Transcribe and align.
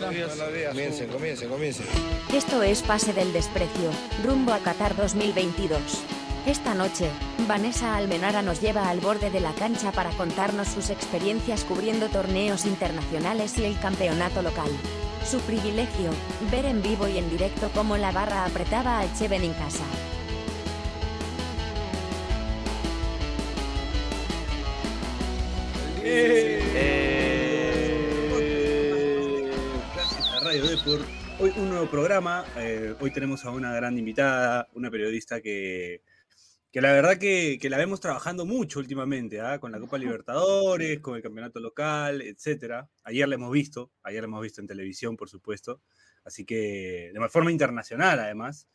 Buenos 0.00 0.52
días. 0.54 0.68
Comiencen, 0.70 1.08
comiencen, 1.08 1.48
comiencen. 1.48 1.86
Esto 2.34 2.62
es 2.62 2.82
Pase 2.82 3.12
del 3.12 3.32
Desprecio, 3.32 3.90
rumbo 4.24 4.52
a 4.52 4.58
Qatar 4.60 4.96
2022. 4.96 5.80
Esta 6.46 6.74
noche, 6.74 7.10
Vanessa 7.46 7.96
Almenara 7.96 8.40
nos 8.40 8.62
lleva 8.62 8.88
al 8.88 9.00
borde 9.00 9.30
de 9.30 9.40
la 9.40 9.52
cancha 9.52 9.92
para 9.92 10.10
contarnos 10.10 10.68
sus 10.68 10.88
experiencias 10.88 11.64
cubriendo 11.64 12.08
torneos 12.08 12.64
internacionales 12.64 13.58
y 13.58 13.64
el 13.64 13.78
campeonato 13.78 14.40
local. 14.40 14.70
Su 15.28 15.38
privilegio, 15.40 16.10
ver 16.50 16.64
en 16.64 16.82
vivo 16.82 17.06
y 17.06 17.18
en 17.18 17.28
directo 17.28 17.70
cómo 17.74 17.98
la 17.98 18.10
barra 18.10 18.46
apretaba 18.46 19.00
al 19.00 19.12
Cheven 19.14 19.44
en 19.44 19.52
casa. 19.52 19.84
A 26.02 27.09
Radio 30.50 30.66
Deport. 30.66 31.04
Hoy 31.38 31.52
un 31.58 31.68
nuevo 31.68 31.88
programa. 31.88 32.44
eh, 32.56 32.96
hoy 32.98 33.12
tenemos 33.12 33.44
a 33.44 33.50
una 33.50 33.72
gran 33.72 33.96
invitada, 33.96 34.68
una 34.74 34.90
periodista 34.90 35.40
que, 35.40 36.02
que 36.72 36.80
la 36.80 36.92
verdad 36.92 37.18
que, 37.18 37.56
que 37.62 37.70
la 37.70 37.76
vemos 37.76 38.00
trabajando 38.00 38.44
mucho 38.44 38.80
últimamente, 38.80 39.40
¿ah? 39.40 39.60
con 39.60 39.70
la 39.70 39.78
Copa 39.78 39.96
Libertadores, 39.96 40.98
con 40.98 41.14
el 41.14 41.22
campeonato 41.22 41.60
local, 41.60 42.20
etcétera. 42.20 42.90
Ayer 43.04 43.28
la 43.28 43.36
hemos 43.36 43.52
visto, 43.52 43.92
ayer 44.02 44.22
la 44.22 44.26
hemos 44.26 44.42
visto 44.42 44.60
en 44.60 44.66
televisión, 44.66 45.16
por 45.16 45.28
supuesto. 45.28 45.82
Así 46.24 46.44
que 46.44 47.12
de 47.14 47.28
forma 47.28 47.52
internacional, 47.52 48.18
además. 48.18 48.66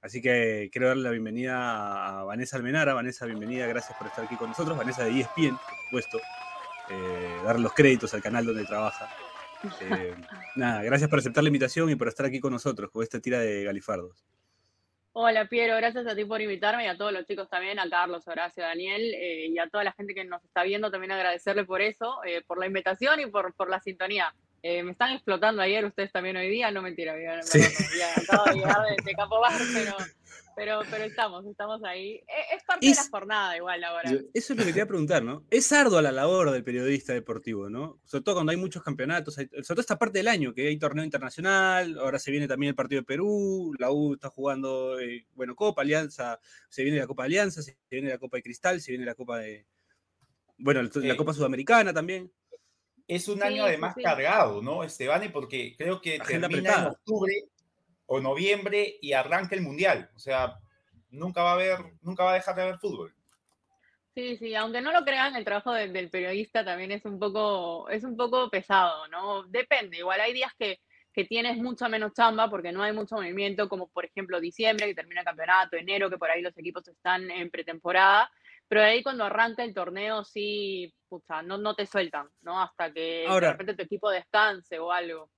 Así 0.00 0.22
que 0.22 0.70
quiero 0.72 0.88
darle 0.88 1.02
la 1.02 1.10
bienvenida 1.10 2.20
a 2.20 2.24
Vanessa 2.24 2.56
Almenara. 2.56 2.94
Vanessa, 2.94 3.26
bienvenida, 3.26 3.66
gracias 3.66 3.98
por 3.98 4.06
estar 4.06 4.24
aquí 4.24 4.36
con 4.36 4.48
nosotros. 4.48 4.78
Vanessa 4.78 5.04
de 5.04 5.10
ESPN, 5.10 5.58
por 5.58 5.76
supuesto. 5.84 6.20
Eh, 6.88 7.36
dar 7.44 7.60
los 7.60 7.74
créditos 7.74 8.14
al 8.14 8.22
canal 8.22 8.46
donde 8.46 8.64
trabaja. 8.64 9.10
Eh, 9.80 10.14
nada, 10.56 10.82
gracias 10.82 11.10
por 11.10 11.18
aceptar 11.18 11.42
la 11.42 11.48
invitación 11.48 11.90
y 11.90 11.96
por 11.96 12.08
estar 12.08 12.26
aquí 12.26 12.40
con 12.40 12.52
nosotros 12.52 12.90
con 12.90 13.02
esta 13.02 13.20
tira 13.20 13.40
de 13.40 13.64
Galifardos. 13.64 14.24
Hola 15.12 15.46
Piero, 15.46 15.74
gracias 15.76 16.06
a 16.06 16.14
ti 16.14 16.24
por 16.24 16.40
invitarme 16.40 16.84
y 16.84 16.86
a 16.86 16.96
todos 16.96 17.12
los 17.12 17.26
chicos 17.26 17.48
también, 17.50 17.80
a 17.80 17.88
Carlos, 17.90 18.28
Horacio, 18.28 18.62
Daniel 18.62 19.02
eh, 19.14 19.46
y 19.48 19.58
a 19.58 19.68
toda 19.68 19.82
la 19.82 19.92
gente 19.92 20.14
que 20.14 20.24
nos 20.24 20.44
está 20.44 20.62
viendo 20.62 20.92
también 20.92 21.10
agradecerle 21.10 21.64
por 21.64 21.80
eso, 21.80 22.20
eh, 22.24 22.42
por 22.46 22.58
la 22.60 22.66
invitación 22.66 23.18
y 23.18 23.26
por, 23.26 23.52
por 23.54 23.68
la 23.68 23.80
sintonía. 23.80 24.32
Eh, 24.62 24.82
me 24.84 24.92
están 24.92 25.12
explotando 25.12 25.60
ayer, 25.62 25.84
ustedes 25.84 26.12
también 26.12 26.36
hoy 26.36 26.48
día, 26.48 26.70
no 26.70 26.82
mentira, 26.82 27.14
ya, 27.20 27.42
Sí. 27.42 27.60
acabo 28.16 28.44
de 28.46 28.54
llegar 28.54 28.82
de, 28.82 28.96
de 29.04 29.12
Capobar, 29.14 29.60
pero, 29.74 29.96
pero, 30.58 30.80
pero 30.90 31.04
estamos, 31.04 31.46
estamos 31.46 31.82
ahí. 31.84 32.16
Es, 32.26 32.58
es 32.58 32.64
parte 32.64 32.86
de 32.86 32.94
la 32.94 33.04
jornada 33.10 33.56
igual 33.56 33.82
ahora. 33.84 34.10
Eso 34.10 34.24
es 34.34 34.50
lo 34.50 34.56
que 34.56 34.66
quería 34.66 34.86
preguntar, 34.86 35.22
¿no? 35.22 35.44
Es 35.50 35.70
ardua 35.72 36.02
la 36.02 36.12
labor 36.12 36.50
del 36.50 36.64
periodista 36.64 37.12
deportivo, 37.14 37.70
¿no? 37.70 38.00
Sobre 38.04 38.24
todo 38.24 38.34
cuando 38.36 38.50
hay 38.50 38.58
muchos 38.58 38.82
campeonatos, 38.82 39.38
hay- 39.38 39.46
sobre 39.48 39.62
todo 39.64 39.80
esta 39.80 39.98
parte 39.98 40.18
del 40.18 40.28
año, 40.28 40.52
que 40.52 40.66
hay 40.68 40.78
torneo 40.78 41.04
internacional, 41.04 41.98
ahora 41.98 42.18
se 42.18 42.30
viene 42.30 42.48
también 42.48 42.70
el 42.70 42.74
partido 42.76 43.00
de 43.00 43.06
Perú, 43.06 43.72
la 43.78 43.90
U 43.90 44.14
está 44.14 44.28
jugando, 44.30 44.98
eh, 45.00 45.26
bueno, 45.34 45.54
Copa, 45.54 45.82
Alianza, 45.82 46.38
se 46.68 46.82
viene 46.82 46.98
la 46.98 47.06
Copa 47.06 47.24
Alianza, 47.24 47.62
se 47.62 47.76
viene 47.90 48.08
la 48.10 48.18
Copa 48.18 48.36
de 48.38 48.42
Cristal, 48.42 48.80
se 48.80 48.92
viene 48.92 49.06
la 49.06 49.14
Copa 49.14 49.38
de... 49.38 49.66
Bueno, 50.58 50.80
el- 50.80 50.90
la 50.94 51.14
Eh, 51.14 51.16
Copa 51.16 51.32
Sudamericana 51.32 51.94
también. 51.94 52.32
Es 53.06 53.26
un 53.28 53.36
Sí, 53.38 53.42
año 53.42 53.64
además 53.64 53.94
sí. 53.96 54.02
cargado, 54.02 54.60
¿no, 54.60 54.84
Estebane? 54.84 55.30
Porque 55.30 55.74
creo 55.78 56.00
que 56.00 56.16
Agenda 56.16 56.48
termina 56.48 56.68
en 56.68 56.74
apretada. 56.74 56.90
octubre 56.90 57.32
o 58.10 58.20
noviembre 58.20 58.96
y 59.00 59.12
arranca 59.12 59.54
el 59.54 59.62
Mundial. 59.62 60.10
O 60.16 60.18
sea, 60.18 60.58
nunca 61.10 61.42
va 61.42 61.50
a 61.50 61.54
haber, 61.54 61.78
nunca 62.02 62.24
va 62.24 62.32
a 62.32 62.34
dejar 62.34 62.54
de 62.56 62.62
haber 62.62 62.78
fútbol. 62.78 63.14
Sí, 64.14 64.36
sí, 64.38 64.54
aunque 64.56 64.80
no 64.80 64.90
lo 64.92 65.04
crean, 65.04 65.36
el 65.36 65.44
trabajo 65.44 65.72
de- 65.72 65.88
del 65.88 66.10
periodista 66.10 66.64
también 66.64 66.90
es 66.90 67.04
un 67.04 67.18
poco, 67.20 67.88
es 67.88 68.02
un 68.02 68.16
poco 68.16 68.50
pesado, 68.50 69.06
¿no? 69.08 69.44
Depende, 69.44 69.98
igual 69.98 70.20
hay 70.20 70.32
días 70.32 70.50
que, 70.58 70.80
que 71.12 71.24
tienes 71.24 71.56
mucha 71.58 71.88
menos 71.88 72.12
chamba 72.14 72.50
porque 72.50 72.72
no 72.72 72.82
hay 72.82 72.92
mucho 72.92 73.14
movimiento, 73.16 73.68
como 73.68 73.88
por 73.88 74.04
ejemplo 74.06 74.40
diciembre, 74.40 74.86
que 74.86 74.94
termina 74.94 75.20
el 75.20 75.24
campeonato, 75.26 75.76
enero, 75.76 76.10
que 76.10 76.18
por 76.18 76.30
ahí 76.30 76.42
los 76.42 76.56
equipos 76.58 76.88
están 76.88 77.30
en 77.30 77.50
pretemporada, 77.50 78.28
pero 78.66 78.80
de 78.80 78.88
ahí 78.88 79.02
cuando 79.04 79.24
arranca 79.24 79.62
el 79.62 79.72
torneo 79.74 80.24
sí, 80.24 80.92
pucha, 81.08 81.42
no, 81.42 81.56
no 81.58 81.74
te 81.76 81.86
sueltan, 81.86 82.28
¿no? 82.42 82.60
Hasta 82.60 82.92
que 82.92 83.24
Ahora- 83.28 83.48
de 83.48 83.52
repente 83.52 83.74
tu 83.74 83.82
equipo 83.82 84.10
descanse 84.10 84.78
o 84.80 84.90
algo. 84.90 85.30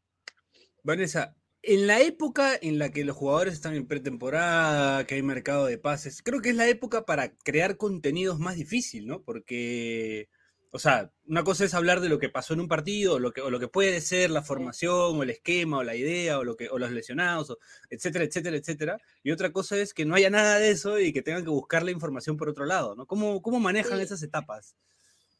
Vanessa, 0.83 1.34
en 1.62 1.87
la 1.87 2.00
época 2.00 2.56
en 2.60 2.78
la 2.78 2.91
que 2.91 3.04
los 3.04 3.16
jugadores 3.16 3.54
están 3.54 3.75
en 3.75 3.87
pretemporada, 3.87 5.06
que 5.06 5.16
hay 5.16 5.22
mercado 5.22 5.66
de 5.66 5.78
pases, 5.78 6.22
creo 6.22 6.41
que 6.41 6.50
es 6.50 6.56
la 6.56 6.69
época 6.69 7.04
para 7.04 7.37
crear 7.38 7.76
contenidos 7.76 8.38
más 8.38 8.56
difícil, 8.56 9.06
¿no? 9.06 9.22
Porque, 9.22 10.28
o 10.70 10.78
sea, 10.78 11.12
una 11.26 11.44
cosa 11.44 11.65
es 11.65 11.75
hablar 11.75 12.00
de 12.00 12.09
lo 12.09 12.19
que 12.19 12.31
pasó 12.31 12.54
en 12.54 12.60
un 12.60 12.69
partido, 12.69 13.15
o 13.15 13.19
lo 13.19 13.32
que, 13.32 13.43
o 13.43 13.50
lo 13.50 13.60
que 13.60 13.69
puede 13.69 14.00
ser 14.00 14.31
la 14.31 14.43
formación, 14.43 15.19
o 15.19 15.22
el 15.22 15.31
esquema, 15.31 15.78
o 15.78 15.82
la 15.84 15.97
idea, 15.97 16.38
o, 16.38 16.44
lo 16.44 16.56
que, 16.56 16.69
o 16.70 16.78
los 16.78 16.93
lesionados, 16.93 17.50
o 17.50 17.59
etcétera, 17.91 18.25
etcétera, 18.25 18.56
etcétera. 18.56 18.99
Y 19.22 19.31
otra 19.32 19.53
cosa 19.53 19.76
es 19.76 19.93
que 19.94 20.06
no 20.06 20.15
haya 20.15 20.31
nada 20.31 20.59
de 20.59 20.70
eso 20.70 20.99
y 20.99 21.12
que 21.12 21.22
tengan 21.22 21.44
que 21.44 21.50
buscar 21.50 21.82
la 21.84 21.91
información 21.91 22.37
por 22.38 22.49
otro 22.49 22.65
lado, 22.66 22.94
¿no? 22.97 23.06
¿Cómo, 23.06 23.43
cómo 23.43 23.60
manejan 23.60 23.99
Sí. 23.99 24.04
esas 24.04 24.22
etapas? 24.22 24.76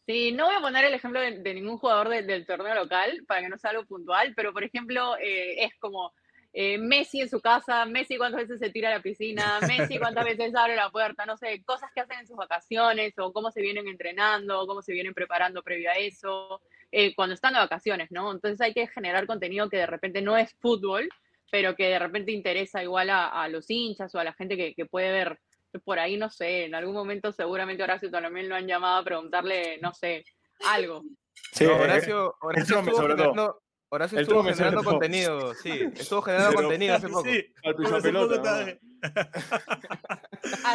Sí, 0.07 0.33
no 0.33 0.47
voy 0.47 0.57
a 0.57 0.61
poner 0.61 0.85
el 0.85 0.95
ejemplo 0.95 1.21
de, 1.21 1.55
ningún 1.55 1.79
jugador 1.79 2.09
de- 2.09 2.23
del 2.23 2.47
torneo 2.47 2.75
local 2.75 3.23
para 3.27 3.43
que 3.43 3.49
no 3.49 3.59
sea 3.59 3.71
algo 3.71 3.85
puntual, 3.85 4.33
pero 4.35 4.53
por 4.53 4.65
ejemplo, 4.65 5.17
eh, 5.19 5.65
es 5.65 5.75
como 5.79 6.13
eh, 6.53 6.79
Messi 6.79 7.21
en 7.21 7.29
su 7.29 7.41
casa, 7.41 7.85
Messi 7.85 8.17
cuántas 8.17 8.41
veces 8.43 8.59
se 8.59 8.71
tira 8.71 8.89
a 8.89 8.95
la 8.95 9.03
piscina, 9.03 9.61
Messi 9.69 9.99
cuántas 9.99 10.25
veces 10.25 10.55
abre 10.57 10.75
la 10.75 10.91
puerta, 10.91 11.27
no 11.27 11.37
sé, 11.37 11.63
cosas 11.65 11.91
que 11.95 12.01
hacen 12.01 12.21
en 12.21 12.27
sus 12.27 12.37
vacaciones 12.37 13.17
o 13.19 13.33
cómo 13.33 13.53
se 13.53 13.61
vienen 13.61 13.87
entrenando, 13.87 14.67
cómo 14.67 14.83
se 14.83 14.93
vienen 14.93 15.15
preparando 15.15 15.63
previo 15.63 15.91
a 15.91 15.95
eso, 15.95 16.61
eh, 16.91 17.15
cuando 17.15 17.35
están 17.35 17.53
de 17.53 17.61
vacaciones, 17.61 18.11
¿no? 18.11 18.33
Entonces 18.33 18.61
hay 18.61 18.75
que 18.75 18.89
generar 18.89 19.27
contenido 19.27 19.69
que 19.69 19.77
de 19.77 19.87
repente 19.87 20.23
no 20.23 20.37
es 20.37 20.53
fútbol, 20.55 21.09
pero 21.53 21.77
que 21.77 21.87
de 21.89 21.99
repente 21.99 22.33
interesa 22.33 22.83
igual 22.83 23.11
a, 23.11 23.47
los 23.49 23.71
hinchas 23.71 24.15
o 24.15 24.19
a 24.19 24.25
la 24.25 24.33
gente 24.33 24.75
que 24.75 24.87
puede 24.87 25.11
ver 25.11 25.39
por 25.79 25.99
ahí, 26.01 26.17
no 26.17 26.31
sé, 26.31 26.65
en 26.65 26.75
algún 26.75 26.95
momento 26.95 27.31
seguramente 27.33 27.83
Horacio 27.83 28.11
también 28.11 28.49
lo 28.49 28.57
han 28.57 28.67
llamado 28.67 28.99
a 29.01 29.05
preguntarle, 29.05 29.79
no 29.81 29.95
sé, 29.95 30.25
algo. 30.67 31.03
Sí, 31.53 31.65
No, 31.65 31.71
eh, 31.73 31.81
Horacio, 31.83 32.35
Horacio 32.41 32.67
Trome, 32.67 32.81
estuvo 32.91 32.97
sobre 32.97 33.15
todo. 33.15 33.25
generando, 33.31 33.63
Horacio 33.93 34.19
El 34.19 34.23
estuvo 34.23 34.43
generando 34.45 34.85
contenido, 34.85 35.55
sí, 35.55 35.71
estuvo 35.95 36.23
generando 36.23 36.51
Pero- 36.57 36.63
contenido 36.69 36.95
hace 36.97 37.09
poco. 37.09 37.25
Sí, 37.25 37.45
al 37.65 37.77
piso 37.77 37.97
hace 37.97 38.09
pelota, 38.09 38.37
poco 38.43 38.81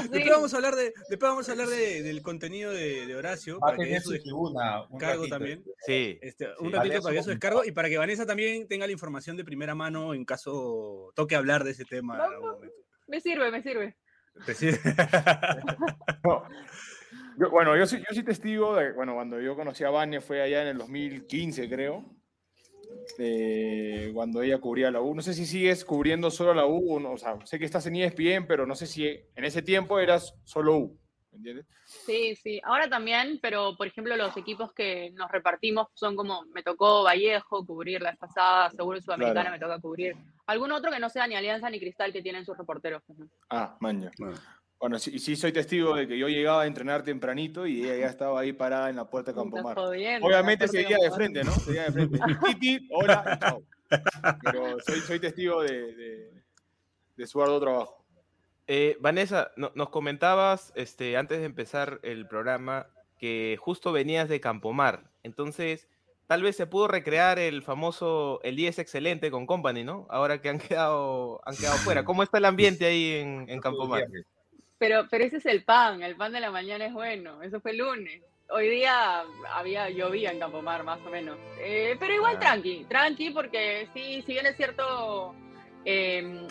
Después 0.09 0.29
vamos 0.31 0.53
a 0.53 0.57
hablar, 0.57 0.75
de, 0.75 0.93
después 1.09 1.29
vamos 1.31 1.47
a 1.47 1.51
hablar 1.51 1.67
de- 1.67 2.01
del 2.03 2.21
contenido 2.21 2.71
de, 2.71 3.05
de 3.05 3.15
Horacio, 3.15 3.55
Va 3.59 3.67
para 3.71 3.77
que 3.77 3.85
dé 3.85 4.01
su 4.01 4.11
descargo 4.11 4.51
ratito. 4.99 5.27
también. 5.29 5.63
Sí, 5.85 6.17
Este, 6.21 6.47
un 6.59 6.69
Sí. 6.69 6.73
ratito 6.73 6.77
Vale, 6.77 7.01
para 7.01 7.13
que 7.13 7.19
eso 7.19 7.23
su 7.25 7.29
descargo 7.31 7.63
y 7.65 7.71
para 7.71 7.89
que 7.89 7.97
Vanessa 7.97 8.25
también 8.25 8.67
tenga 8.67 8.85
la 8.87 8.91
información 8.93 9.37
de 9.37 9.43
primera 9.45 9.75
mano 9.75 10.13
en 10.13 10.25
caso 10.25 11.11
toque 11.15 11.35
hablar 11.35 11.63
de 11.63 11.71
ese 11.71 11.85
tema. 11.85 12.15
en 12.15 12.21
algún 12.21 12.39
Vamos. 12.41 12.55
momento. 12.55 12.75
me 13.07 13.21
sirve, 13.21 13.51
me 13.51 13.61
sirve. 13.61 13.95
Bueno, 17.51 17.75
yo 17.75 17.85
soy, 17.85 18.01
testigo 18.23 18.77
de, 18.77 18.93
bueno, 18.93 19.13
cuando 19.13 19.41
yo 19.41 19.57
conocí 19.57 19.83
a 19.83 19.89
Vania 19.89 20.21
fue 20.21 20.41
allá 20.41 20.61
en 20.61 20.69
el 20.69 20.77
2015, 20.77 21.67
creo, 21.67 22.05
cuando 24.13 24.41
ella 24.41 24.57
cubría 24.59 24.89
la 24.89 25.01
U. 25.01 25.13
No 25.13 25.21
sé 25.21 25.33
si 25.33 25.45
sigues 25.45 25.83
cubriendo 25.83 26.31
solo 26.31 26.53
la 26.53 26.65
U, 26.65 26.95
o, 26.95 26.99
no, 27.01 27.11
o 27.11 27.17
sea, 27.17 27.37
sé 27.45 27.59
que 27.59 27.65
estás 27.65 27.85
en 27.87 27.97
ESPN, 27.97 28.47
pero 28.47 28.65
no 28.65 28.73
sé 28.73 28.87
si 28.87 29.05
en 29.05 29.43
ese 29.43 29.61
tiempo 29.61 29.99
eras 29.99 30.33
solo 30.45 30.77
U, 30.77 30.97
¿me 31.35 31.49
entiendes? 31.49 31.65
Sí, 31.85 32.35
sí, 32.35 32.61
ahora 32.63 32.89
también, 32.89 33.39
pero 33.41 33.75
por 33.75 33.87
ejemplo 33.87 34.15
los 34.15 34.35
equipos 34.37 34.73
que 34.73 35.11
nos 35.11 35.29
repartimos 35.31 35.87
son 35.93 36.15
como, 36.15 36.45
me 36.53 36.63
tocó 36.63 37.03
Vallejo 37.03 37.65
cubrir 37.65 38.01
la 38.01 38.11
vez 38.11 38.19
pasada, 38.19 38.69
seguro 38.71 38.99
Sudamericana 39.01 39.41
Claro. 39.41 39.55
me 39.55 39.59
toca 39.59 39.79
cubrir. 39.81 40.15
Algún 40.47 40.71
otro 40.71 40.91
que 40.91 40.99
no 40.99 41.09
sea 41.09 41.27
ni 41.27 41.35
Alianza 41.35 41.69
ni 41.69 41.79
Cristal 41.79 42.13
que 42.13 42.21
tienen 42.21 42.45
sus 42.45 42.57
reporteros. 42.57 43.03
Ah, 43.49 43.77
maña. 43.79 44.11
Bueno. 44.17 44.37
Bueno, 44.77 44.99
sí, 44.99 45.17
sí 45.19 45.35
soy 45.35 45.51
testigo 45.53 45.95
de 45.95 46.07
que 46.07 46.17
yo 46.17 46.27
llegaba 46.27 46.63
a 46.63 46.67
entrenar 46.67 47.01
tempranito 47.03 47.65
y 47.65 47.83
ella 47.83 47.95
ya 47.97 48.07
estaba 48.07 48.39
ahí 48.41 48.51
parada 48.51 48.89
en 48.89 48.97
la 48.97 49.09
puerta 49.09 49.31
de 49.31 49.35
Campomar. 49.37 49.77
Obviamente 49.79 50.67
seguía 50.67 50.97
de 51.01 51.11
frente, 51.11 51.43
¿no? 51.43 51.51
Seguía 51.51 51.85
de 51.85 51.91
frente. 51.91 52.19
Titi, 52.59 52.87
hola, 52.91 53.23
y 53.35 53.39
chao. 53.39 53.63
Pero 54.43 54.79
soy, 54.81 54.99
soy 54.99 55.19
testigo 55.19 55.63
de, 55.63 55.95
de, 55.95 56.43
de 57.15 57.27
su 57.27 57.41
arduo 57.41 57.59
trabajo. 57.59 58.04
Eh, 58.67 58.97
Vanessa, 58.99 59.51
no- 59.55 59.71
nos 59.75 59.89
comentabas 59.89 60.71
este, 60.75 61.17
antes 61.17 61.39
de 61.39 61.45
empezar 61.45 61.99
el 62.03 62.27
programa 62.27 62.87
que 63.19 63.57
justo 63.59 63.91
venías 63.91 64.27
de 64.27 64.39
Campomar. 64.41 65.03
Entonces, 65.23 65.87
tal 66.27 66.41
vez 66.41 66.55
se 66.55 66.65
pudo 66.67 66.87
recrear 66.87 67.37
el 67.39 67.61
famoso 67.61 68.39
El 68.43 68.55
10 68.55 68.79
excelente 68.79 69.29
con 69.31 69.45
Company, 69.45 69.83
¿no? 69.83 70.07
Ahora 70.09 70.41
que 70.41 70.49
han 70.49 70.59
quedado, 70.59 71.41
han 71.45 71.55
quedado 71.55 71.77
fuera. 71.77 72.03
¿Cómo 72.03 72.23
está 72.23 72.39
el 72.39 72.45
ambiente 72.45 72.85
ahí 72.85 73.13
en, 73.13 73.45
en 73.49 73.61
Campomar? 73.61 74.05
Pero, 74.77 75.07
pero 75.09 75.23
ese 75.23 75.37
es 75.37 75.45
el 75.45 75.63
pan, 75.63 76.03
el 76.03 76.15
pan 76.15 76.33
de 76.33 76.41
la 76.41 76.51
mañana 76.51 76.85
es 76.85 76.93
bueno, 76.93 77.41
eso 77.43 77.61
fue 77.61 77.71
el 77.71 77.77
lunes. 77.77 78.21
Hoy 78.49 78.67
día 78.69 79.23
había 79.53 79.89
llovía 79.89 80.31
en 80.31 80.39
Campomar, 80.39 80.83
más 80.83 80.99
o 81.05 81.09
menos. 81.09 81.37
Eh, 81.59 81.95
pero 81.99 82.13
igual 82.13 82.35
Ah. 82.37 82.39
tranqui, 82.39 82.85
tranqui, 82.89 83.29
porque 83.29 83.87
sí, 83.93 84.21
si 84.25 84.33
bien 84.33 84.45
es 84.45 84.57
cierto, 84.57 85.33
eh, 85.85 86.45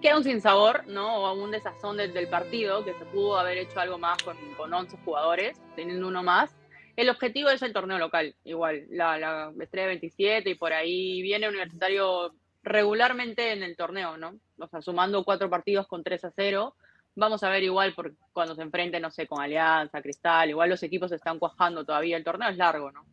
queda 0.00 0.16
un 0.16 0.24
sinsabor, 0.24 0.86
¿no? 0.86 1.16
O 1.16 1.34
un 1.34 1.50
desazón 1.50 1.96
del, 1.96 2.12
del 2.12 2.28
partido, 2.28 2.84
que 2.84 2.94
se 2.94 3.04
pudo 3.06 3.38
haber 3.38 3.58
hecho 3.58 3.80
algo 3.80 3.98
más 3.98 4.22
con, 4.22 4.36
con 4.56 4.72
11 4.72 4.96
jugadores, 5.04 5.60
teniendo 5.76 6.08
uno 6.08 6.22
más. 6.22 6.54
el 6.96 7.08
objetivo 7.08 7.50
es 7.50 7.62
el 7.62 7.72
torneo 7.72 7.98
local, 7.98 8.34
igual, 8.44 8.86
la, 8.90 9.18
la 9.18 9.52
estrella 9.60 9.88
27 9.88 10.50
y 10.50 10.54
por 10.54 10.72
ahí 10.72 11.22
viene 11.22 11.48
Universitario 11.48 12.34
regularmente 12.62 13.52
en 13.52 13.62
el 13.62 13.76
torneo, 13.76 14.16
¿no? 14.16 14.34
O 14.58 14.66
sea, 14.68 14.82
sumando 14.82 15.24
cuatro 15.24 15.48
partidos 15.48 15.86
con 15.86 16.02
3 16.02 16.24
a 16.26 16.30
0. 16.30 16.76
Vamos 17.16 17.42
a 17.42 17.50
ver 17.50 17.62
igual 17.62 17.94
por 17.94 18.14
cuando 18.32 18.54
se 18.54 18.62
enfrenten, 18.62 19.02
no 19.02 19.10
sé, 19.10 19.26
con 19.26 19.40
Alianza, 19.40 20.02
Cristal, 20.02 20.50
igual 20.50 20.70
los 20.70 20.82
equipos 20.82 21.10
están 21.12 21.38
cuajando 21.38 21.84
todavía, 21.84 22.16
el 22.16 22.24
torneo 22.24 22.50
es 22.50 22.56
largo, 22.56 22.92
¿no? 22.92 23.04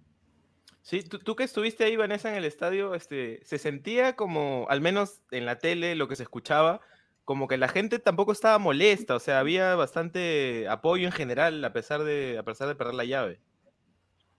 Sí, 0.88 1.04
tú, 1.04 1.20
tú 1.20 1.36
que 1.36 1.44
estuviste 1.44 1.84
ahí, 1.84 1.98
Vanessa, 1.98 2.30
en 2.30 2.36
el 2.36 2.46
estadio, 2.46 2.96
este, 2.96 3.42
se 3.44 3.58
sentía 3.58 4.16
como, 4.16 4.68
al 4.70 4.80
menos 4.80 5.22
en 5.32 5.46
la 5.46 5.60
tele, 5.60 5.96
lo 5.96 6.08
que 6.08 6.16
se 6.16 6.24
escuchaba, 6.24 6.80
como 7.26 7.50
que 7.50 7.58
la 7.58 7.68
gente 7.68 8.00
tampoco 8.00 8.32
estaba 8.32 8.58
molesta, 8.58 9.14
o 9.14 9.20
sea, 9.20 9.40
había 9.40 9.76
bastante 9.76 10.66
apoyo 10.70 11.06
en 11.06 11.12
general, 11.12 11.62
a 11.66 11.74
pesar 11.74 12.06
de, 12.06 12.38
a 12.38 12.44
pesar 12.44 12.70
de 12.70 12.76
perder 12.76 12.94
la 12.94 13.04
llave. 13.04 13.42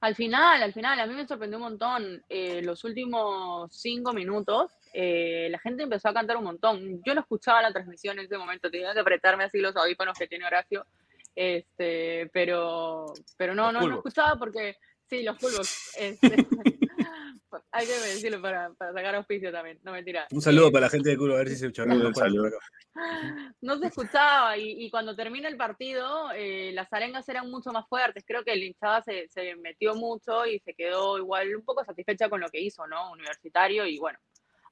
Al 0.00 0.14
final, 0.14 0.62
al 0.62 0.72
final, 0.72 0.98
a 0.98 1.06
mí 1.06 1.12
me 1.12 1.26
sorprendió 1.26 1.58
un 1.58 1.64
montón. 1.64 2.24
eh, 2.30 2.62
los 2.62 2.82
últimos 2.84 3.70
cinco 3.70 4.14
minutos, 4.14 4.72
eh, 4.94 5.48
la 5.50 5.58
gente 5.58 5.82
empezó 5.82 6.08
a 6.08 6.14
cantar 6.14 6.38
un 6.38 6.44
montón. 6.44 7.02
Yo 7.04 7.14
no 7.14 7.20
escuchaba 7.20 7.60
la 7.60 7.74
transmisión 7.74 8.18
en 8.18 8.24
ese 8.24 8.38
momento, 8.38 8.70
tenía 8.70 8.94
que 8.94 9.00
apretarme 9.00 9.44
así 9.44 9.58
los 9.58 9.76
audífonos 9.76 10.16
que 10.18 10.26
tiene 10.26 10.46
Horacio. 10.46 10.86
Este, 11.34 12.30
pero, 12.32 13.12
pero 13.36 13.54
no, 13.54 13.70
no, 13.70 13.86
no 13.86 13.96
escuchaba 13.96 14.36
porque, 14.36 14.78
sí, 15.08 15.22
los 15.22 15.38
pulvos. 15.38 15.90
este, 15.98 16.28
hay 17.72 17.86
que 17.86 17.92
decirlo 17.92 18.40
para, 18.40 18.72
para 18.74 18.92
sacar 18.92 19.14
auspicio 19.14 19.52
también, 19.52 19.78
no 19.82 19.92
mentira. 19.92 20.26
Un 20.30 20.42
saludo 20.42 20.68
Eh, 20.68 20.72
para 20.72 20.86
la 20.86 20.90
gente 20.90 21.10
de 21.10 21.16
culo, 21.16 21.34
a 21.34 21.38
ver 21.38 21.48
si 21.48 21.56
se 21.56 21.66
escucharon. 21.66 22.06
Un 22.06 22.14
saludo. 22.14 22.58
no 23.60 23.78
se 23.78 23.86
escuchaba 23.86 24.56
y, 24.56 24.84
y 24.84 24.90
cuando 24.90 25.14
termina 25.14 25.48
el 25.48 25.56
partido 25.56 26.30
eh, 26.34 26.72
las 26.72 26.92
arengas 26.92 27.28
eran 27.28 27.50
mucho 27.50 27.70
más 27.70 27.86
fuertes. 27.88 28.24
Creo 28.26 28.44
que 28.44 28.52
el 28.52 28.62
hinchada 28.62 29.02
se, 29.02 29.28
se 29.28 29.56
metió 29.56 29.94
mucho 29.94 30.46
y 30.46 30.58
se 30.60 30.74
quedó 30.74 31.18
igual 31.18 31.54
un 31.54 31.64
poco 31.64 31.84
satisfecha 31.84 32.28
con 32.28 32.40
lo 32.40 32.48
que 32.48 32.60
hizo, 32.60 32.86
¿no? 32.86 33.12
Universitario 33.12 33.86
y 33.86 33.98
bueno, 33.98 34.18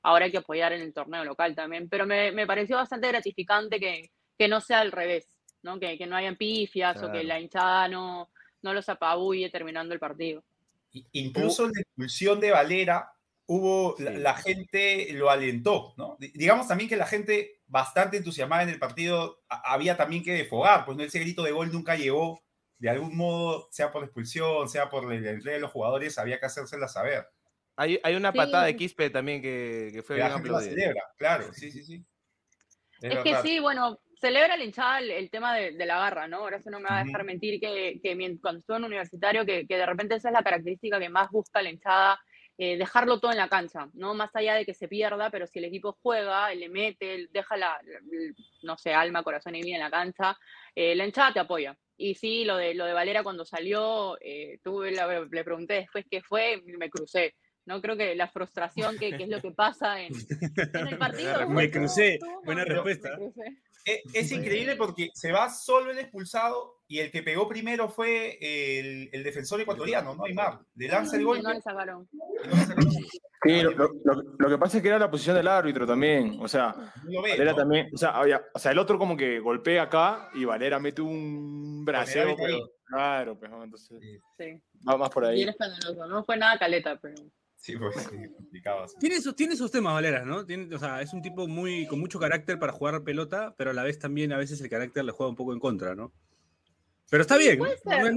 ahora 0.03 0.27
hay 0.27 0.31
que 0.33 0.39
apoyar 0.39 0.73
en 0.73 0.83
el 0.83 0.93
torneo 0.93 1.25
local 1.25 1.55
también. 1.55 1.89
Pero 1.89 2.07
me, 2.07 2.33
me 2.33 2.47
pareció 2.47 2.77
bastante 2.77 3.09
gratificante 3.09 3.79
que, 3.81 4.11
que 4.39 4.49
no 4.49 4.61
sea 4.61 4.81
al 4.81 4.93
revés, 4.93 5.29
¿no? 5.63 5.79
Que, 5.79 5.97
que 5.97 6.07
no 6.07 6.17
hayan 6.17 6.37
pifias 6.37 7.03
o 7.03 7.11
que 7.11 7.25
la 7.25 7.41
hinchada 7.41 7.89
no, 7.89 8.31
no 8.63 8.75
los 8.75 8.89
apabulle 8.89 9.51
terminando 9.51 9.95
el 9.95 10.01
partido. 10.01 10.45
Incluso 11.13 11.67
en 11.67 11.73
la 11.75 11.81
expulsión 11.81 12.41
de 12.41 12.51
Valera, 12.53 13.13
hubo, 13.47 13.95
la, 13.99 14.13
Sí. 14.13 14.17
la 14.19 14.35
gente 14.35 15.13
lo 15.13 15.31
alentó, 15.31 15.95
¿no? 15.97 16.17
Di- 16.19 16.33
Digamos 16.35 16.67
también 16.67 16.89
que 16.89 16.97
la 16.97 17.07
gente 17.07 17.61
bastante 17.67 18.17
entusiasmada 18.17 18.63
en 18.63 18.71
el 18.71 18.79
partido, 18.79 19.43
a- 19.49 19.73
había 19.75 19.97
también 19.97 20.23
que 20.25 20.33
defogar, 20.33 20.85
pues 20.85 20.97
¿no? 20.97 21.05
ese 21.05 21.21
grito 21.21 21.43
de 21.43 21.53
gol 21.53 21.71
nunca 21.73 21.97
llegó, 21.97 22.43
de 22.79 22.91
algún 22.91 23.17
modo, 23.17 23.69
sea 23.71 23.93
por 23.93 24.05
expulsión, 24.05 24.69
sea 24.69 24.89
por 24.91 25.05
la 25.05 25.15
entrega 25.15 25.55
de 25.57 25.61
los 25.61 25.71
jugadores, 25.71 26.19
había 26.19 26.39
que 26.41 26.47
hacérsela 26.47 26.89
saber. 26.89 27.27
Hay, 27.77 28.01
hay 28.03 28.15
una 28.15 28.33
Sí. 28.33 28.39
patada 28.39 28.65
de 28.65 28.77
Quispe 28.77 29.11
también 29.11 29.43
que, 29.43 29.91
que 29.93 30.03
fue 30.03 30.17
Que 30.17 30.21
la 30.23 30.29
bien 30.29 30.39
gente 30.39 30.51
la 30.51 30.61
celebra, 30.61 31.03
claro, 31.17 31.53
sí, 31.53 31.71
sí, 31.71 31.85
sí. 31.85 32.05
Es, 33.03 33.13
Es 33.13 33.19
que 33.23 33.31
verdad. 33.33 33.43
sí, 33.43 33.59
bueno, 33.61 33.99
celebra 34.21 34.57
la 34.57 34.65
hinchada 34.65 34.99
el, 34.99 35.11
el 35.11 35.31
tema 35.31 35.55
de, 35.55 35.73
de 35.73 35.87
la 35.87 35.99
garra, 35.99 36.29
¿no? 36.29 36.39
Ahora 36.39 36.57
eso 36.57 36.71
no 36.71 36.81
me 36.81 36.89
va 36.89 37.01
a 37.01 37.05
dejar 37.05 37.25
mentir 37.25 37.61
que, 37.61 38.01
que 38.03 38.39
cuando 38.41 38.61
estuve 38.61 38.77
en 38.79 38.85
universitario, 38.85 39.45
que, 39.45 39.67
que 39.67 39.77
de 39.77 39.87
repente 39.87 40.15
esa 40.15 40.29
es 40.29 40.35
la 40.35 40.43
característica 40.43 40.99
que 40.99 41.09
más 41.09 41.31
busca 41.31 41.63
la 41.63 41.71
hinchada, 41.71 42.19
eh, 42.59 42.79
dejarlo 42.79 43.21
todo 43.21 43.33
en 43.33 43.37
la 43.37 43.51
cancha, 43.51 43.89
¿no? 43.93 44.15
Más 44.15 44.35
allá 44.35 44.55
de 44.55 44.65
que 44.65 44.73
se 44.73 44.89
pierda, 44.89 45.31
pero 45.31 45.47
si 45.47 45.59
el 45.59 45.67
equipo 45.67 45.99
juega, 46.03 46.53
le 46.55 46.71
mete, 46.71 47.29
deja 47.31 47.57
la, 47.59 47.79
no 48.63 48.79
sé, 48.79 48.95
alma, 48.95 49.23
corazón 49.23 49.55
y 49.55 49.63
vida 49.63 49.77
en 49.77 49.83
la 49.83 49.91
cancha, 49.91 50.39
eh, 50.75 50.95
la 50.95 51.05
hinchada 51.05 51.35
te 51.35 51.41
apoya. 51.41 51.77
Y 51.99 52.15
sí, 52.15 52.45
lo 52.45 52.57
de, 52.57 52.75
lo 52.75 52.87
de 52.87 52.95
Valera 52.95 53.23
cuando 53.23 53.45
salió, 53.45 54.17
eh, 54.23 54.59
tuve 54.63 54.91
le 54.91 55.45
pregunté 55.45 55.75
después 55.75 56.07
qué 56.11 56.23
fue, 56.23 56.63
me 56.65 56.89
crucé. 56.89 57.35
No 57.67 57.83
creo 57.83 57.97
que 57.97 58.15
la 58.15 58.29
frustración, 58.29 58.97
que, 58.97 59.17
que 59.17 59.25
es 59.25 59.29
lo 59.29 59.43
que 59.43 59.51
pasa 59.51 60.01
en, 60.01 60.15
en 60.15 60.87
el 60.89 60.99
partido. 60.99 61.49
Me 61.51 61.71
crucé, 61.71 62.19
buena 62.45 62.63
mal, 62.65 62.69
respuesta. 62.69 63.11
me 63.11 63.17
crucé. 63.17 63.66
Es, 63.87 64.03
es 64.13 64.33
increíble 64.33 64.75
porque 64.77 65.11
se 65.15 65.31
va 65.31 65.49
solo 65.49 65.93
el 65.93 65.99
expulsado 65.99 66.81
y 66.89 66.99
el 66.99 67.11
que 67.13 67.23
pegó 67.23 67.49
primero 67.49 67.89
fue 67.89 68.37
el, 68.41 69.09
el 69.13 69.23
defensor 69.23 69.61
ecuatoriano, 69.61 70.15
¿no? 70.17 70.25
Aymar. 70.25 70.59
Le 70.75 70.89
lanza 70.89 71.17
el 71.17 71.25
golpe. 71.25 71.43
no 71.45 71.53
le 71.55 71.61
sacaron. 71.63 72.09
y 73.45 73.49
Sí, 73.49 73.63
lo, 73.63 73.71
lo- 73.71 73.93
lo- 74.05 74.23
lo 74.39 74.49
que 74.49 74.59
pasa 74.59 74.77
es 74.79 74.83
que 74.83 74.89
era 74.89 74.99
la 74.99 75.11
posición 75.11 75.37
del 75.37 75.47
árbitro 75.47 75.87
también. 75.87 76.37
O 76.41 76.49
sea, 76.49 76.75
no 77.05 77.23
Valera 77.23 77.53
¿no? 77.53 77.57
también. 77.57 77.89
O 77.95 77.97
sea, 77.97 78.11
había- 78.11 78.43
o 78.53 78.59
sea, 78.59 78.73
el 78.73 78.79
otro 78.79 78.99
como 78.99 79.17
que 79.17 79.39
golpea 79.39 79.85
acá 79.85 80.31
y 80.35 80.45
Valera 80.45 80.81
mete 80.81 81.01
un 81.03 81.85
braceo. 81.85 82.35
Pero- 82.37 82.69
claro, 82.87 83.39
pues, 83.39 83.53
entonces 83.63 84.01
Sí. 84.37 84.61
va 84.89 84.97
más 84.97 85.11
por 85.11 85.25
ahí. 85.27 85.37
Bien 85.37 85.51
escandaloso. 85.51 86.07
No 86.09 86.25
fue 86.25 86.37
nada 86.37 86.59
caleta, 86.59 86.99
pero. 87.01 87.15
Sí, 87.67 87.77
pues 87.77 87.95
sí, 87.97 88.17
complicado. 88.37 88.85
así. 88.85 88.97
Tiene 89.01 89.21
sus, 89.21 89.35
tiene 89.35 89.57
sus 89.57 89.71
temas, 89.73 89.93
Valera, 89.95 90.25
¿no? 90.25 90.47
Tiene, 90.47 90.73
o 90.75 90.79
sea, 90.79 91.03
es 91.03 91.13
un 91.13 91.21
tipo 91.23 91.49
muy 91.49 91.87
con 91.89 91.99
mucho 91.99 92.19
carácter 92.21 92.59
para 92.61 92.73
jugar 92.73 93.03
pelota, 93.03 93.55
pero 93.59 93.71
a 93.71 93.75
la 93.75 93.83
vez 93.83 93.99
también 93.99 94.33
a 94.33 94.39
veces 94.39 94.61
el 94.61 94.69
carácter 94.71 95.05
le 95.05 95.13
juega 95.13 95.31
un 95.31 95.37
poco 95.37 95.53
en 95.53 95.59
contra, 95.59 95.95
¿no? 95.97 96.13
Pero 97.09 97.23
está 97.23 97.37
bien, 97.37 97.59
no, 97.59 97.67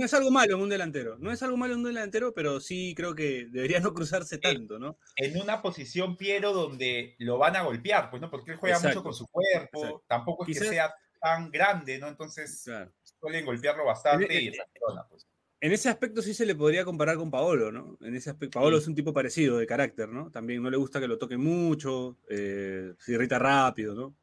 es 0.06 0.14
algo 0.16 0.32
malo 0.32 0.56
en 0.56 0.62
un 0.62 0.70
delantero. 0.70 1.18
No 1.20 1.32
es 1.32 1.44
algo 1.44 1.58
malo 1.58 1.74
en 1.74 1.80
un 1.82 1.86
delantero, 1.86 2.34
pero 2.34 2.60
sí 2.60 2.94
creo 2.96 3.14
que 3.14 3.46
debería 3.52 3.80
no 3.80 3.94
cruzarse 3.94 4.40
tanto, 4.40 4.80
¿no? 4.80 4.98
En 5.16 5.40
una 5.40 5.62
posición, 5.62 6.18
Piero, 6.18 6.54
donde 6.54 7.16
lo 7.20 7.38
van 7.38 7.56
a 7.56 7.62
golpear, 7.62 8.10
pues, 8.10 8.20
¿no? 8.22 8.32
Porque 8.32 8.52
él 8.52 8.58
juega 8.58 8.78
Exacto, 8.78 8.98
mucho 9.00 9.04
con 9.04 9.14
su 9.14 9.28
cuerpo, 9.28 9.80
exacto. 9.84 10.04
tampoco 10.08 10.44
es 10.44 10.48
Quizás- 10.48 10.64
que 10.64 10.70
sea 10.70 10.94
tan 11.22 11.52
grande, 11.52 12.00
¿no? 12.00 12.08
Entonces 12.08 12.64
Claro. 12.66 12.92
suelen 13.20 13.46
golpearlo 13.46 13.86
bastante 13.86 14.26
En- 14.26 14.44
y 14.44 14.48
en- 14.48 14.54
reacciona, 14.54 15.04
pues. 15.08 15.28
En 15.62 15.72
ese 15.74 15.90
aspecto 15.90 16.22
sí 16.22 16.34
se 16.34 16.46
le 16.46 16.56
podría 16.56 16.86
comparar 16.86 17.18
con 17.18 17.30
Paolo, 17.30 17.72
¿no? 17.72 17.98
En 18.02 18.16
ese 18.16 18.30
aspecto, 18.30 18.60
Paolo 18.60 18.78
Sí. 18.78 18.84
es 18.84 18.88
un 18.88 18.96
tipo 18.96 19.12
parecido 19.14 19.58
de 19.58 19.68
carácter, 19.68 20.08
¿no? 20.08 20.32
También 20.32 20.64
no 20.64 20.70
le 20.70 20.78
gusta 20.78 21.00
que 21.02 21.08
lo 21.08 21.18
toquen 21.18 21.42
mucho, 21.42 22.18
eh, 22.30 22.94
se 22.98 23.12
irrita 23.14 23.38
rápido, 23.40 23.94
¿no? 23.94 24.16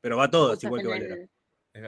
Pero 0.00 0.16
va 0.18 0.28
Pucha, 0.30 0.66
igual 0.66 0.82
que 0.82 0.86
en 0.88 0.90
Valera. 0.90 1.14
el- 1.14 1.28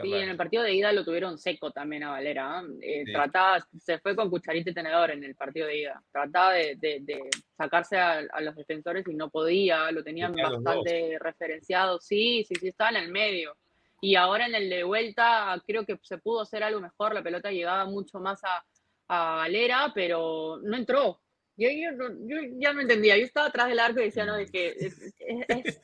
Sí, 0.00 0.14
en 0.14 0.30
el 0.30 0.36
partido 0.38 0.62
de 0.62 0.72
ida 0.72 0.92
lo 0.94 1.04
tuvieron 1.04 1.36
seco 1.36 1.70
también 1.70 2.04
a 2.04 2.10
Valera. 2.12 2.62
Eh, 2.80 3.02
Sí. 3.04 3.12
Trataba, 3.12 3.68
se 3.78 3.98
fue 3.98 4.16
con 4.16 4.30
cucharita 4.30 4.70
y 4.70 4.74
tenedor 4.74 5.10
en 5.10 5.22
el 5.24 5.34
partido 5.34 5.66
de 5.66 5.76
ida. 5.80 6.02
Trataba 6.10 6.54
de, 6.54 6.76
de- 6.76 7.00
de 7.02 7.20
sacarse 7.54 7.98
a, 7.98 8.20
a 8.32 8.40
los 8.40 8.56
defensores 8.56 9.06
y 9.06 9.12
no 9.14 9.28
podía, 9.28 9.92
lo 9.92 10.02
tenían 10.02 10.32
Tenía 10.32 10.48
bastante 10.48 11.18
referenciado. 11.20 12.00
Sí, 12.00 12.46
sí, 12.48 12.54
sí, 12.58 12.68
estaba 12.68 12.90
en 12.90 12.96
el 13.04 13.10
medio. 13.12 13.54
Y 14.04 14.16
ahora 14.16 14.46
en 14.46 14.54
el 14.54 14.68
de 14.68 14.84
vuelta 14.84 15.62
creo 15.66 15.86
que 15.86 15.98
se 16.02 16.18
pudo 16.18 16.42
hacer 16.42 16.62
algo 16.62 16.78
mejor. 16.80 17.14
La 17.14 17.22
pelota 17.22 17.50
llegaba 17.50 17.86
mucho 17.86 18.20
más 18.20 18.42
a, 18.44 18.62
a 19.08 19.36
Valera, 19.36 19.92
pero 19.94 20.58
no 20.62 20.76
entró. 20.76 21.22
Yo, 21.56 21.68
yo 21.70 21.92
no- 21.92 22.10
yo 22.28 22.36
ya 22.58 22.72
no 22.74 22.82
entendía. 22.82 23.16
Yo 23.16 23.24
estaba 23.24 23.46
atrás 23.46 23.68
del 23.68 23.78
arco 23.78 24.00
y 24.00 24.04
decía, 24.04 24.26
no, 24.26 24.34
de 24.36 24.46
que 24.46 24.68
es- 24.78 25.00
es- 25.00 25.14
es- 25.48 25.80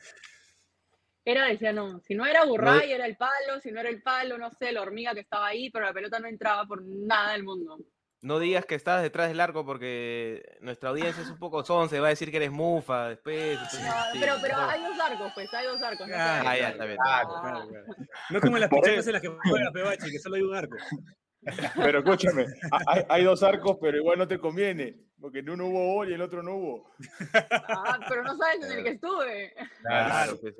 era, 1.25 1.45
decía, 1.45 1.73
no, 1.73 1.99
si 2.01 2.13
no 2.13 2.25
era 2.25 2.45
Burray, 2.45 2.91
era 2.91 3.05
el 3.05 3.15
palo, 3.17 3.59
si 3.61 3.71
no 3.71 3.79
era 3.79 3.89
el 3.89 4.01
palo, 4.03 4.37
no 4.37 4.51
sé, 4.51 4.71
la 4.71 4.81
hormiga 4.81 5.13
que 5.13 5.21
estaba 5.21 5.47
ahí, 5.47 5.69
pero 5.71 5.85
la 5.85 5.93
pelota 5.93 6.19
no 6.19 6.27
entraba 6.27 6.65
por 6.65 6.83
nada 6.83 7.33
del 7.33 7.43
mundo. 7.43 7.77
No 8.21 8.37
digas 8.37 8.65
que 8.65 8.75
estás 8.75 9.01
detrás 9.01 9.29
del 9.29 9.39
arco 9.39 9.65
porque 9.65 10.43
nuestra 10.61 10.89
audiencia 10.89 11.23
es 11.23 11.29
un 11.29 11.39
poco 11.39 11.63
son, 11.63 11.89
se 11.89 11.99
va 11.99 12.07
a 12.07 12.09
decir 12.11 12.29
que 12.29 12.37
eres 12.37 12.51
mufa 12.51 13.09
después. 13.09 13.59
No, 13.59 13.69
sí, 13.69 14.17
pero, 14.19 14.35
pero 14.41 14.57
hay 14.57 14.83
dos 14.83 14.99
arcos, 14.99 15.31
pues, 15.33 15.53
hay 15.53 15.65
dos 15.67 15.81
arcos. 15.81 16.07
no 16.07 16.15
Ah, 16.15 16.43
Ah, 16.45 16.51
ve. 16.53 16.59
ya, 16.59 16.69
está 16.69 16.85
bien. 16.85 16.97
Claro, 16.97 17.29
Ah, 17.35 17.41
Claro, 17.41 17.67
claro. 17.69 17.85
No 18.29 18.41
como 18.41 18.57
en 18.57 18.61
las 18.61 18.71
eso. 18.71 19.09
en 19.09 19.13
las 19.13 19.21
que 19.21 19.27
juega 19.49 19.71
Pebachi, 19.71 20.11
que 20.11 20.19
solo 20.19 20.35
hay 20.35 20.41
un 20.43 20.55
arco. 20.55 20.77
Pero 21.75 21.99
escúchame, 21.99 22.45
ha- 22.71 22.79
hay, 22.93 23.03
hay 23.09 23.23
dos 23.23 23.41
arcos, 23.41 23.77
pero 23.81 23.97
igual 23.97 24.19
no 24.19 24.27
te 24.27 24.37
conviene, 24.37 24.95
porque 25.19 25.39
en 25.39 25.49
uno 25.49 25.65
hubo 25.69 25.95
gol 25.95 26.11
y 26.11 26.13
el 26.13 26.21
otro 26.21 26.43
no 26.43 26.53
hubo. 26.53 26.91
ah, 27.67 27.97
pero 28.07 28.21
no 28.23 28.37
sabes 28.37 28.63
en 28.69 28.77
el 28.77 28.83
que 28.83 28.89
estuve. 28.91 29.51
Claro, 29.81 30.37
Claro, 30.39 30.55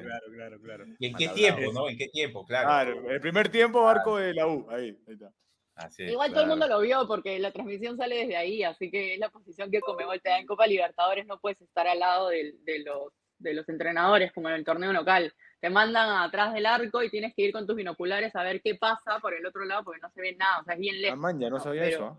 claro, 0.00 0.26
claro, 0.34 0.60
claro. 0.62 0.84
¿Y 0.98 1.06
en 1.08 1.14
qué 1.14 1.28
tiempo, 1.28 1.70
no? 1.74 1.90
¿En 1.90 1.98
qué 1.98 2.08
tiempo? 2.08 2.46
Claro. 2.46 2.68
Claro, 2.68 3.10
el 3.10 3.20
primer 3.20 3.50
tiempo, 3.50 3.86
arco 3.86 4.16
de 4.16 4.32
la 4.32 4.46
U. 4.46 4.66
Ahí, 4.70 4.98
ahí 5.06 5.12
está. 5.12 5.30
Así 5.76 6.04
es, 6.04 6.12
Igual 6.12 6.30
todo 6.32 6.42
el 6.42 6.48
mundo 6.48 6.68
lo 6.68 6.80
vio 6.80 7.06
porque 7.08 7.38
la 7.38 7.50
transmisión 7.50 7.96
sale 7.96 8.16
desde 8.16 8.36
ahí, 8.36 8.62
así 8.62 8.90
que 8.90 9.14
es 9.14 9.18
la 9.20 9.28
posición 9.28 9.70
que 9.70 9.80
Comebol 9.80 10.20
te 10.20 10.28
da 10.30 10.38
en 10.38 10.46
Copa 10.46 10.66
Libertadores, 10.66 11.26
no 11.26 11.38
puedes 11.40 11.60
estar 11.60 11.86
al 11.88 11.98
lado 11.98 12.28
de, 12.28 12.54
los, 12.84 13.12
de 13.38 13.54
los 13.54 13.68
entrenadores 13.68 14.32
como 14.32 14.48
en 14.48 14.54
el 14.54 14.64
torneo 14.64 14.92
local. 14.92 15.32
Te 15.60 15.70
mandan 15.70 16.10
atrás 16.22 16.52
del 16.54 16.66
arco 16.66 17.02
y 17.02 17.10
tienes 17.10 17.34
que 17.34 17.42
ir 17.42 17.52
con 17.52 17.66
tus 17.66 17.74
binoculares 17.74 18.36
a 18.36 18.42
ver 18.44 18.60
qué 18.62 18.76
pasa 18.76 19.18
por 19.20 19.34
el 19.34 19.44
otro 19.46 19.64
lado 19.64 19.82
porque 19.82 20.00
no 20.00 20.10
se 20.10 20.20
ve 20.20 20.36
nada, 20.36 20.60
o 20.60 20.64
sea, 20.64 20.74
es 20.74 20.80
bien 20.80 21.00
lejos. 21.00 21.18
man, 21.18 21.40
ya 21.40 21.50
no 21.50 21.58
sabía 21.58 21.82
Pero- 21.82 21.96
eso. 21.96 22.18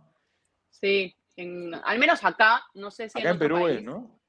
Sí, 0.70 1.16
en- 1.38 1.74
al 1.76 1.98
menos 2.00 2.24
acá, 2.26 2.66
no 2.74 2.92
sé 2.92 3.08
si 3.10 3.20
Acá 3.20 3.30
en 3.32 3.40
Perú 3.40 3.60
país. 3.62 3.78
es, 3.78 3.84
¿no? 3.84 4.20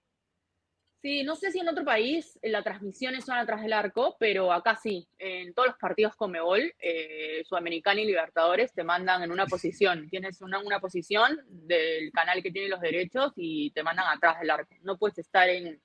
Sí, 1.07 1.23
no 1.23 1.37
sé 1.37 1.53
si 1.53 1.61
en 1.61 1.69
otro 1.69 1.85
país 1.85 2.37
eh, 2.43 2.51
la 2.51 2.65
transmisión 2.65 3.15
es 3.15 3.25
son 3.25 3.37
atrás 3.37 3.63
del 3.63 3.73
arco, 3.73 4.17
pero 4.19 4.53
acá 4.53 4.75
sí. 4.75 5.07
En 5.21 5.55
todos 5.55 5.69
los 5.69 5.77
partidos 5.79 6.17
con 6.17 6.33
Mebol, 6.33 6.75
eh, 6.81 7.45
Sudamericana 7.45 8.01
y 8.01 8.07
Libertadores, 8.07 8.73
te 8.75 8.83
mandan 8.83 9.23
en 9.23 9.31
una 9.31 9.47
posición. 9.47 10.09
Tienes 10.11 10.41
una, 10.41 10.59
una 10.59 10.81
posición 10.81 11.39
del 11.49 12.11
canal 12.11 12.43
que 12.43 12.51
tiene 12.51 12.69
los 12.69 12.81
derechos 12.81 13.33
y 13.37 13.71
te 13.71 13.85
mandan 13.85 14.07
atrás 14.09 14.41
del 14.41 14.51
arco. 14.51 14.75
No 14.83 14.99
puedes 14.99 15.19
estar 15.19 15.49
en, 15.49 15.81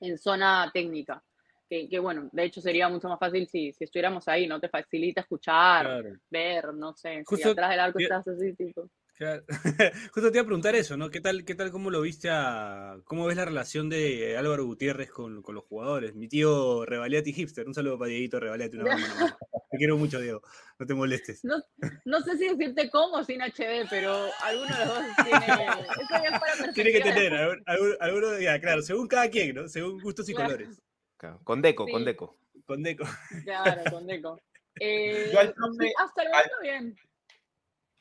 en 0.00 0.18
zona 0.18 0.70
técnica. 0.74 1.24
Que, 1.66 1.88
que, 1.88 1.98
bueno, 1.98 2.28
de 2.30 2.44
hecho 2.44 2.60
sería 2.60 2.90
mucho 2.90 3.08
más 3.08 3.18
fácil 3.18 3.48
si, 3.48 3.72
si 3.72 3.84
estuviéramos 3.84 4.28
ahí, 4.28 4.46
¿no? 4.46 4.60
Te 4.60 4.68
facilita 4.68 5.22
escuchar, 5.22 5.86
Claro. 5.86 6.18
ver, 6.28 6.74
no 6.74 6.94
sé. 6.94 7.22
Justo 7.24 7.48
si 7.48 7.52
atrás 7.52 7.70
del 7.70 7.80
arco 7.80 7.98
estás 7.98 8.28
así, 8.28 8.52
tipo. 8.52 8.90
Claro. 9.20 9.44
Justo 10.14 10.30
te 10.32 10.38
iba 10.38 10.42
a 10.42 10.46
preguntar 10.46 10.74
eso, 10.76 10.96
¿no? 10.96 11.10
¿Qué 11.10 11.20
tal, 11.20 11.44
qué 11.44 11.54
tal, 11.54 11.70
cómo 11.70 11.90
lo 11.90 12.00
viste 12.00 12.30
a, 12.30 12.96
cómo 13.04 13.26
ves 13.26 13.36
la 13.36 13.44
relación 13.44 13.90
de 13.90 14.34
Álvaro 14.38 14.64
Gutiérrez 14.64 15.10
con, 15.10 15.42
con 15.42 15.54
los 15.54 15.64
jugadores? 15.64 16.14
Mi 16.14 16.26
tío 16.26 16.86
Revaliati 16.86 17.34
Hipster, 17.34 17.66
un 17.66 17.74
saludo 17.74 17.98
para 17.98 18.08
Dieguito 18.08 18.40
Revaliati, 18.40 18.78
una 18.78 18.84
mano. 18.96 19.36
Te 19.70 19.76
quiero 19.76 19.98
mucho, 19.98 20.20
Diego, 20.20 20.40
no 20.78 20.86
te 20.86 20.94
molestes. 20.94 21.44
No, 21.44 21.62
no 22.06 22.20
sé 22.22 22.38
si 22.38 22.48
decirte 22.48 22.88
cómo 22.88 23.16
o 23.18 23.24
sin 23.24 23.42
HB, 23.42 23.90
pero 23.90 24.30
alguno 24.42 24.74
de 24.74 24.84
los 24.86 24.94
dos 24.94 25.04
tiene. 25.22 25.46
Eso 26.00 26.08
ya 26.10 26.28
es 26.32 26.40
para 26.40 26.72
Tiene 26.72 26.90
que 26.92 27.00
tener, 27.02 27.34
algún- 27.34 27.96
alguno, 28.00 28.38
ya, 28.40 28.58
claro, 28.58 28.80
según 28.80 29.06
cada 29.06 29.28
quien, 29.28 29.54
¿no? 29.54 29.68
Según 29.68 30.00
gustos 30.00 30.26
y 30.30 30.32
Claro. 30.34 30.52
colores. 30.54 30.80
Claro, 31.18 31.40
Con 31.44 31.60
Deco, 31.60 31.86
con. 31.86 32.06
Deco. 32.06 32.38
Con 32.64 32.82
Deco. 32.82 33.04
Claro, 33.44 33.82
con 33.90 34.06
Deco. 34.06 34.40
Eh, 34.80 35.28
Yo 35.30 35.40
al 35.40 35.54
profe- 35.54 35.82
sí, 35.88 35.92
hasta 35.98 36.22
el 36.22 36.28
momento 36.30 36.54
bien. 36.62 36.96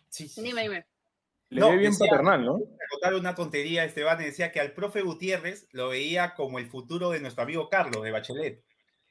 Sí, 0.07 0.29
sí. 0.29 0.41
Dime, 0.41 0.61
dime. 0.61 0.85
Le 1.49 1.59
No, 1.61 1.69
ve 1.71 1.77
bien 1.77 1.91
decía- 1.91 2.07
paternal, 2.09 2.45
¿no? 2.45 2.59
contar 2.91 3.13
una 3.15 3.35
tontería, 3.35 3.83
Esteban, 3.85 4.21
y 4.21 4.25
decía 4.25 4.51
que 4.51 4.59
al 4.59 4.73
profe 4.73 5.01
Gutiérrez 5.01 5.67
lo 5.71 5.89
veía 5.89 6.33
como 6.35 6.59
el 6.59 6.67
futuro 6.67 7.09
de 7.11 7.19
nuestro 7.21 7.43
amigo 7.43 7.69
Carlos 7.69 8.03
de 8.03 8.11
Bachelet. 8.11 8.63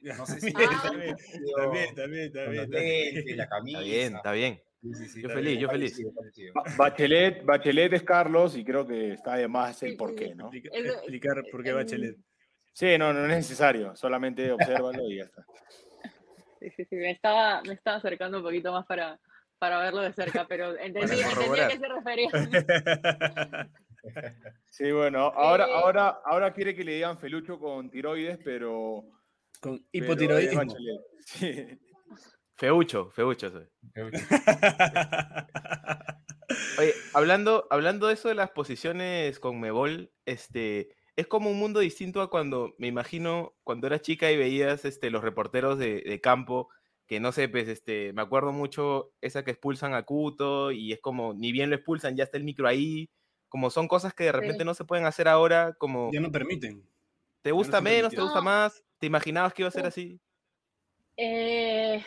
No 0.02 0.24
sé 0.26 0.40
si 0.40 0.52
También, 0.54 1.16
Ah. 1.16 1.56
también, 1.56 1.94
también, 1.94 2.32
también, 2.32 2.70
también, 2.70 3.14
lentes, 3.14 3.36
la 3.36 3.48
camisa. 3.48 3.78
Está 3.80 3.84
bien, 3.90 4.16
está 4.16 4.32
bien. 4.32 4.62
Sí, 4.80 4.94
sí, 4.94 5.08
sí, 5.08 5.22
Yo 5.22 5.28
feliz, 5.30 5.44
bien, 5.50 5.60
yo 5.60 5.68
feliz. 5.68 5.90
parecido, 5.90 6.14
parecido. 6.14 6.52
Ba- 6.54 6.62
Bachelet, 6.76 7.44
Bachelet 7.44 7.92
es 7.94 8.02
Carlos 8.04 8.56
y 8.56 8.64
creo 8.64 8.86
que 8.86 9.14
está 9.14 9.34
de 9.34 9.48
más 9.48 9.82
el 9.82 9.96
por 9.96 10.14
qué. 10.14 10.36
¿no? 10.36 10.50
Explicar 10.52 11.42
por 11.50 11.64
qué 11.64 11.72
Bachelet. 11.72 12.16
Sí, 12.72 12.96
no, 12.96 13.12
no 13.12 13.22
es 13.22 13.28
necesario, 13.28 13.96
solamente 13.96 14.52
obsérvalo 14.52 15.08
y 15.10 15.16
ya 15.16 15.24
está. 15.24 15.44
Sí, 16.60 16.70
sí, 16.76 16.84
sí. 16.86 16.96
Me 16.96 17.12
estaba, 17.12 17.62
me 17.62 17.74
estaba 17.74 17.98
acercando 17.98 18.38
un 18.38 18.42
poquito 18.44 18.72
más 18.72 18.84
para, 18.84 19.18
para 19.58 19.78
verlo 19.80 20.00
de 20.02 20.12
cerca, 20.12 20.46
pero 20.48 20.76
entendí, 20.78 21.20
entendí 21.20 21.60
a 21.60 21.68
qué 21.68 21.78
se 21.78 21.88
refería. 21.88 22.28
Sí, 24.70 24.90
bueno, 24.92 25.32
ahora, 25.34 25.66
Eh. 25.66 25.72
ahora, 25.74 26.20
ahora 26.24 26.52
quiere 26.54 26.74
que 26.74 26.84
le 26.84 26.94
digan 26.94 27.18
Felucho 27.18 27.58
con 27.58 27.90
tiroides, 27.90 28.38
pero. 28.44 29.04
Con 29.60 29.84
hipotiroidismo. 29.92 30.62
Sí. 31.26 31.78
Feucho, 32.56 33.10
feucho 33.10 33.50
soy. 33.50 33.68
Oye, 36.78 36.94
hablando, 37.12 37.66
hablando 37.70 38.06
de 38.06 38.14
eso 38.14 38.28
de 38.28 38.34
las 38.34 38.50
posiciones 38.50 39.38
con 39.38 39.60
Mebol, 39.60 40.10
este, 40.24 40.96
es 41.16 41.26
como 41.26 41.50
un 41.50 41.58
mundo 41.58 41.80
distinto 41.80 42.22
a 42.22 42.30
cuando, 42.30 42.74
me 42.78 42.86
imagino, 42.86 43.54
cuando 43.62 43.86
eras 43.88 44.00
chica 44.00 44.30
y 44.30 44.36
veías 44.38 44.84
este, 44.86 45.10
los 45.10 45.22
reporteros 45.22 45.78
de, 45.78 46.00
de 46.00 46.20
campo, 46.20 46.70
que 47.08 47.20
no 47.20 47.32
sé, 47.32 47.48
pues, 47.48 47.66
este, 47.68 48.12
me 48.12 48.22
acuerdo 48.22 48.52
mucho 48.52 49.12
esa 49.22 49.42
que 49.44 49.50
expulsan 49.52 49.94
a 49.94 50.04
Cuto 50.04 50.70
y 50.72 50.92
es 50.92 51.00
como, 51.00 51.34
ni 51.34 51.52
bien 51.52 51.70
lo 51.70 51.76
expulsan, 51.76 52.16
ya 52.16 52.24
está 52.24 52.36
el 52.36 52.44
micro 52.44 52.68
ahí, 52.68 53.10
como 53.48 53.70
son 53.70 53.88
cosas 53.88 54.12
que 54.14 54.24
de 54.24 54.32
repente 54.32 54.58
Sí. 54.58 54.64
no 54.66 54.74
se 54.74 54.84
pueden 54.84 55.06
hacer 55.06 55.26
ahora, 55.26 55.74
como, 55.78 56.12
Ya 56.12 56.20
no 56.20 56.30
permiten. 56.30 56.86
¿te 57.42 57.50
gusta 57.52 57.78
se 57.78 57.82
menos, 57.82 58.14
te 58.14 58.20
gusta 58.20 58.40
No. 58.40 58.44
más? 58.44 58.84
¿Te 58.98 59.06
imaginabas 59.06 59.54
que 59.54 59.62
iba 59.62 59.68
a 59.68 59.72
ser 59.72 59.86
así? 59.86 60.20
Eh, 61.16 62.04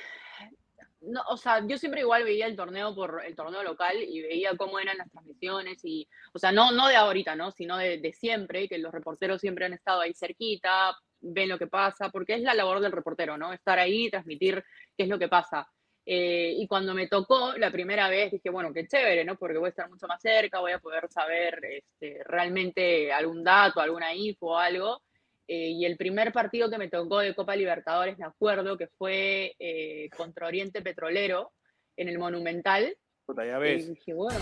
no, 1.01 1.21
o 1.29 1.35
sea, 1.37 1.65
yo 1.67 1.77
siempre 1.79 2.01
igual 2.01 2.23
veía 2.23 2.45
el 2.45 2.55
torneo 2.55 2.93
por 2.93 3.23
el 3.25 3.35
torneo 3.35 3.63
local 3.63 3.97
y 4.03 4.21
veía 4.21 4.55
cómo 4.55 4.77
eran 4.79 4.97
las 4.99 5.09
transmisiones 5.09 5.79
y, 5.83 6.07
o 6.33 6.37
sea, 6.39 6.51
no, 6.51 6.71
no 6.71 6.87
de 6.87 6.95
ahorita, 6.95 7.35
¿no? 7.35 7.51
Sino 7.51 7.75
de, 7.77 7.97
de 7.97 8.13
siempre, 8.13 8.67
que 8.69 8.77
los 8.77 8.91
reporteros 8.93 9.41
siempre 9.41 9.65
han 9.65 9.73
estado 9.73 10.01
ahí 10.01 10.13
cerquita, 10.13 10.95
ven 11.21 11.49
lo 11.49 11.57
que 11.57 11.67
pasa, 11.67 12.09
porque 12.09 12.33
es 12.35 12.41
la 12.41 12.53
labor 12.53 12.79
del 12.81 12.91
reportero, 12.91 13.37
¿no? 13.37 13.53
Estar 13.53 13.79
ahí, 13.79 14.09
transmitir 14.09 14.63
qué 14.97 15.03
es 15.03 15.09
lo 15.09 15.17
que 15.19 15.27
pasa. 15.29 15.67
Eh, 16.05 16.55
y 16.57 16.65
cuando 16.67 16.93
me 16.95 17.07
tocó 17.07 17.53
la 17.57 17.69
primera 17.71 18.09
vez 18.09 18.31
dije, 18.31 18.49
bueno, 18.49 18.73
qué 18.73 18.87
chévere, 18.87 19.23
¿no? 19.23 19.35
Porque 19.37 19.59
voy 19.59 19.67
a 19.67 19.69
estar 19.69 19.87
mucho 19.89 20.07
más 20.07 20.19
cerca, 20.19 20.59
voy 20.59 20.71
a 20.71 20.79
poder 20.79 21.07
saber 21.09 21.59
este, 21.63 22.23
realmente 22.25 23.13
algún 23.13 23.43
dato, 23.43 23.79
alguna 23.79 24.13
info 24.15 24.57
algo. 24.57 25.01
Eh, 25.47 25.69
y 25.69 25.85
el 25.85 25.97
primer 25.97 26.31
partido 26.31 26.69
que 26.69 26.77
me 26.79 26.87
tocó 26.89 27.19
de 27.19 27.35
Copa 27.35 27.55
Libertadores, 27.55 28.17
me 28.17 28.25
acuerdo 28.25 28.77
que 28.77 28.87
fue 28.87 29.53
eh, 29.59 30.09
contra 30.15 30.47
Oriente 30.47 30.81
Petrolero 30.81 31.51
en 31.97 32.09
el 32.09 32.17
Monumental. 32.17 32.95
Puta, 33.25 33.45
ya 33.45 33.57
Y 33.57 33.61
ves. 33.61 33.87
dije, 33.89 34.13
bueno, 34.13 34.39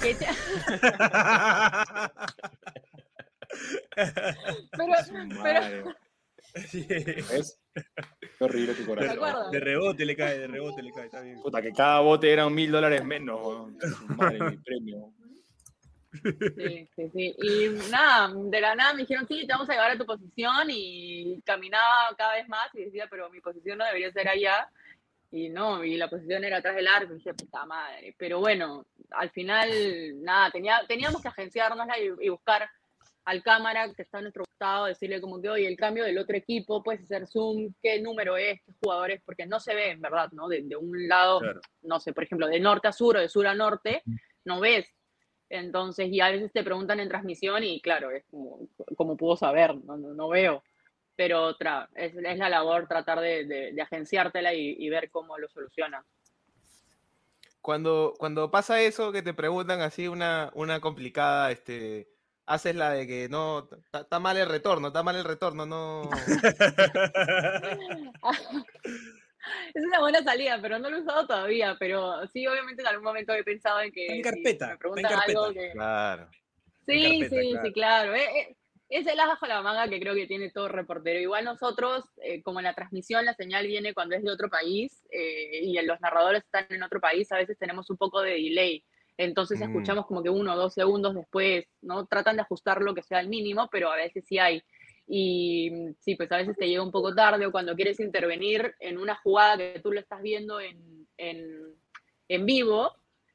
¿qué 0.00 0.14
te- 0.14 0.26
pero, 5.42 5.94
Sí. 6.68 6.86
¿Ves? 6.88 7.60
Qué 8.20 8.44
horrible 8.44 8.74
tu 8.74 8.82
¿Te 8.82 8.86
corazón. 8.86 9.10
acuerdas? 9.16 9.50
De 9.50 9.60
rebote 9.60 10.04
le 10.04 10.16
cae, 10.16 10.38
de 10.38 10.46
rebote 10.46 10.82
le 10.82 10.92
cae, 10.92 11.06
está 11.06 11.20
bien. 11.20 11.40
Puta, 11.40 11.62
que 11.62 11.72
cada 11.72 12.00
bote 12.00 12.32
eran 12.32 12.54
mil 12.54 12.70
dólares 12.70 13.04
menos. 13.04 13.68
Madre, 14.16 14.38
mi 14.50 14.56
premio. 14.58 15.12
Sí, 16.12 16.88
sí, 16.96 17.10
sí. 17.12 17.36
Y 17.38 17.90
nada, 17.90 18.32
de 18.34 18.60
la 18.60 18.74
nada 18.74 18.94
me 18.94 19.02
dijeron, 19.02 19.26
sí, 19.28 19.46
te 19.46 19.52
vamos 19.52 19.68
a 19.68 19.72
llevar 19.74 19.92
a 19.92 19.98
tu 19.98 20.04
posición 20.04 20.66
y 20.68 21.40
caminaba 21.42 22.14
cada 22.18 22.34
vez 22.34 22.48
más 22.48 22.68
y 22.74 22.84
decía, 22.86 23.06
pero 23.08 23.30
mi 23.30 23.40
posición 23.40 23.78
no 23.78 23.84
debería 23.84 24.10
ser 24.12 24.28
allá. 24.28 24.68
Y 25.32 25.48
no, 25.48 25.84
y 25.84 25.96
la 25.96 26.10
posición 26.10 26.42
era 26.42 26.56
atrás 26.56 26.74
del 26.74 26.88
arco. 26.88 27.12
Y 27.12 27.18
dije, 27.18 27.34
puta 27.34 27.64
madre. 27.64 28.16
Pero 28.18 28.40
bueno, 28.40 28.84
al 29.12 29.30
final, 29.30 29.70
nada, 30.20 30.50
tenía, 30.50 30.80
teníamos 30.88 31.22
que 31.22 31.28
agenciárnosla 31.28 31.96
y, 32.00 32.26
y 32.26 32.28
buscar 32.28 32.68
al 33.24 33.42
cámara 33.42 33.92
que 33.94 34.02
está 34.02 34.18
a 34.18 34.22
nuestro 34.22 34.44
costado, 34.44 34.86
decirle 34.86 35.20
como 35.20 35.40
que, 35.40 35.48
oye, 35.50 35.66
el 35.68 35.76
cambio 35.76 36.04
del 36.04 36.18
otro 36.18 36.36
equipo, 36.36 36.82
puedes 36.82 37.02
hacer 37.02 37.26
zoom, 37.26 37.72
qué 37.82 38.00
número 38.00 38.36
es, 38.36 38.60
qué 38.64 38.72
jugadores, 38.82 39.22
porque 39.24 39.46
no 39.46 39.60
se 39.60 39.74
ve, 39.74 39.90
en 39.90 40.00
verdad, 40.00 40.30
¿no? 40.32 40.48
De, 40.48 40.62
de 40.62 40.76
un 40.76 41.08
lado, 41.08 41.40
Claro. 41.40 41.60
no 41.82 42.00
sé, 42.00 42.12
por 42.12 42.24
ejemplo, 42.24 42.46
de 42.46 42.58
norte 42.60 42.88
a 42.88 42.92
sur 42.92 43.16
o 43.16 43.20
de 43.20 43.28
sur 43.28 43.46
a 43.46 43.54
norte, 43.54 44.02
no 44.44 44.60
ves. 44.60 44.86
Entonces, 45.48 46.08
y 46.10 46.20
a 46.20 46.30
veces 46.30 46.52
te 46.52 46.62
preguntan 46.62 47.00
en 47.00 47.08
transmisión 47.08 47.62
y 47.64 47.80
claro, 47.80 48.10
es 48.10 48.24
como, 48.30 48.68
como 48.96 49.16
puedo 49.16 49.36
saber, 49.36 49.74
no, 49.76 49.96
no, 49.96 50.14
no 50.14 50.28
veo. 50.28 50.62
Pero 51.16 51.42
otra, 51.42 51.88
es, 51.94 52.14
es 52.16 52.38
la 52.38 52.48
labor 52.48 52.86
tratar 52.88 53.20
de, 53.20 53.44
de, 53.44 53.72
de 53.72 53.82
agenciártela 53.82 54.54
y, 54.54 54.76
y 54.78 54.88
ver 54.88 55.10
cómo 55.10 55.36
lo 55.38 55.48
soluciona. 55.48 56.04
Cuando, 57.60 58.14
cuando 58.18 58.50
pasa 58.50 58.80
eso, 58.80 59.12
que 59.12 59.20
te 59.22 59.34
preguntan 59.34 59.82
así 59.82 60.08
una, 60.08 60.50
una 60.54 60.80
complicada, 60.80 61.50
este, 61.50 62.08
haces 62.50 62.74
la 62.74 62.90
de 62.90 63.06
que 63.06 63.28
no, 63.28 63.68
está 63.92 64.18
mal 64.18 64.36
el 64.36 64.48
retorno, 64.48 64.88
está 64.88 65.02
mal 65.02 65.16
el 65.16 65.24
retorno, 65.24 65.66
no. 65.66 66.10
Es 69.74 69.84
una 69.84 70.00
buena 70.00 70.22
salida, 70.22 70.58
pero 70.60 70.78
no 70.78 70.90
lo 70.90 70.98
he 70.98 71.00
usado 71.00 71.26
todavía. 71.26 71.74
Pero 71.78 72.26
sí, 72.28 72.46
obviamente 72.46 72.82
en 72.82 72.88
algún 72.88 73.04
momento 73.04 73.32
he 73.32 73.42
pensado 73.42 73.80
en 73.80 73.90
que 73.90 74.06
en 74.06 74.16
si 74.16 74.22
carpeta, 74.22 74.66
me 74.66 74.72
en 74.72 74.78
preguntan 74.78 75.20
algo 75.26 75.52
que, 75.52 75.70
Claro. 75.72 76.28
Sí, 76.86 77.20
carpeta, 77.20 77.40
sí, 77.40 77.50
claro. 77.50 77.64
sí, 77.64 77.72
claro. 77.72 78.14
Eh, 78.14 78.38
eh, 78.38 78.56
Es 78.90 79.06
el 79.06 79.18
as 79.18 79.28
bajo 79.28 79.46
la 79.46 79.62
manga 79.62 79.88
que 79.88 80.00
creo 80.00 80.14
que 80.14 80.26
tiene 80.26 80.50
todo 80.50 80.68
reportero. 80.68 81.20
Igual 81.20 81.44
nosotros, 81.44 82.04
eh, 82.22 82.42
como 82.42 82.58
en 82.58 82.64
la 82.64 82.74
transmisión, 82.74 83.24
la 83.24 83.34
señal 83.34 83.66
viene 83.66 83.94
cuando 83.94 84.16
es 84.16 84.22
de 84.22 84.30
otro 84.30 84.50
país 84.50 85.02
eh, 85.10 85.60
y 85.62 85.80
los 85.82 86.00
narradores 86.00 86.44
están 86.44 86.66
en 86.68 86.82
otro 86.82 87.00
país, 87.00 87.30
a 87.32 87.36
veces 87.36 87.56
tenemos 87.58 87.88
un 87.88 87.96
poco 87.96 88.20
de 88.20 88.32
delay. 88.32 88.84
Entonces 89.20 89.60
Mm. 89.60 89.64
escuchamos 89.64 90.06
como 90.06 90.22
que 90.22 90.30
uno 90.30 90.54
o 90.54 90.56
dos 90.56 90.72
segundos 90.72 91.14
después, 91.14 91.66
¿no? 91.82 92.06
Tratan 92.06 92.36
de 92.36 92.42
ajustar 92.42 92.80
lo 92.80 92.94
que 92.94 93.02
sea 93.02 93.20
el 93.20 93.28
mínimo, 93.28 93.68
pero 93.70 93.92
a 93.92 93.96
veces 93.96 94.24
sí 94.26 94.38
hay. 94.38 94.62
Y 95.06 95.70
mm, 95.70 95.94
sí, 95.98 96.14
pues 96.14 96.32
a 96.32 96.38
veces 96.38 96.56
te 96.56 96.66
llega 96.66 96.82
un 96.82 96.90
poco 96.90 97.14
tarde 97.14 97.44
o 97.44 97.52
cuando 97.52 97.74
quieres 97.76 98.00
intervenir 98.00 98.74
en 98.80 98.96
una 98.96 99.16
jugada 99.16 99.58
que 99.58 99.80
tú 99.80 99.92
lo 99.92 100.00
estás 100.00 100.22
viendo 100.22 100.58
en, 100.58 101.06
en, 101.18 101.74
en 102.28 102.46
vivo, 102.46 102.92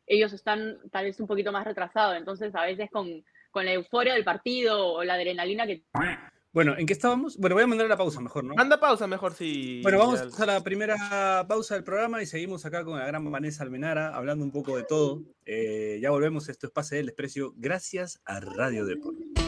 ellos 0.08 0.34
están 0.34 0.78
tal 0.92 1.06
vez 1.06 1.20
un 1.20 1.28
poquito 1.28 1.52
más 1.52 1.66
retrasados. 1.66 2.18
Entonces 2.18 2.56
a 2.56 2.66
veces 2.66 2.90
con, 2.92 3.24
con 3.52 3.66
la 3.66 3.74
euforia 3.74 4.16
del 4.16 4.24
partido 4.24 4.88
o 4.88 5.04
la 5.04 5.14
adrenalina 5.14 5.68
que 5.68 5.84
Bueno, 6.56 6.74
¿en 6.78 6.86
qué 6.86 6.94
estábamos? 6.94 7.38
Bueno, 7.38 7.54
voy 7.56 7.64
a 7.66 7.68
mandar 7.68 7.88
la 7.90 7.98
pausa 7.98 8.22
mejor, 8.22 8.46
¿no? 8.46 8.56
Manda 8.56 8.80
pausa 8.80 9.06
mejor 9.08 9.34
si. 9.34 9.82
Bueno, 9.84 10.00
vamos 10.00 10.38
ya- 10.38 10.44
a 10.44 10.48
la 10.48 10.64
primera 10.64 11.46
pausa 11.48 11.76
del 11.76 11.84
programa 11.84 12.24
y 12.24 12.26
seguimos 12.26 12.66
acá 12.66 12.86
con 12.86 12.98
la 12.98 13.06
gran 13.06 13.30
Vanessa 13.30 13.62
Almenara 13.62 14.16
hablando 14.16 14.46
un 14.46 14.52
poco 14.52 14.78
de 14.78 14.84
todo. 14.84 15.22
Eh, 15.46 16.00
ya 16.02 16.12
volvemos, 16.12 16.48
esto 16.48 16.68
es 16.68 16.72
Pase 16.74 16.96
del 16.96 17.08
Desprecio, 17.08 17.54
gracias 17.58 18.22
a 18.26 18.40
Radio 18.40 18.86
Deport. 18.86 19.45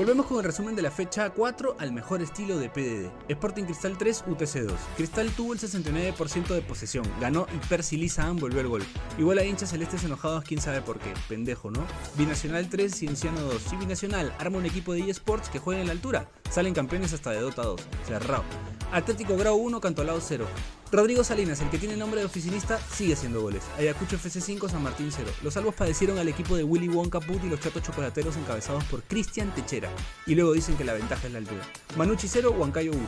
Volvemos 0.00 0.24
con 0.24 0.38
el 0.38 0.44
resumen 0.44 0.74
de 0.74 0.80
la 0.80 0.90
fecha 0.90 1.28
4 1.28 1.76
al 1.78 1.92
mejor 1.92 2.22
estilo 2.22 2.58
de 2.58 2.70
PDD. 2.70 3.10
Sporting 3.28 3.64
Cristal 3.64 3.98
3, 3.98 4.24
UTC 4.28 4.60
2. 4.62 4.72
Cristal 4.96 5.30
tuvo 5.32 5.52
el 5.52 5.58
69% 5.58 6.54
de 6.54 6.62
posesión, 6.62 7.04
ganó 7.20 7.46
y 7.54 7.58
Percy 7.66 7.98
Lizan 7.98 8.38
volvió 8.38 8.60
el 8.60 8.68
gol. 8.68 8.82
Igual 9.18 9.36
a 9.36 9.44
hinchas 9.44 9.68
celestes 9.68 10.02
enojados, 10.04 10.44
quién 10.44 10.58
sabe 10.58 10.80
por 10.80 11.00
qué. 11.00 11.12
Pendejo, 11.28 11.70
¿no? 11.70 11.84
Binacional 12.16 12.70
3, 12.70 12.94
Cienciano 12.94 13.42
2. 13.42 13.74
Y 13.74 13.76
Binacional 13.76 14.34
arma 14.38 14.56
un 14.56 14.64
equipo 14.64 14.94
de 14.94 15.00
eSports 15.00 15.50
que 15.50 15.58
juega 15.58 15.82
en 15.82 15.88
la 15.88 15.92
altura. 15.92 16.30
Salen 16.50 16.74
campeones 16.74 17.12
hasta 17.12 17.30
de 17.30 17.40
Dota 17.40 17.62
2. 17.62 17.80
Cerrado. 18.06 18.42
Atlético 18.90 19.36
Grau 19.36 19.56
1, 19.56 19.80
Cantolao 19.80 20.20
0. 20.20 20.46
Rodrigo 20.90 21.22
Salinas, 21.22 21.60
el 21.60 21.70
que 21.70 21.78
tiene 21.78 21.96
nombre 21.96 22.18
de 22.18 22.26
oficinista, 22.26 22.80
sigue 22.92 23.12
haciendo 23.12 23.40
goles. 23.40 23.62
Ayacucho 23.78 24.18
FC5, 24.18 24.68
San 24.68 24.82
Martín 24.82 25.12
0. 25.14 25.30
Los 25.44 25.54
salvos 25.54 25.76
padecieron 25.76 26.18
al 26.18 26.28
equipo 26.28 26.56
de 26.56 26.64
Willy 26.64 26.88
Wonka 26.88 27.20
Put 27.20 27.44
y 27.44 27.48
los 27.48 27.60
chatos 27.60 27.84
chocolateros 27.84 28.36
encabezados 28.36 28.82
por 28.84 29.04
Cristian 29.04 29.54
Techera. 29.54 29.88
Y 30.26 30.34
luego 30.34 30.52
dicen 30.52 30.76
que 30.76 30.82
la 30.82 30.94
ventaja 30.94 31.28
es 31.28 31.32
la 31.32 31.38
altura. 31.38 31.62
Manucci 31.96 32.26
0, 32.26 32.56
Huancayo 32.58 32.90
1. 32.90 33.00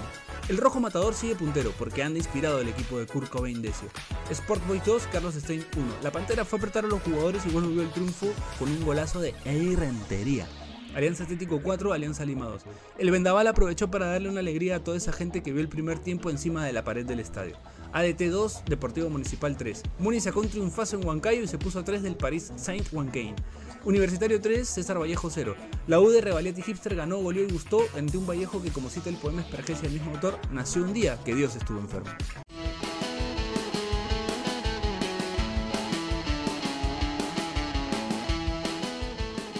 El 0.49 0.59
rojo 0.59 0.79
matador 0.79 1.15
sigue 1.15 1.35
puntero 1.35 1.73
porque 1.77 2.05
anda 2.05 2.19
inspirado 2.19 2.61
el 2.61 2.69
equipo 2.69 3.01
de 3.01 3.07
Kurt 3.07 3.29
Cobain 3.29 3.61
Decio. 3.61 3.89
Sport 4.31 4.65
Boys 4.69 4.85
2, 4.85 5.09
Carlos 5.11 5.35
Stein 5.35 5.67
1. 5.77 5.87
La 6.05 6.13
Pantera 6.13 6.45
fue 6.45 6.59
a 6.59 6.61
apretar 6.61 6.85
a 6.85 6.89
los 6.89 7.03
jugadores 7.03 7.45
y 7.45 7.51
volvió 7.51 7.83
el 7.83 7.91
triunfo 7.91 8.29
con 8.61 8.69
un 8.69 8.85
golazo 8.85 9.21
de 9.21 9.35
Rentería. 9.77 10.47
Alianza 10.95 11.25
Atlético 11.25 11.61
4, 11.63 11.93
Alianza 11.93 12.25
Lima 12.25 12.47
2. 12.47 12.63
El 12.99 13.11
Vendaval 13.11 13.47
aprovechó 13.47 13.91
para 13.91 14.07
darle 14.07 14.29
una 14.29 14.41
alegría 14.41 14.77
a 14.77 14.85
toda 14.85 14.97
esa 14.97 15.13
gente 15.13 15.43
que 15.43 15.53
vio 15.53 15.63
el 15.63 15.69
primer 15.69 15.99
tiempo 15.99 16.29
encima 16.29 16.67
de 16.67 16.73
la 16.73 16.85
pared 16.85 17.07
del 17.07 17.21
estadio. 17.21 17.57
ADT 17.93 18.23
2, 18.31 18.65
Deportivo 18.67 19.09
Municipal 19.09 19.57
3. 19.57 19.83
Muni 19.99 20.21
sacó 20.21 20.41
un 20.41 20.49
triunfazo 20.49 20.97
en 20.97 21.07
Huancayo 21.07 21.43
y 21.43 21.49
se 21.49 21.59
puso 21.59 21.79
a 21.79 21.85
3 21.85 22.03
del 22.03 22.17
París 22.17 22.53
Saint-Wancain. 22.57 23.35
Universitario 23.85 24.41
3, 24.41 24.69
César 24.69 25.01
Vallejo 25.01 25.29
0. 25.31 25.57
La 25.87 25.99
U 25.99 26.09
de 26.11 26.21
Revaliati 26.21 26.63
Hipster 26.63 26.95
ganó, 26.95 27.19
goleó 27.19 27.45
y 27.45 27.51
gustó 27.51 27.81
ante 27.97 28.17
un 28.17 28.27
Vallejo 28.27 28.63
que, 28.63 28.71
como 28.71 28.89
cita 28.89 29.09
el 29.09 29.17
poema 29.17 29.41
Espergencia 29.41 29.89
del 29.89 29.99
mismo 29.99 30.13
autor, 30.13 30.39
nació 30.53 30.85
un 30.85 30.93
día 30.93 31.19
que 31.25 31.35
Dios 31.35 31.57
estuvo 31.57 31.81
enfermo. 31.81 32.11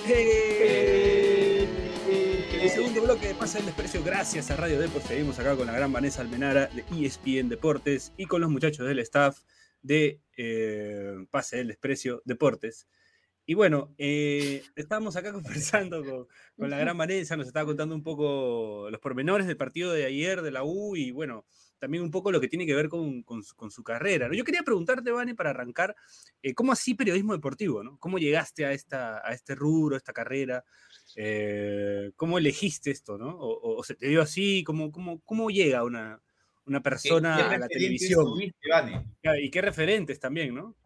En 0.05 0.29
el 0.29 0.92
segundo 2.73 3.03
bloque 3.03 3.29
de 3.29 3.35
Pase 3.35 3.59
del 3.59 3.67
Desprecio, 3.67 4.03
gracias 4.03 4.51
a 4.51 4.57
Radio 4.57 4.81
Deport, 4.81 5.05
seguimos 5.05 5.39
acá 5.39 5.55
con 5.55 5.67
la 5.67 5.75
gran 5.75 5.93
Vanessa 5.93 6.23
Almenara 6.23 6.69
de 6.69 6.83
ESPN 6.91 7.51
Deportes 7.51 8.15
y 8.17 8.25
con 8.25 8.41
los 8.41 8.51
muchachos 8.51 8.89
del 8.89 8.99
staff 9.01 9.41
de 9.83 10.23
eh, 10.39 11.27
Pase 11.31 11.59
del 11.59 11.69
Desprecio 11.69 12.23
Deportes. 12.25 12.89
Y 13.45 13.53
bueno, 13.53 13.95
eh, 13.99 14.63
estábamos 14.75 15.17
acá 15.17 15.33
conversando 15.35 16.03
con, 16.03 16.27
con, 16.57 16.71
la 16.71 16.79
gran 16.79 16.97
Vanessa, 16.97 17.37
nos 17.37 17.47
estaba 17.47 17.67
contando 17.67 17.95
un 17.95 18.03
poco 18.03 18.89
los 18.91 19.01
pormenores 19.01 19.47
del 19.47 19.59
partido 19.59 19.93
de 19.93 20.07
ayer 20.07 20.41
de 20.41 20.51
la 20.51 20.65
U 20.65 20.97
y 20.97 21.11
bueno, 21.11 21.45
también 21.83 22.05
un 22.05 22.13
poco 22.13 22.31
lo 22.31 22.41
que 22.41 22.47
tiene 22.47 22.65
que 22.65 22.77
ver 22.77 22.89
con, 22.89 23.25
con, 23.25 23.43
su, 23.43 23.57
con 23.57 23.73
su, 23.73 23.83
carrera. 23.83 24.29
¿no? 24.29 24.35
Yo 24.35 24.45
quería 24.45 24.63
preguntarte, 24.63 25.11
Vane, 25.11 25.35
para 25.35 25.51
arrancar, 25.51 25.97
eh, 26.41 26.55
¿cómo 26.55 26.71
así 26.71 26.95
periodismo 26.95 27.33
deportivo? 27.33 27.83
¿no? 27.83 27.99
¿Cómo 27.99 28.21
llegaste 28.21 28.65
a, 28.65 28.71
esta, 28.71 29.21
a 29.27 29.33
este 29.33 29.57
rubro, 29.57 29.97
a 29.97 29.99
esta 29.99 30.13
carrera? 30.13 30.65
Eh, 31.17 32.13
¿Cómo 32.15 32.39
elegiste 32.39 32.93
esto? 32.93 33.19
¿no? 33.19 33.31
O, 33.31 33.79
o, 33.79 33.83
se 33.83 33.97
te 33.97 34.07
dio 34.07 34.23
así? 34.23 34.63
¿Cómo, 34.63 34.93
cómo, 34.93 35.21
cómo 35.25 35.51
llega 35.51 35.83
una, 35.83 36.23
una 36.67 36.81
persona 36.85 37.51
a 37.51 37.59
la 37.59 37.67
televisión? 37.67 38.27
Vane? 38.71 39.05
Y 39.41 39.51
qué 39.51 39.61
referentes 39.61 40.21
también, 40.21 40.55
¿no? 40.55 40.77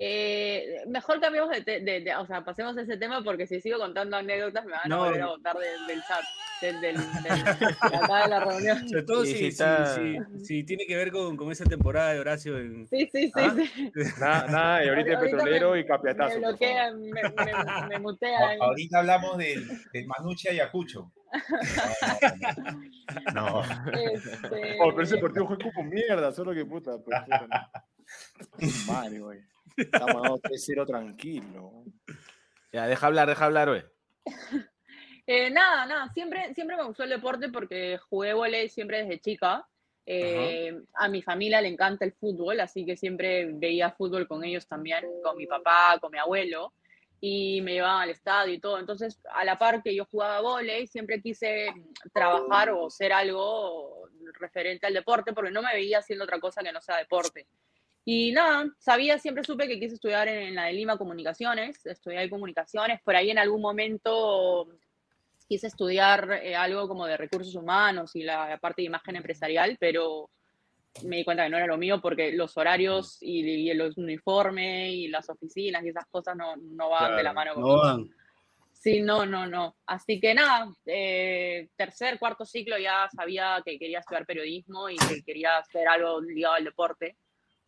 Eh, 0.00 0.76
mejor 0.86 1.20
cambiemos 1.20 1.50
de, 1.50 1.60
de, 1.62 2.00
de, 2.00 2.14
o 2.16 2.24
sea, 2.26 2.44
pasemos 2.44 2.76
ese 2.76 2.96
tema 2.98 3.22
porque 3.24 3.46
si 3.48 3.60
sigo 3.60 3.78
contando 3.78 4.16
anécdotas 4.16 4.64
me 4.64 4.70
van 4.72 4.82
No. 4.86 5.02
a 5.02 5.06
volver 5.08 5.22
a 5.22 5.26
botar 5.26 5.56
del, 5.56 5.86
del 5.88 6.00
chat, 6.04 6.22
del, 6.60 6.80
del, 6.80 6.96
del- 6.96 7.44
de 7.90 7.96
acá 7.96 8.22
de 8.22 8.28
la 8.28 8.44
reunión. 8.44 8.88
Sobre 8.88 9.02
todo 9.02 9.24
Y 9.24 9.26
si, 9.26 9.32
si 9.32 9.38
si- 9.40 9.46
está- 9.48 9.94
si- 9.96 10.18
si 10.44 10.64
tiene 10.64 10.86
que 10.86 10.94
ver 10.96 11.10
con, 11.10 11.36
con 11.36 11.50
esa 11.50 11.64
temporada 11.64 12.12
de 12.12 12.20
Horacio 12.20 12.58
en... 12.58 12.86
Sí, 12.88 13.08
sí, 13.12 13.26
sí, 13.26 13.32
¿Ah? 13.34 13.56
sí. 13.74 13.90
Nada, 14.20 14.46
nada, 14.46 14.84
y 14.84 14.88
ahorita 14.88 15.18
petrolero 15.20 15.72
me- 15.72 15.80
y 15.80 15.86
capiatazo. 15.86 16.36
Me 16.38 16.46
por 16.46 16.58
favor. 16.58 16.58
bloquean, 16.58 17.00
me, 17.00 17.22
me, 17.22 17.88
me 17.88 17.98
mutean. 18.00 18.62
Ahorita 18.62 18.98
hablamos 19.00 19.36
del, 19.38 19.66
del 19.92 20.06
Manucci 20.06 20.48
Ayacucho. 20.48 21.10
No, 23.34 23.62
no, 23.62 23.62
no. 23.62 23.92
Este, 23.92 24.78
Oh, 24.80 24.90
pero 24.90 25.02
ese 25.02 25.18
partido 25.18 25.46
fue 25.46 25.58
como 25.58 25.82
mierda, 25.90 26.32
solo 26.32 26.54
que 26.54 26.64
puta. 26.64 26.92
Pues, 27.04 27.20
puta. 27.24 27.70
Madre, 28.86 29.18
güey. 29.20 29.40
Estamos 29.78 30.14
ganando 30.14 30.40
3-0 30.40 30.86
tranquilo. 30.86 31.84
Ya, 32.72 32.86
deja 32.86 33.06
hablar, 33.06 33.28
deja 33.28 33.44
hablar, 33.44 33.68
güey. 33.68 33.84
Eh, 35.30 35.50
nada, 35.50 35.84
nada, 35.84 36.08
siempre, 36.14 36.54
siempre 36.54 36.74
me 36.74 36.84
gustó 36.84 37.02
el 37.02 37.10
deporte 37.10 37.50
porque 37.50 37.98
jugué 38.08 38.32
volei 38.32 38.70
siempre 38.70 39.02
desde 39.02 39.20
chica. 39.20 39.68
Eh, 40.06 40.74
a 40.94 41.06
mi 41.06 41.20
familia 41.20 41.60
le 41.60 41.68
encanta 41.68 42.06
el 42.06 42.14
fútbol, 42.14 42.58
así 42.60 42.86
que 42.86 42.96
siempre 42.96 43.44
veía 43.52 43.90
fútbol 43.90 44.26
con 44.26 44.42
ellos 44.42 44.66
también, 44.66 45.04
con 45.22 45.36
mi 45.36 45.46
papá, 45.46 45.98
con 46.00 46.12
mi 46.12 46.16
abuelo, 46.16 46.72
y 47.20 47.60
me 47.60 47.74
llevaban 47.74 48.04
al 48.04 48.08
estadio 48.08 48.54
y 48.54 48.58
todo. 48.58 48.78
Entonces, 48.78 49.20
a 49.34 49.44
la 49.44 49.58
par 49.58 49.82
que 49.82 49.94
yo 49.94 50.06
jugaba 50.06 50.40
volei, 50.40 50.86
siempre 50.86 51.20
quise 51.20 51.74
trabajar 52.14 52.70
o 52.70 52.88
ser 52.88 53.12
algo 53.12 54.08
referente 54.40 54.86
al 54.86 54.94
deporte, 54.94 55.34
porque 55.34 55.50
no 55.50 55.60
me 55.60 55.74
veía 55.74 55.98
haciendo 55.98 56.24
otra 56.24 56.40
cosa 56.40 56.62
que 56.62 56.72
no 56.72 56.80
sea 56.80 56.96
deporte. 56.96 57.46
Y 58.10 58.32
nada, 58.32 58.64
sabía, 58.78 59.18
siempre 59.18 59.44
supe 59.44 59.68
que 59.68 59.78
quise 59.78 59.96
estudiar 59.96 60.28
en, 60.28 60.38
en 60.38 60.54
la 60.54 60.64
de 60.64 60.72
Lima 60.72 60.96
Comunicaciones, 60.96 61.84
estudié 61.84 62.30
comunicaciones, 62.30 63.02
por 63.02 63.14
ahí 63.14 63.30
en 63.30 63.36
algún 63.36 63.60
momento 63.60 64.66
quise 65.46 65.66
estudiar 65.66 66.40
eh, 66.42 66.56
algo 66.56 66.88
como 66.88 67.04
de 67.04 67.18
recursos 67.18 67.54
humanos 67.54 68.16
y 68.16 68.22
la, 68.22 68.48
la 68.48 68.56
parte 68.56 68.80
de 68.80 68.86
imagen 68.86 69.16
empresarial, 69.16 69.76
pero 69.78 70.30
me 71.04 71.16
di 71.18 71.24
cuenta 71.24 71.44
que 71.44 71.50
no 71.50 71.58
era 71.58 71.66
lo 71.66 71.76
mío 71.76 72.00
porque 72.00 72.32
los 72.32 72.56
horarios 72.56 73.18
y, 73.20 73.40
y 73.70 73.74
los 73.74 73.98
uniformes 73.98 74.90
y 74.90 75.08
las 75.08 75.28
oficinas 75.28 75.84
y 75.84 75.90
esas 75.90 76.06
cosas 76.06 76.34
no, 76.34 76.56
no 76.56 76.88
van 76.88 77.14
de 77.14 77.22
la 77.22 77.34
mano 77.34 77.50
no 77.56 77.60
conmigo. 77.60 77.82
van. 77.82 78.10
Sí, 78.72 79.02
no, 79.02 79.26
no, 79.26 79.46
no. 79.46 79.76
Así 79.84 80.18
que 80.18 80.32
nada, 80.32 80.72
eh, 80.86 81.68
tercer, 81.76 82.18
cuarto 82.18 82.46
ciclo 82.46 82.78
ya 82.78 83.06
sabía 83.14 83.60
que 83.62 83.78
quería 83.78 83.98
estudiar 83.98 84.24
periodismo 84.24 84.88
y 84.88 84.96
que 84.96 85.22
quería 85.22 85.58
hacer 85.58 85.86
algo 85.88 86.22
ligado 86.22 86.54
al 86.54 86.64
deporte. 86.64 87.14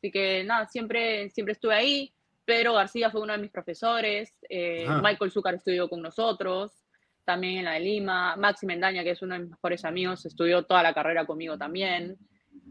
Así 0.01 0.11
que 0.11 0.43
nada, 0.45 0.67
siempre, 0.67 1.29
siempre 1.29 1.53
estuve 1.53 1.75
ahí. 1.75 2.11
Pedro 2.47 2.73
García 2.73 3.11
fue 3.11 3.21
uno 3.21 3.35
de 3.35 3.39
mis 3.39 3.51
profesores. 3.51 4.35
eh, 4.49 4.87
Ajá. 4.89 5.03
Michael 5.03 5.31
Zúcar 5.31 5.55
estudió 5.57 5.91
con 5.91 6.01
nosotros, 6.01 6.73
también 7.27 7.59
en 7.59 7.65
la 7.67 7.73
de 7.73 7.81
Lima. 7.81 8.35
Maxi 8.37 8.65
Mendaña, 8.65 9.05
que 9.05 9.11
es 9.11 9.21
uno 9.21 9.35
de 9.35 9.41
mis 9.41 9.51
mejores 9.51 9.85
amigos, 9.85 10.25
estudió 10.25 10.63
toda 10.65 10.83
la 10.83 10.95
carrera 10.95 11.27
conmigo 11.27 11.59
también. 11.59 12.17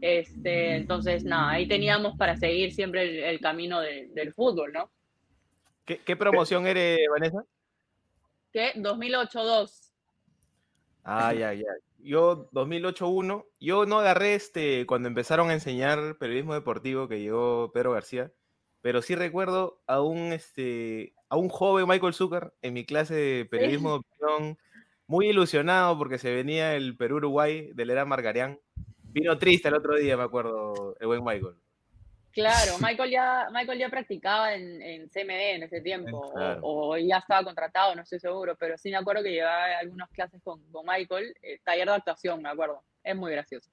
Este, 0.02 0.76
entonces, 0.76 1.24
nada, 1.24 1.52
ahí 1.52 1.68
teníamos 1.68 2.18
para 2.18 2.36
seguir 2.36 2.74
siempre 2.74 3.04
el, 3.04 3.24
el 3.24 3.40
camino 3.40 3.80
de- 3.80 4.08
del 4.08 4.34
fútbol, 4.34 4.74
¿no? 4.74 4.90
¿Qué, 5.86 6.00
qué 6.00 6.16
promoción 6.16 6.66
eres, 6.66 6.98
Vanessa? 7.12 7.44
Que 8.52 8.74
2008-2. 8.76 9.92
Ah, 11.04 11.32
ya, 11.34 11.54
ya. 11.54 11.66
Yo, 12.02 12.50
2008-1, 12.52 13.46
yo 13.60 13.86
no 13.86 14.00
agarré 14.00 14.36
este, 14.36 14.86
cuando 14.86 15.08
empezaron 15.08 15.50
a 15.50 15.54
enseñar 15.54 16.18
periodismo 16.18 16.54
deportivo 16.54 17.08
que 17.08 17.20
llegó 17.20 17.72
Pedro 17.74 17.92
García, 17.92 18.32
pero 18.82 19.02
sí 19.02 19.16
recuerdo 19.16 19.82
a 19.88 20.02
un, 20.02 20.32
este, 20.32 21.14
a 21.30 21.36
un 21.36 21.50
joven 21.50 21.88
Michael 21.88 22.14
Zucker 22.14 22.54
en 22.62 22.74
mi 22.74 22.86
clase 22.86 23.16
de 23.16 23.46
periodismo 23.46 23.90
de 23.90 23.96
opinión, 23.98 24.58
muy 25.08 25.30
ilusionado 25.30 25.98
porque 25.98 26.18
se 26.18 26.34
venía 26.34 26.76
el 26.76 26.96
Perú-Uruguay 26.96 27.72
del 27.74 27.90
era 27.90 28.06
Margarián. 28.06 28.60
Vino 29.04 29.38
triste 29.38 29.68
el 29.68 29.76
otro 29.76 29.96
día, 29.96 30.16
me 30.16 30.24
acuerdo, 30.24 30.96
el 31.00 31.08
buen 31.08 31.24
Michael. 31.24 31.56
Claro, 32.32 32.78
Michael 32.82 33.10
ya, 33.12 33.48
Michael 33.52 33.80
ya 33.80 33.90
practicaba 33.90 34.54
en, 34.54 34.82
en 34.82 35.10
CMD 35.10 35.56
en 35.56 35.64
ese 35.64 35.82
tiempo, 35.82 36.32
o- 36.62 36.98
ya 36.98 37.18
estaba 37.18 37.44
contratado, 37.44 37.96
no 37.96 38.02
estoy 38.04 38.20
seguro, 38.20 38.56
pero 38.56 38.78
sí 38.78 38.90
me 38.92 38.98
acuerdo 38.98 39.24
que 39.24 39.32
llevaba 39.32 39.78
algunas 39.80 40.10
clases 40.12 40.42
con, 40.44 40.62
con 40.72 40.86
Michael, 40.86 41.34
eh, 41.42 41.60
taller 41.64 41.88
de 41.88 41.94
actuación, 41.96 42.42
me 42.42 42.50
acuerdo, 42.50 42.84
es 43.04 43.16
muy 43.16 43.32
gracioso. 43.32 43.72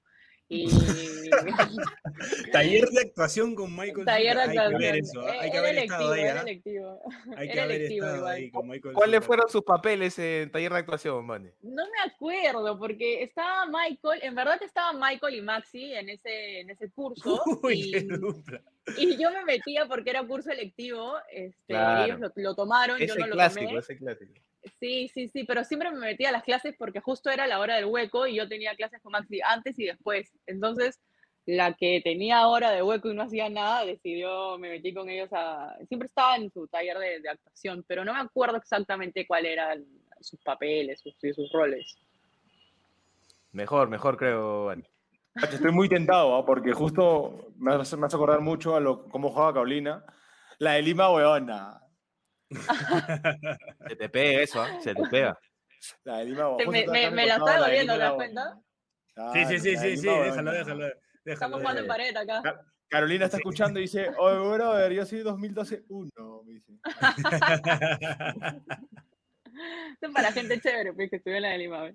Y 0.49 0.67
Taller 2.51 2.85
de 2.89 3.01
actuación 3.01 3.53
con 3.55 3.75
Michael. 3.75 4.05
taller 4.05 4.35
de 4.37 4.41
actuación, 4.43 4.73
Hay 4.73 4.79
que 4.79 4.85
ver 4.91 4.95
eso, 4.97 5.21
¿ah? 5.21 5.33
hay 5.41 5.51
que 5.51 5.57
haber 5.57 5.77
estado 5.77 6.13
electivo, 6.13 6.13
ahí. 6.13 6.21
era 6.21 6.39
¿ah? 6.39 6.43
electivo, 6.43 7.01
Hay 7.35 7.47
que 7.47 7.53
era 7.53 7.63
haber 7.63 7.75
electivo 7.75 8.05
estado 8.05 8.17
igual. 8.17 8.33
ahí 8.35 8.51
con 8.51 8.67
Michael 8.69 8.93
¿Cuáles 8.95 9.25
fueron 9.25 9.49
sus 9.49 9.63
papeles 9.63 10.19
en 10.19 10.51
taller 10.51 10.71
de 10.71 10.79
actuación, 10.79 11.27
Vane? 11.27 11.53
No 11.61 11.83
me 11.85 12.11
acuerdo, 12.11 12.79
porque 12.79 13.23
estaba 13.23 13.65
Michael, 13.65 14.19
en 14.23 14.35
verdad 14.35 14.61
estaba 14.63 14.93
Michael 14.93 15.35
y 15.35 15.41
Maxi 15.41 15.93
en 15.93 16.09
ese, 16.09 16.61
en 16.61 16.69
ese 16.69 16.89
curso, 16.91 17.41
Uy, 17.63 17.91
qué 17.91 17.97
y, 17.99 18.03
dupla. 18.03 18.61
y 18.97 19.17
yo 19.21 19.31
me 19.31 19.43
metía 19.43 19.85
porque 19.85 20.11
era 20.11 20.25
curso 20.25 20.49
electivo, 20.51 21.13
este, 21.31 21.55
Claro. 21.67 22.05
ellos 22.05 22.19
lo, 22.21 22.31
lo 22.35 22.55
tomaron, 22.55 22.97
yo 22.99 23.05
Ese 23.05 23.19
no 23.19 23.27
lo 23.27 23.33
clásico, 23.33 23.65
tomé. 23.65 23.79
ese 23.79 23.97
clásico. 23.97 24.33
Sí, 24.79 25.09
sí, 25.13 25.27
sí, 25.29 25.43
pero 25.43 25.63
siempre 25.63 25.91
me 25.91 25.99
metía 25.99 26.29
a 26.29 26.31
las 26.31 26.43
clases 26.43 26.75
porque 26.77 26.99
justo 26.99 27.29
era 27.29 27.47
la 27.47 27.59
hora 27.59 27.75
del 27.75 27.85
hueco 27.85 28.27
y 28.27 28.35
yo 28.35 28.47
tenía 28.47 28.75
clases 28.75 29.01
con 29.01 29.11
Maxi 29.11 29.39
antes 29.41 29.77
y 29.79 29.85
después. 29.85 30.31
Entonces, 30.45 30.99
la 31.45 31.73
que 31.73 32.01
tenía 32.03 32.47
hora 32.47 32.71
de 32.71 32.83
hueco 32.83 33.09
y 33.09 33.15
no 33.15 33.23
hacía 33.23 33.49
nada, 33.49 33.85
decidió, 33.85 34.57
me 34.57 34.69
metí 34.69 34.93
con 34.93 35.09
ellos 35.09 35.29
a... 35.31 35.75
Siempre 35.87 36.07
estaba 36.07 36.35
en 36.35 36.51
su 36.51 36.67
taller 36.67 36.97
de, 36.97 37.21
de 37.21 37.29
actuación, 37.29 37.85
pero 37.87 38.03
no 38.03 38.13
me 38.13 38.19
acuerdo 38.19 38.57
exactamente 38.57 39.25
cuál 39.25 39.45
eran 39.45 39.85
sus 40.21 40.39
papeles, 40.41 40.99
sus, 40.99 41.15
y 41.23 41.33
sus 41.33 41.51
roles. 41.51 41.97
Mejor, 43.51 43.89
mejor 43.89 44.17
creo. 44.17 44.73
Macho, 45.35 45.55
Estoy 45.55 45.71
muy 45.71 45.87
tentado, 45.87 46.35
¿ah? 46.35 46.45
porque 46.45 46.73
justo 46.73 47.51
me 47.57 47.73
hace, 47.73 47.95
me 47.97 48.07
hace 48.07 48.15
acordar 48.15 48.41
mucho 48.41 48.75
a 48.75 48.79
lo, 48.79 49.07
cómo 49.09 49.29
jugaba 49.29 49.53
Carolina. 49.53 50.03
La 50.59 50.73
de 50.73 50.81
Lima, 50.81 51.11
weona. 51.11 51.81
Se 53.87 53.95
te 53.95 54.09
pega 54.09 54.41
eso, 54.41 54.61
¿ah? 54.61 54.79
Se 54.81 54.93
te 54.95 55.03
pega. 55.09 55.37
La 56.03 56.17
de 56.19 56.25
Lima, 56.25 56.55
me- 56.57 57.11
me- 57.11 57.25
la 57.25 57.35
está 57.37 57.57
doliendo, 57.57 57.93
Lima, 57.93 57.93
¿te 57.93 57.99
das 57.99 58.09
la- 58.09 58.15
cuenta? 58.15 58.59
Sí, 59.33 59.45
sí, 59.45 59.59
sí, 59.59 59.77
sí, 59.77 59.97
sí, 59.97 60.07
déjalo, 60.07 60.51
déjalo. 60.51 60.85
déjalo 60.85 60.93
Estamos 61.25 61.59
jugando 61.61 61.81
en 61.81 61.87
pared 61.87 62.15
acá. 62.15 62.61
Carolina 62.89 63.25
está 63.25 63.37
escuchando 63.37 63.79
y 63.79 63.83
dice, 63.83 64.09
oye, 64.17 64.55
brother, 64.55 64.93
yo 64.93 65.05
soy 65.05 65.19
2012 65.19 65.83
1, 65.89 66.43
me 66.45 66.53
dice. 66.53 66.71
Esto 69.91 70.07
es 70.07 70.13
para 70.13 70.31
gente 70.31 70.59
chévere, 70.61 70.93
pues, 70.93 71.09
que 71.09 71.15
estudió 71.17 71.37
en 71.37 71.43
la 71.43 71.49
de 71.49 71.57
Lima. 71.57 71.91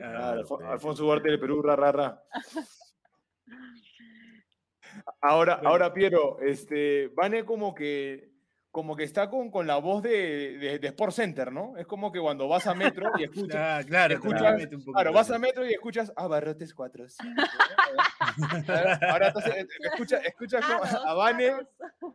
Alfo- 0.00 0.58
sí. 0.58 0.64
Alfonso 0.66 1.04
Ugarte 1.04 1.30
de 1.30 1.38
Perú, 1.38 1.60
ra, 1.62 1.76
ra, 1.76 1.92
ra. 1.92 2.22
Ahora, 5.22 5.54
ahora 5.64 5.92
Piero, 5.94 6.38
este, 6.40 7.08
Vane 7.14 7.44
como 7.46 7.74
que, 7.74 8.31
como 8.72 8.96
que 8.96 9.04
está 9.04 9.28
con, 9.28 9.50
con 9.50 9.66
la 9.66 9.76
voz 9.76 10.02
de, 10.02 10.56
de, 10.58 10.78
de 10.78 10.88
Sport 10.88 11.12
Center, 11.12 11.52
¿no? 11.52 11.76
Es 11.76 11.86
como 11.86 12.10
que 12.10 12.18
cuando 12.20 12.48
vas 12.48 12.66
a 12.66 12.74
Metro 12.74 13.10
y 13.18 13.24
escuchas, 13.24 13.54
Ah, 13.60 13.86
claro, 13.86 14.14
escuchas- 14.14 14.74
un 14.74 14.80
poco 14.84 14.92
claro, 14.94 15.12
vas 15.12 15.30
a 15.30 15.38
Metro 15.38 15.64
y 15.68 15.74
escuchas 15.74 16.10
Abarrotes 16.16 16.72
4, 16.74 17.06
5. 17.08 17.42
Ahora 19.10 19.28
entonces 19.28 19.54
eh, 19.56 19.66
escucha, 19.92 20.16
escucha 20.18 20.60
como 20.60 20.80
Ah, 20.84 21.02
a 21.06 21.14
Vane, 21.14 21.52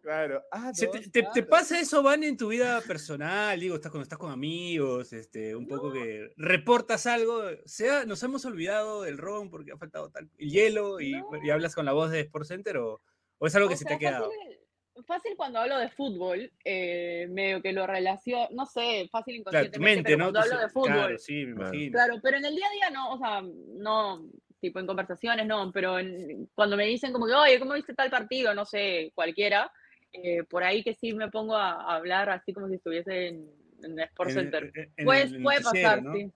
claro, 0.02 0.44
dos, 0.52 0.74
te, 0.74 0.88
te- 1.10 1.28
te 1.34 1.44
pasa 1.44 1.80
eso, 1.80 2.02
Van, 2.02 2.24
en 2.24 2.38
tu 2.38 2.48
vida 2.48 2.82
personal? 2.82 3.60
Digo, 3.60 3.76
estás 3.76 3.92
cuando 3.92 4.04
estás 4.04 4.18
con 4.20 4.32
amigos, 4.32 5.14
este, 5.14 5.56
un 5.56 5.68
poco 5.68 5.92
que 5.94 6.32
reportas 6.38 7.06
algo. 7.06 7.44
Sea, 7.66 8.06
nos 8.06 8.24
hemos 8.24 8.46
olvidado 8.46 9.04
del 9.04 9.18
ron 9.20 9.50
porque 9.50 9.72
ha 9.74 9.78
faltado 9.78 10.10
tal, 10.10 10.30
el 10.40 10.50
hielo 10.50 11.00
y, 11.00 11.12
No. 11.12 11.30
y 11.44 11.50
hablas 11.52 11.76
con 11.76 11.86
la 11.86 11.94
voz 11.94 12.10
de 12.12 12.22
Sport 12.22 12.46
Center 12.48 12.78
o, 12.78 13.02
o 13.38 13.48
es 13.48 13.56
algo 13.56 13.68
que 13.68 13.76
O 13.76 13.78
se 13.78 13.86
te 13.86 13.94
ha 13.94 14.00
quedado. 14.00 14.32
Fácil, 14.32 14.57
fácil 15.06 15.34
cuando 15.38 15.60
hablo 15.60 15.78
de 15.78 15.90
fútbol, 15.90 16.52
eh, 16.64 17.28
medio 17.30 17.62
que 17.62 17.74
lo 17.74 17.86
relaciono, 17.88 18.48
no 18.52 18.66
sé, 18.66 19.08
fácil 19.12 19.36
Claro, 19.36 19.40
inconscientemente, 19.42 19.96
mente, 19.96 20.04
pero 20.04 20.18
¿no? 20.18 20.24
cuando 20.26 20.40
hablo 20.42 20.60
de 20.60 20.70
fútbol, 20.70 20.92
Claro, 20.94 21.18
sí, 21.20 21.46
me 21.46 21.52
imagino. 21.52 21.92
Claro, 21.98 22.20
pero 22.22 22.38
en 22.38 22.46
el 22.46 22.56
día 22.56 22.68
a 22.68 22.72
día 22.72 22.90
no, 22.90 23.14
o 23.14 23.18
sea, 23.18 23.42
no, 23.42 24.26
tipo 24.60 24.80
en 24.80 24.88
conversaciones 24.88 25.46
no, 25.46 25.72
pero 25.72 26.00
en- 26.00 26.50
cuando 26.56 26.76
me 26.78 26.86
dicen 26.86 27.14
como 27.14 27.28
que, 27.28 27.34
oye, 27.34 27.60
¿cómo 27.60 27.74
viste 27.74 27.94
tal 27.94 28.10
partido? 28.10 28.54
No 28.54 28.66
sé, 28.66 29.12
cualquiera, 29.16 29.72
eh, 30.14 30.44
por 30.44 30.64
ahí 30.64 30.84
que 30.84 30.94
sí 30.94 31.14
me 31.14 31.30
pongo 31.30 31.56
a, 31.56 31.72
a 31.74 31.96
hablar 31.96 32.30
así 32.30 32.54
como 32.54 32.68
si 32.68 32.76
estuviese 32.76 33.28
en, 33.28 33.50
en 33.84 34.00
Sports 34.00 34.34
En- 34.34 34.40
Center. 34.40 34.72
en- 34.76 34.94
en 34.98 35.06
Puede, 35.06 35.22
el 35.24 35.44
puede 35.44 35.60
noticiero, 35.60 35.90
pasar, 35.90 36.04
¿no? 36.04 36.14
sí. 36.14 36.32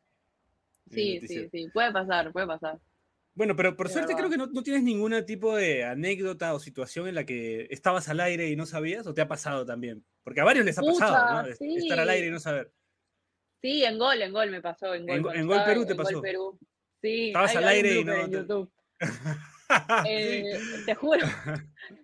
Sí, 0.90 1.22
sí, 1.26 1.48
sí, 1.50 1.70
puede 1.74 1.92
pasar, 1.94 2.32
puede 2.34 2.48
pasar. 2.48 2.78
Bueno, 3.34 3.56
pero 3.56 3.78
por 3.78 3.88
suerte 3.90 4.14
creo 4.16 4.30
que 4.30 4.38
no, 4.38 4.48
no 4.48 4.62
tienes 4.62 4.84
ningún 4.84 5.14
tipo 5.26 5.56
de 5.56 5.86
anécdota 5.86 6.54
o 6.54 6.60
situación 6.60 7.08
en 7.08 7.16
la 7.16 7.26
que 7.26 7.68
estabas 7.70 8.10
al 8.10 8.20
aire 8.20 8.50
y 8.50 8.56
no 8.58 8.66
sabías, 8.66 9.08
o 9.08 9.14
te 9.14 9.22
ha 9.22 9.28
pasado 9.28 9.66
también. 9.66 10.04
Porque 10.24 10.42
a 10.42 10.44
varios 10.44 10.66
les 10.66 10.78
ha 10.78 10.82
pasado, 10.82 11.42
¿no? 11.44 11.48
Es- 11.50 11.60
Estar 11.62 12.00
al 12.00 12.10
aire 12.10 12.28
y 12.28 12.32
no 12.32 12.40
saber. 12.40 12.72
Sí, 13.62 13.84
en 13.86 13.98
gol, 13.98 14.22
en 14.22 14.34
gol 14.34 14.50
me 14.52 14.62
pasó, 14.62 14.94
en 14.94 15.06
gol. 15.06 15.32
En 15.34 15.42
en 15.42 15.48
Gol 15.48 15.64
Perú 15.64 15.86
te 15.86 15.92
en 15.92 15.98
Gol 15.98 16.06
pasó. 16.06 16.22
Perú. 16.22 16.60
Sí, 17.02 17.28
Estabas 17.28 17.56
al 17.56 17.68
aire 17.68 18.00
y 18.00 18.04
no 18.04 18.14
en. 18.14 18.48
Sí. 20.04 20.10
Eh, 20.10 20.60
te 20.86 20.96
juro, 20.96 21.26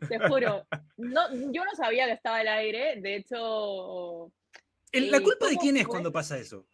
te 0.08 0.20
juro. 0.20 0.66
No, 0.96 1.34
yo 1.52 1.66
no 1.66 1.76
sabía 1.76 2.06
que 2.06 2.14
estaba 2.14 2.38
al 2.38 2.48
aire, 2.48 3.02
de 3.02 3.18
hecho, 3.18 4.32
¿La 4.94 5.18
¿y 5.18 5.22
culpa 5.22 5.50
de 5.50 5.58
quién 5.58 5.76
es 5.76 5.84
fue? 5.84 5.90
cuando 5.92 6.14
pasa 6.14 6.38
eso? 6.38 6.66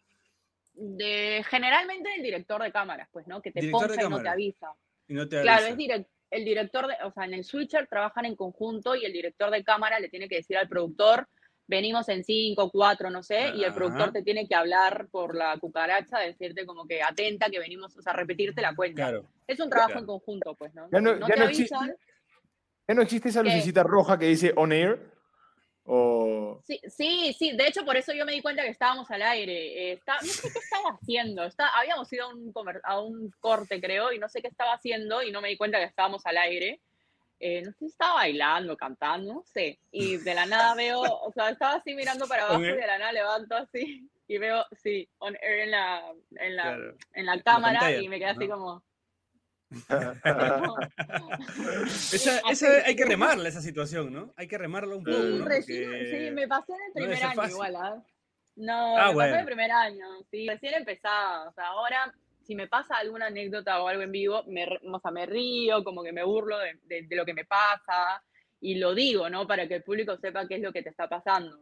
De, 0.73 1.43
generalmente 1.49 2.09
el 2.15 2.23
director 2.23 2.61
de 2.61 2.71
cámaras, 2.71 3.07
pues, 3.11 3.27
¿no? 3.27 3.41
Que 3.41 3.51
te 3.51 3.69
poncha 3.69 4.03
y 4.03 4.09
no 4.09 4.21
te 4.21 4.29
avisa. 4.29 4.73
Y 5.07 5.13
no 5.13 5.27
te 5.27 5.41
Claro, 5.41 5.65
avisa. 5.65 5.69
es 5.69 5.77
direct- 5.77 6.07
el 6.31 6.45
director, 6.45 6.87
de, 6.87 6.95
o 7.03 7.11
sea, 7.11 7.25
en 7.25 7.35
el 7.35 7.43
switcher 7.43 7.87
trabajan 7.87 8.25
en 8.25 8.35
conjunto 8.35 8.95
y 8.95 9.05
el 9.05 9.13
director 9.13 9.51
de 9.51 9.63
cámara 9.63 9.99
le 9.99 10.09
tiene 10.09 10.27
que 10.27 10.37
decir 10.37 10.57
al 10.57 10.67
productor, 10.67 11.27
venimos 11.67 12.09
en 12.09 12.23
cinco, 12.23 12.71
cuatro, 12.71 13.09
no 13.11 13.21
sé, 13.23 13.51
y 13.55 13.63
el 13.63 13.73
productor 13.73 14.11
te 14.11 14.23
tiene 14.23 14.47
que 14.47 14.55
hablar 14.55 15.07
por 15.11 15.35
la 15.35 15.57
cucaracha, 15.59 16.17
decirte 16.19 16.65
como 16.65 16.85
que 16.87 17.01
atenta, 17.03 17.49
que 17.51 17.59
venimos, 17.59 17.95
o 17.95 18.01
sea, 18.01 18.13
repetirte 18.13 18.61
la 18.61 18.75
cuenta. 18.75 19.03
Claro. 19.09 19.25
Es 19.47 19.59
un 19.59 19.69
trabajo 19.69 19.89
Claro. 19.91 19.99
en 20.01 20.05
conjunto, 20.07 20.55
pues, 20.55 20.73
¿no? 20.73 20.89
Ya 20.91 20.99
no- 20.99 21.19
ya 21.19 21.25
te 21.35 21.39
no 21.39 21.45
existe- 21.45 21.75
avisan, 21.75 21.97
¿Ya 22.85 22.95
no 22.95 23.01
existe 23.03 23.29
esa 23.29 23.43
lucecita 23.43 23.81
roja 23.83 24.17
que 24.19 24.25
dice 24.25 24.51
on 24.57 24.73
air? 24.73 24.99
O... 25.85 26.61
Sí, 26.65 26.79
sí, 26.87 27.35
sí, 27.37 27.51
de 27.57 27.67
hecho 27.67 27.83
por 27.83 27.97
eso 27.97 28.13
yo 28.13 28.25
me 28.25 28.31
di 28.31 28.41
cuenta 28.41 28.63
que 28.63 28.69
estábamos 28.69 29.09
al 29.11 29.21
aire. 29.21 29.53
Eh, 29.53 29.91
está- 29.93 30.17
no 30.21 30.27
sé 30.27 30.49
qué 30.51 30.59
estaba 30.59 30.89
haciendo, 30.91 31.43
está, 31.43 31.67
habíamos 31.77 32.11
ido 32.13 32.25
a 32.25 32.29
un, 32.29 32.53
a 32.83 32.99
un 33.01 33.31
corte 33.39 33.81
creo 33.81 34.11
y 34.13 34.19
no 34.19 34.29
sé 34.29 34.41
qué 34.41 34.47
estaba 34.47 34.73
haciendo 34.73 35.21
y 35.21 35.31
no 35.31 35.41
me 35.41 35.49
di 35.49 35.57
cuenta 35.57 35.79
que 35.79 35.85
estábamos 35.85 36.25
al 36.25 36.37
aire. 36.37 36.79
Eh, 37.39 37.61
no 37.61 37.71
sé 37.73 37.79
si 37.79 37.85
estaba 37.87 38.13
bailando, 38.15 38.77
cantando, 38.77 39.33
no 39.33 39.43
sé. 39.43 39.77
Y 39.91 40.15
de 40.17 40.33
la 40.33 40.45
nada 40.45 40.75
veo, 40.75 41.01
o 41.01 41.31
sea, 41.33 41.49
estaba 41.49 41.73
así 41.75 41.93
mirando 41.93 42.25
para 42.27 42.43
abajo 42.47 42.61
y 42.63 42.67
de 42.71 42.87
la 42.87 42.97
nada 42.97 43.11
levanto 43.11 43.55
así 43.57 44.07
y 44.29 44.37
veo, 44.37 44.65
sí, 44.81 45.09
on 45.17 45.35
air 45.41 45.59
en 45.61 45.71
la, 45.71 46.13
en 46.37 46.55
la, 46.55 46.63
Claro. 46.63 46.95
en 47.13 47.25
la 47.25 47.41
cámara 47.41 47.79
pantalla, 47.81 48.01
y 48.01 48.07
me 48.07 48.19
quedé 48.19 48.29
así 48.29 48.47
¿no? 48.47 48.55
como... 48.55 48.83
Esa, 52.13 52.39
esa 52.51 52.67
hay 52.85 52.95
que 52.95 53.05
remarla, 53.05 53.49
esa 53.49 53.61
situación, 53.61 54.11
¿no? 54.13 54.33
Hay 54.37 54.47
que 54.47 54.57
remarla 54.57 54.95
un 54.95 55.03
poco. 55.03 55.17
Sí, 55.17 55.37
¿no? 55.39 55.45
recién, 55.45 55.89
Porque- 55.89 56.25
sí, 56.27 56.31
me 56.31 56.47
pasó 56.47 56.73
en 56.73 56.81
el 56.85 56.93
primer 56.93 57.23
año 57.23 57.35
fácil. 57.35 57.51
igual, 57.53 57.75
¿ah? 57.75 58.03
No, 58.55 58.97
Ah, 58.97 59.11
me 59.11 59.17
pasó 59.17 59.33
en 59.33 59.39
el 59.39 59.45
primer 59.45 59.71
año, 59.71 60.05
sí, 60.29 60.47
recién 60.47 60.75
empezaba, 60.75 61.49
o 61.49 61.53
sea, 61.53 61.67
ahora 61.67 62.13
si 62.45 62.55
me 62.55 62.67
pasa 62.67 62.97
alguna 62.97 63.27
anécdota 63.27 63.81
o 63.81 63.87
algo 63.87 64.03
en 64.03 64.11
vivo, 64.11 64.43
me, 64.47 64.65
o 64.65 64.99
sea, 64.99 65.11
me 65.11 65.25
río, 65.25 65.83
como 65.83 66.03
que 66.03 66.11
me 66.11 66.23
burlo 66.23 66.59
de, 66.59 66.77
de- 66.83 67.07
de 67.07 67.15
lo 67.15 67.25
que 67.25 67.33
me 67.33 67.45
pasa 67.45 68.21
y 68.59 68.75
lo 68.75 68.93
digo, 68.93 69.29
¿no? 69.29 69.47
Para 69.47 69.67
que 69.67 69.75
el 69.75 69.83
público 69.83 70.17
sepa 70.17 70.47
qué 70.47 70.55
es 70.55 70.61
lo 70.61 70.71
que 70.73 70.83
te 70.83 70.89
está 70.89 71.07
pasando. 71.07 71.57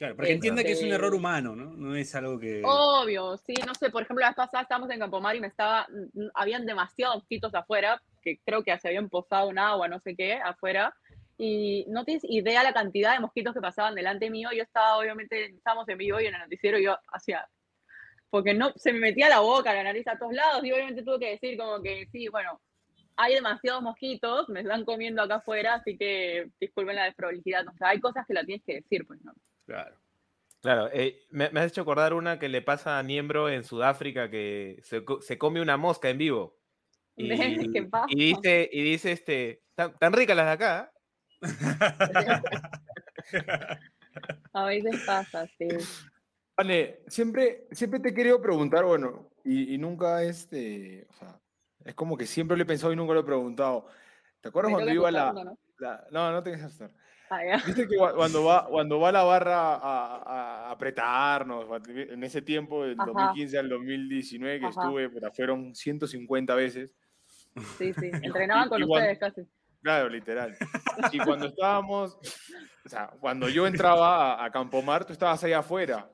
Claro, 0.00 0.16
porque 0.16 0.32
entienda 0.32 0.64
que 0.64 0.72
es 0.72 0.82
un 0.82 0.92
error 0.92 1.14
humano, 1.14 1.54
¿no? 1.54 1.76
No 1.76 1.94
es 1.94 2.14
algo 2.14 2.40
que. 2.40 2.62
Obvio, 2.64 3.36
sí, 3.36 3.52
no 3.66 3.74
sé, 3.74 3.90
por 3.90 4.02
ejemplo, 4.02 4.22
la 4.22 4.28
vez 4.28 4.36
pasada 4.36 4.62
estábamos 4.62 4.88
en 4.88 4.98
Campomar 4.98 5.36
y 5.36 5.40
me 5.40 5.46
estaba, 5.46 5.86
mm, 5.90 6.28
habían 6.32 6.64
demasiados 6.64 7.16
mosquitos 7.16 7.54
afuera, 7.54 8.00
que 8.22 8.38
creo 8.42 8.64
que 8.64 8.78
se 8.78 8.88
habían 8.88 9.10
posado 9.10 9.50
un 9.50 9.58
agua, 9.58 9.88
no 9.88 10.00
sé 10.00 10.16
qué, 10.16 10.36
afuera, 10.36 10.94
y 11.36 11.84
no 11.88 12.06
tienes 12.06 12.24
idea 12.24 12.62
la 12.62 12.72
cantidad 12.72 13.12
de 13.12 13.20
mosquitos 13.20 13.52
que 13.52 13.60
pasaban 13.60 13.94
delante 13.94 14.30
mío, 14.30 14.48
yo 14.56 14.62
estaba, 14.62 14.96
obviamente, 14.96 15.54
estábamos 15.54 15.86
en 15.90 15.98
vivo 15.98 16.18
y 16.18 16.28
en 16.28 16.34
el 16.34 16.40
noticiero 16.40 16.78
yo 16.78 16.96
hacía, 17.12 17.46
porque 18.30 18.54
no, 18.54 18.72
se 18.76 18.94
me 18.94 19.00
metía 19.00 19.28
la 19.28 19.40
boca, 19.40 19.74
la 19.74 19.82
nariz 19.82 20.08
a 20.08 20.18
todos 20.18 20.32
lados, 20.32 20.64
y 20.64 20.72
obviamente 20.72 21.02
tuve 21.02 21.18
que 21.18 21.30
decir 21.32 21.58
como 21.58 21.82
que, 21.82 22.08
sí, 22.10 22.28
bueno, 22.28 22.58
hay 23.16 23.34
demasiados 23.34 23.82
mosquitos, 23.82 24.48
me 24.48 24.60
están 24.60 24.86
comiendo 24.86 25.20
acá 25.20 25.34
afuera, 25.34 25.74
así 25.74 25.98
que 25.98 26.48
disculpen 26.58 26.96
la 26.96 27.04
desprolijidad, 27.04 27.68
o 27.68 27.76
sea, 27.76 27.90
hay 27.90 28.00
cosas 28.00 28.26
que 28.26 28.32
la 28.32 28.46
tienes 28.46 28.64
que 28.64 28.76
decir, 28.76 29.06
pues, 29.06 29.20
¿no? 29.22 29.34
Claro. 29.70 29.96
Claro, 30.62 30.88
eh, 30.92 31.22
me, 31.30 31.48
me 31.50 31.60
has 31.60 31.70
hecho 31.70 31.82
acordar 31.82 32.12
una 32.12 32.40
que 32.40 32.48
le 32.48 32.60
pasa 32.60 32.98
a 32.98 33.02
Niembro 33.04 33.48
en 33.48 33.62
Sudáfrica 33.62 34.28
que 34.28 34.80
se, 34.82 35.04
se 35.20 35.38
come 35.38 35.60
una 35.62 35.76
mosca 35.76 36.10
en 36.10 36.18
vivo. 36.18 36.56
Y, 37.16 37.72
¿Qué 37.72 37.82
pasa? 37.84 38.06
y 38.08 38.34
dice, 38.34 38.68
y 38.72 38.82
dice 38.82 39.12
este, 39.12 39.62
tan, 39.76 39.96
tan 39.98 40.12
ricas 40.12 40.36
las 40.36 40.46
de 40.46 40.52
acá. 40.52 40.92
A 44.52 44.64
veces 44.64 44.96
pasa, 45.06 45.46
sí. 45.58 45.68
Vale, 46.56 47.04
siempre, 47.06 47.68
siempre 47.70 48.00
te 48.00 48.08
he 48.08 48.14
querido 48.14 48.40
preguntar, 48.42 48.84
bueno, 48.84 49.30
y, 49.44 49.74
y 49.74 49.78
nunca 49.78 50.22
este, 50.24 51.06
o 51.10 51.12
sea, 51.12 51.40
es 51.84 51.94
como 51.94 52.16
que 52.16 52.26
siempre 52.26 52.56
lo 52.56 52.64
he 52.64 52.66
pensado 52.66 52.92
y 52.92 52.96
nunca 52.96 53.14
lo 53.14 53.20
he 53.20 53.24
preguntado. 53.24 53.86
¿Te 54.40 54.48
acuerdas 54.48 54.70
Me 54.70 54.74
cuando 54.76 54.92
iba 54.92 55.06
que 55.08 55.12
la, 55.12 55.32
¿no? 55.32 55.58
la- 55.78 56.06
No, 56.10 56.32
no 56.32 56.42
te 56.42 56.50
dejes 56.50 56.66
asustar. 56.66 56.92
Viste 57.66 57.86
que 57.86 57.96
cua- 57.96 58.14
cuando 58.14 58.44
va, 58.44 58.66
cuando 58.66 58.98
va 58.98 59.12
la 59.12 59.22
barra 59.22 59.74
a, 59.76 60.16
a 60.66 60.70
apretarnos, 60.72 61.66
en 61.88 62.24
ese 62.24 62.42
tiempo, 62.42 62.84
del 62.84 62.96
Ajá. 62.98 63.06
2015 63.12 63.58
al 63.58 63.68
2019 63.68 64.60
que 64.60 64.66
Ajá. 64.66 64.80
estuve, 64.82 65.30
fueron 65.32 65.74
150 65.74 66.54
veces. 66.56 66.90
Sí, 67.78 67.92
sí. 67.94 68.10
Entrenaban 68.22 68.68
con 68.68 68.80
igual- 68.82 69.02
ustedes 69.02 69.18
casi. 69.18 69.42
Claro, 69.82 70.08
literal. 70.10 70.54
Y 71.10 71.18
cuando 71.20 71.46
estábamos, 71.46 72.18
o 72.84 72.88
sea, 72.88 73.08
cuando 73.18 73.48
yo 73.48 73.66
entraba 73.66 74.34
a, 74.34 74.44
a 74.44 74.50
Campomar, 74.50 75.06
tú 75.06 75.12
estabas 75.14 75.42
ahí 75.44 75.52
afuera. 75.54 76.10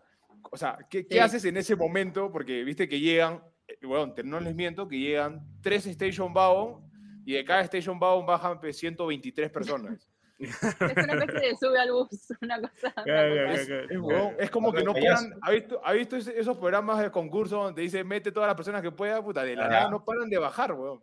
O 0.52 0.56
sea, 0.56 0.78
¿qué, 0.88 1.04
qué 1.06 1.14
Sí. 1.14 1.18
haces 1.18 1.44
en 1.46 1.56
ese 1.56 1.74
momento? 1.74 2.30
Porque 2.30 2.62
viste 2.62 2.88
que 2.88 3.00
llegan, 3.00 3.42
eh, 3.66 3.78
bueno, 3.84 4.12
te- 4.12 4.22
no 4.22 4.38
les 4.38 4.54
miento, 4.54 4.86
que 4.86 4.98
llegan 5.00 5.40
tres 5.62 5.84
Station 5.86 6.32
Wagon 6.32 6.88
y 7.24 7.32
de 7.32 7.44
cada 7.44 7.62
Station 7.62 7.98
Wagon 8.00 8.24
bajan 8.24 8.60
pues, 8.60 8.76
123 8.78 9.50
personas. 9.50 10.08
Es 10.38 10.62
una 10.62 11.14
especie 11.24 11.48
de 11.48 11.56
sube 11.56 11.78
al 11.78 11.92
bus, 11.92 12.08
una 12.42 12.60
cosa. 12.60 12.92
una 13.04 13.50
cosa. 13.50 13.62
Es, 13.88 13.98
huevón, 13.98 14.34
es 14.38 14.50
como 14.50 14.72
que 14.72 14.84
no 14.84 14.92
paran. 14.92 15.34
¿Ha 15.42 15.50
visto, 15.50 15.80
ha 15.84 15.92
visto 15.92 16.16
esos 16.16 16.56
programas 16.58 17.00
de 17.00 17.10
concurso 17.10 17.62
donde 17.62 17.82
dice 17.82 18.04
mete 18.04 18.30
todas 18.32 18.46
las 18.48 18.56
personas 18.56 18.82
que 18.82 18.90
pueda? 18.92 19.22
Puta, 19.22 19.42
de 19.44 19.56
la 19.56 19.64
Ah. 19.66 19.68
nada 19.68 19.90
no 19.90 20.04
paran 20.04 20.28
de 20.28 20.38
bajar, 20.38 20.72
weón. 20.72 21.02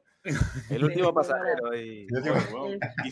El 0.70 0.84
último 0.84 1.14
pasajero. 1.14 1.74
Y... 1.84 2.08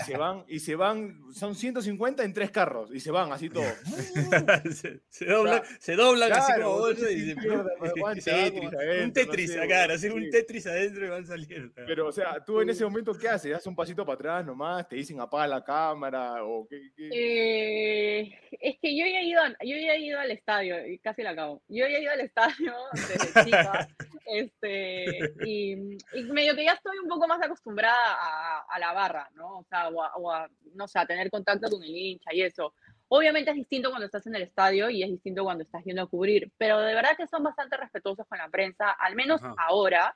Se 0.05 0.17
van, 0.17 0.43
y 0.47 0.59
se 0.59 0.75
van, 0.75 1.19
son 1.33 1.55
150 1.55 2.23
en 2.23 2.33
tres 2.33 2.51
carros, 2.51 2.89
y 2.93 2.99
se 2.99 3.11
van 3.11 3.31
así 3.31 3.49
todos. 3.49 3.73
se, 4.73 5.01
se 5.09 5.25
doblan, 5.25 5.61
se 5.79 5.95
doblan 5.95 6.31
así 6.31 6.53
como 6.61 6.89
y 6.89 6.95
se 6.95 7.13
y 7.13 7.35
Tetris, 8.21 8.27
adentro, 8.27 8.63
un 8.63 9.07
no 9.07 9.13
Tetris 9.13 9.51
sé, 9.51 9.61
acá, 9.61 9.81
boludo, 9.81 9.95
hacer 9.95 10.13
un. 10.13 10.29
Tetris 10.29 10.67
adentro 10.67 11.05
y 11.05 11.09
van 11.09 11.25
saliendo. 11.25 11.73
Pero, 11.75 12.07
o 12.07 12.11
sea, 12.11 12.43
tú 12.45 12.61
en 12.61 12.69
ese 12.69 12.83
momento, 12.83 13.13
¿qué 13.13 13.29
haces? 13.29 13.51
¿Das 13.51 13.67
un 13.67 13.75
pasito 13.75 14.05
para 14.05 14.15
atrás 14.15 14.45
nomás? 14.45 14.87
¿Te 14.87 14.95
dicen 14.95 15.19
apaga 15.19 15.47
la 15.47 15.63
cámara? 15.63 16.43
¿O 16.43 16.67
qué? 16.67 16.91
qué? 16.95 17.09
Eh, 17.11 18.39
es 18.51 18.75
que 18.81 18.97
yo 18.97 19.05
ya 19.05 19.19
he 19.19 19.25
ido, 19.25 19.41
yo 19.61 19.77
ya 19.77 19.93
he 19.93 20.01
ido 20.01 20.19
al 20.19 20.31
estadio, 20.31 20.87
y 20.87 20.97
casi 20.99 21.23
la 21.23 21.31
acabo. 21.31 21.61
Yo 21.67 21.87
ya 21.87 21.97
he 21.97 22.01
ido 22.01 22.11
al 22.11 22.21
estadio 22.21 22.73
desde 22.93 23.45
chica, 23.45 23.87
este, 24.25 25.33
y, 25.45 25.97
y 26.13 26.23
medio 26.31 26.55
que 26.55 26.65
ya 26.65 26.73
estoy 26.73 27.00
un 27.01 27.07
poco 27.09 27.27
más 27.27 27.41
acostumbrada 27.43 27.97
a, 28.15 28.65
a 28.69 28.79
la 28.79 28.93
barra, 28.93 29.29
¿no? 29.33 29.59
O 29.59 29.63
sea, 29.65 29.89
o 29.89 30.01
a, 30.03 30.15
o 30.15 30.31
a, 30.31 30.49
no 30.75 30.87
sé, 30.87 30.99
a 30.99 31.05
tener 31.05 31.29
contacto 31.29 31.69
con 31.69 31.83
el 31.83 31.89
hincha 31.95 32.33
y 32.33 32.41
eso. 32.43 32.73
Obviamente 33.09 33.51
es 33.51 33.57
distinto 33.57 33.89
cuando 33.89 34.05
estás 34.05 34.25
en 34.27 34.35
el 34.35 34.43
estadio 34.43 34.89
y 34.89 35.03
es 35.03 35.09
distinto 35.09 35.43
cuando 35.43 35.63
estás 35.63 35.83
yendo 35.83 36.01
a 36.03 36.07
cubrir, 36.07 36.51
pero 36.57 36.79
de 36.79 36.93
verdad 36.95 37.17
que 37.17 37.27
son 37.27 37.43
bastante 37.43 37.75
respetuosos 37.77 38.25
con 38.27 38.37
la 38.37 38.49
prensa, 38.49 38.91
al 38.91 39.15
menos 39.15 39.43
Ajá. 39.43 39.53
ahora, 39.57 40.15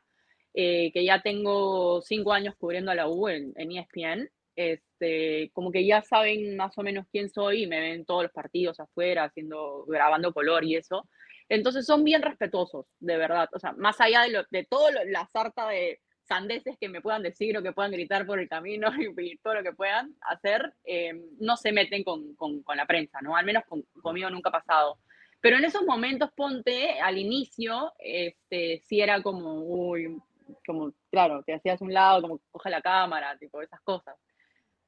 eh, 0.53 0.91
que 0.93 1.03
ya 1.03 1.21
tengo 1.21 2.01
cinco 2.01 2.31
años 2.31 2.55
cubriendo 2.57 2.91
a 2.91 2.95
la 2.95 3.09
U 3.09 3.27
en, 3.27 3.51
en 3.57 3.71
ESPN, 3.73 4.29
este, 4.55 5.51
como 5.53 5.71
que 5.71 5.85
ya 5.85 6.01
saben 6.01 6.55
más 6.55 6.77
o 6.77 6.81
menos 6.83 7.05
quién 7.11 7.29
soy 7.29 7.63
y 7.63 7.67
me 7.67 7.79
ven 7.81 8.05
todos 8.05 8.23
los 8.23 8.31
partidos 8.31 8.79
afuera, 8.79 9.25
haciendo, 9.25 9.83
grabando 9.85 10.33
color 10.33 10.63
y 10.63 10.75
eso. 10.77 11.07
Entonces 11.49 11.85
son 11.85 12.03
bien 12.05 12.21
respetuosos, 12.21 12.85
de 12.99 13.17
verdad. 13.17 13.49
O 13.53 13.59
sea, 13.59 13.73
más 13.73 13.99
allá 13.99 14.21
de, 14.21 14.29
lo, 14.29 14.43
de 14.49 14.63
todo 14.63 14.89
lo- 14.91 15.03
la 15.05 15.27
sarta 15.27 15.67
de 15.67 15.99
sandeces 16.27 16.77
que 16.79 16.89
me 16.89 17.01
puedan 17.01 17.23
decir 17.23 17.57
o 17.57 17.63
que 17.63 17.71
puedan 17.73 17.91
gritar 17.91 18.25
por 18.25 18.39
el 18.39 18.49
camino 18.49 18.89
y, 19.19 19.37
todo 19.37 19.55
lo 19.55 19.63
que 19.63 19.73
puedan 19.73 20.15
hacer, 20.21 20.73
eh, 20.85 21.13
no 21.39 21.57
se 21.57 21.71
meten 21.71 22.03
con, 22.03 22.33
con- 22.35 22.63
la 22.75 22.85
prensa, 22.85 23.21
¿no? 23.21 23.35
Al 23.35 23.45
menos 23.45 23.63
con- 23.67 23.83
conmigo 24.01 24.29
nunca 24.29 24.49
ha 24.49 24.53
pasado. 24.53 24.97
Pero 25.41 25.57
en 25.57 25.65
esos 25.65 25.83
momentos, 25.83 26.31
ponte, 26.35 26.99
al 26.99 27.17
inicio, 27.17 27.93
este, 27.99 28.81
sí 28.85 28.99
era 29.01 29.21
como, 29.21 29.61
uy, 29.61 30.19
como, 30.65 30.91
claro, 31.11 31.43
te 31.43 31.53
hacías 31.53 31.81
un 31.81 31.93
lado, 31.93 32.21
como 32.21 32.39
coge 32.51 32.69
la 32.69 32.81
cámara, 32.81 33.37
tipo, 33.37 33.61
esas 33.61 33.79
cosas. 33.81 34.15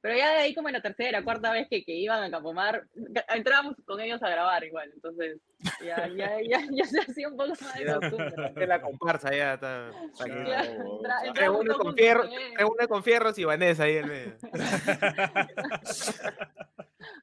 Pero 0.00 0.16
ya 0.16 0.30
de 0.30 0.36
ahí 0.38 0.54
como 0.54 0.68
en 0.68 0.74
la 0.74 0.80
tercera, 0.80 1.24
cuarta 1.24 1.50
vez 1.50 1.66
que, 1.68 1.84
que 1.84 1.92
iban 1.92 2.22
a 2.22 2.30
Campomar, 2.30 2.84
entrábamos 3.34 3.74
con 3.84 4.00
ellos 4.00 4.22
a 4.22 4.28
grabar 4.30 4.62
igual, 4.64 4.90
entonces 4.94 5.38
ya, 5.84 6.06
ya, 6.08 6.38
ya, 6.48 6.60
ya 6.70 6.84
se 6.84 7.00
hacía 7.00 7.28
un 7.28 7.36
poco 7.36 7.50
más 7.60 7.74
de 7.78 7.84
costumbre. 7.86 8.52
De 8.54 8.66
la 8.66 8.80
comparsa 8.80 9.34
ya 9.34 9.54
está. 9.54 9.90
Reúne 11.34 11.74
con, 11.74 11.94
fierro, 11.96 12.24
con 12.88 13.02
fierros 13.02 13.36
y 13.38 13.44
Vanessa 13.44 13.84
ahí 13.84 13.96
en 13.96 14.08
medio. 14.08 14.36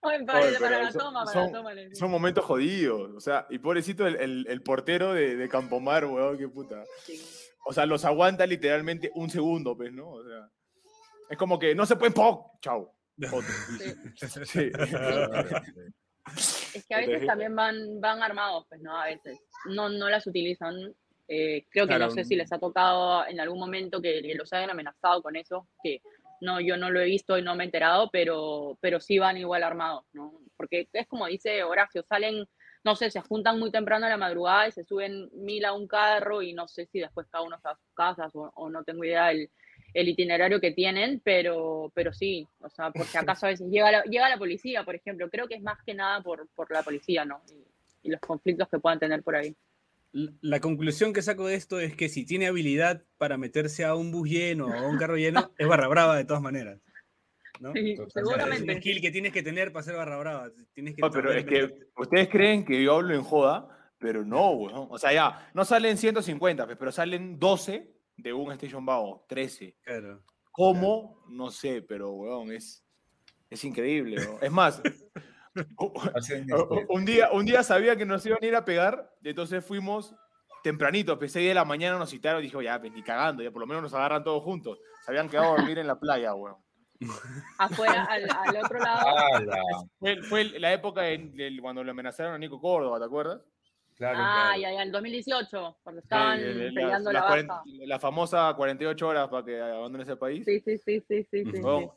Oye, 0.02 0.18
Oye, 0.18 0.26
para 0.26 0.84
la 0.84 0.92
son- 0.92 1.02
toma, 1.02 1.26
para 1.26 1.34
son- 1.34 1.52
la 1.52 1.58
toma. 1.58 1.72
Son 1.94 2.12
momentos 2.12 2.46
jodidos. 2.46 3.12
O 3.16 3.20
sea, 3.20 3.46
y 3.50 3.60
pobrecito 3.60 4.06
el, 4.08 4.16
el- 4.18 4.46
el 4.50 4.62
portero 4.62 5.14
de, 5.14 5.36
de 5.36 5.50
Campomar, 5.50 6.06
weón, 6.06 6.38
qué 6.38 6.48
puta. 6.48 6.84
O 7.66 7.74
sea, 7.74 7.86
los 7.86 8.06
aguanta 8.06 8.46
literalmente 8.46 9.12
un 9.16 9.30
segundo, 9.30 9.76
pues, 9.76 9.92
¿no? 9.92 10.10
O 10.10 10.24
sea, 10.24 10.50
es 11.30 11.38
como 11.38 11.58
que 11.60 11.74
no 11.76 11.86
se 11.86 11.96
pueden, 11.96 12.14
¡pum! 12.14 12.44
¡Chao! 12.62 12.94
Otro. 13.32 13.54
Sí. 14.46 14.72
Es 16.74 16.86
que 16.88 16.96
a 16.96 17.00
veces 17.00 17.26
también 17.26 17.56
van, 17.56 18.02
van 18.02 18.22
armados, 18.24 18.66
pues, 18.68 18.82
¿no? 18.82 19.00
A 19.00 19.06
veces. 19.06 19.40
No, 19.66 19.90
no 19.90 20.10
las 20.10 20.26
utilizan. 20.28 20.94
Eh, 21.28 21.66
creo 21.70 21.86
que 21.86 21.96
Claro. 21.96 22.06
no 22.08 22.12
sé 22.12 22.24
si 22.24 22.36
les 22.36 22.52
ha 22.52 22.60
tocado 22.60 23.26
en 23.28 23.40
algún 23.40 23.60
momento 23.60 24.02
que, 24.02 24.22
que 24.22 24.36
los 24.36 24.52
hayan 24.54 24.70
amenazado 24.70 25.24
con 25.24 25.36
eso, 25.36 25.68
que 25.84 26.02
no, 26.42 26.60
yo 26.60 26.78
no 26.78 26.92
lo 26.92 27.00
he 27.00 27.06
visto 27.06 27.38
y 27.38 27.42
no 27.42 27.56
me 27.56 27.64
he 27.64 27.66
enterado, 27.66 28.10
pero, 28.12 28.78
pero 28.82 29.00
sí 29.00 29.18
van 29.18 29.38
igual 29.38 29.64
armados, 29.64 30.06
¿no? 30.14 30.34
Porque 30.58 30.88
es 30.94 31.08
como 31.08 31.26
dice 31.26 31.64
Horacio, 31.64 32.04
salen, 32.04 32.46
no 32.84 32.96
sé, 32.96 33.10
se 33.10 33.22
juntan 33.22 33.58
muy 33.60 33.72
temprano 33.72 34.06
a 34.06 34.10
la 34.10 34.18
madrugada 34.18 34.68
y 34.68 34.72
se 34.72 34.84
suben 34.84 35.30
mil 35.34 35.66
a 35.66 35.74
un 35.74 35.88
carro 35.88 36.44
y 36.44 36.54
no 36.54 36.68
sé 36.68 36.86
si 36.86 37.00
después 37.00 37.28
cada 37.32 37.44
uno 37.44 37.58
se 37.58 37.68
va 37.68 37.72
a 37.74 37.78
sus 37.78 37.94
casas 37.96 38.36
o, 38.36 38.52
o 38.56 38.70
no 38.70 38.84
tengo 38.84 39.04
idea 39.04 39.32
el, 39.32 39.50
el 39.96 40.10
itinerario 40.10 40.60
que 40.60 40.72
tienen, 40.72 41.22
pero, 41.24 41.92
pero 41.96 42.14
sí, 42.14 42.48
o 42.60 42.70
sea, 42.70 42.92
porque 42.92 43.18
acaso 43.18 43.46
a 43.46 43.50
veces 43.50 43.68
llega 43.70 43.92
la, 43.92 44.04
llega 44.04 44.30
la 44.30 44.38
policía, 44.38 44.84
por 44.84 44.94
ejemplo, 44.94 45.30
creo 45.30 45.48
que 45.48 45.56
es 45.56 45.64
más 45.64 45.82
que 45.84 45.94
nada 45.94 46.22
por, 46.22 46.48
por 46.50 46.70
la 46.72 46.84
policía, 46.84 47.24
¿no? 47.26 47.42
Y, 47.50 48.08
y 48.08 48.12
los 48.12 48.20
conflictos 48.20 48.68
que 48.70 48.78
puedan 48.78 49.00
tener 49.00 49.24
por 49.24 49.36
ahí. 49.36 49.56
La 50.42 50.60
conclusión 50.60 51.12
que 51.12 51.22
saco 51.22 51.48
de 51.48 51.56
esto 51.56 51.80
es 51.80 51.96
que 51.96 52.08
si 52.08 52.26
tiene 52.26 52.48
habilidad 52.48 53.04
para 53.18 53.38
meterse 53.38 53.84
a 53.84 53.96
un 53.96 54.12
bus 54.12 54.30
lleno 54.30 54.68
o 54.68 54.74
a 54.74 54.88
un 54.88 54.98
carro 54.98 55.18
lleno, 55.18 55.52
es 55.58 55.68
barra 55.68 55.88
brava 55.88 56.16
de 56.16 56.26
todas 56.26 56.42
maneras. 56.42 56.80
¿no? 57.60 57.74
Sí, 57.74 57.96
Totalmente. 57.96 57.96
Es 57.96 58.00
un 58.00 58.12
seguramente. 58.12 58.78
skill 58.78 59.02
que 59.02 59.12
tienes 59.12 59.34
que 59.34 59.44
tener 59.44 59.74
para 59.74 59.84
ser 59.84 59.96
barra 59.96 60.18
brava. 60.18 60.52
Tienes 60.74 60.96
que 60.96 61.02
No, 61.02 61.10
pero 61.10 61.34
es 61.34 61.46
que 61.46 61.70
ustedes 61.98 62.30
creen 62.30 62.64
que 62.64 62.82
yo 62.84 62.96
hablo 62.96 63.14
en 63.14 63.24
joda, 63.24 63.68
pero 63.98 64.24
no, 64.24 64.52
weón. 64.52 64.88
O 64.90 64.98
sea, 64.98 65.14
ya, 65.14 65.50
no 65.54 65.66
salen 65.66 65.98
150, 65.98 66.66
pues, 66.66 66.78
pero 66.78 66.92
salen 66.92 67.40
12 67.40 67.95
de 68.18 68.34
un 68.34 68.52
Station 68.54 68.86
Vago, 68.86 69.26
13. 69.28 69.78
Claro. 69.82 70.22
¿Cómo? 70.52 71.24
No 71.30 71.52
sé, 71.52 71.82
pero, 71.82 72.12
weón, 72.12 72.52
es, 72.52 72.84
es 73.50 73.64
increíble. 73.64 74.18
weón. 74.26 74.38
Es 74.42 74.52
más, 74.52 74.82
un, 76.90 77.06
día, 77.06 77.30
un 77.32 77.46
día 77.46 77.64
sabía 77.64 77.96
que 77.96 78.06
nos 78.06 78.26
iban 78.26 78.40
a 78.42 78.46
ir 78.46 78.56
a 78.56 78.66
pegar, 78.66 79.14
entonces 79.24 79.64
fuimos 79.66 80.14
tempranito, 80.64 81.18
pues 81.20 81.32
6 81.32 81.50
de 81.50 81.54
la 81.54 81.66
mañana 81.66 81.98
nos 82.00 82.10
citaron 82.10 82.42
y 82.42 82.46
dijo, 82.48 82.62
ya, 82.62 82.80
pues 82.80 82.92
ni 82.92 83.04
cagando, 83.04 83.44
ya 83.44 83.52
por 83.52 83.62
lo 83.62 83.68
menos 83.68 83.84
nos 83.84 83.94
agarran 83.94 84.24
todos 84.24 84.44
juntos. 84.44 84.80
Se 85.06 85.12
habían 85.12 85.30
quedado 85.30 85.54
a 85.54 85.58
dormir 85.58 85.78
en 85.78 85.88
la 85.88 86.00
playa, 86.00 86.34
weón. 86.34 86.58
Afuera, 87.60 88.06
al, 88.06 88.24
al 88.30 88.64
otro 88.64 88.80
lado. 88.80 89.06
Fue, 90.00 90.22
fue 90.24 90.44
la 90.60 90.74
época 90.74 91.02
de- 91.02 91.58
cuando 91.62 91.84
le 91.84 91.92
amenazaron 91.92 92.34
a 92.34 92.38
Nico 92.38 92.60
Córdoba, 92.60 92.98
¿te 93.00 93.06
acuerdas? 93.06 93.42
Claro, 93.96 94.18
Ah, 94.20 94.44
claro. 94.56 94.62
ya, 94.62 94.74
ya, 94.74 94.84
el 94.84 94.92
2018, 94.92 95.78
cuando 95.84 96.02
estaban 96.02 96.38
Sí, 96.40 96.44
el- 96.46 96.62
el- 96.62 96.74
peleando 96.74 97.12
la, 97.12 97.22
baja. 97.22 97.64
la 97.66 98.00
famosa 98.00 98.54
48 98.56 99.08
horas 99.08 99.28
para 99.30 99.46
que 99.46 99.60
abandonen 99.62 100.02
ese 100.02 100.16
país. 100.18 100.44
Sí, 100.46 100.60
sí, 100.60 100.78
sí, 100.78 101.02
sí, 101.10 101.24
sí, 101.32 101.44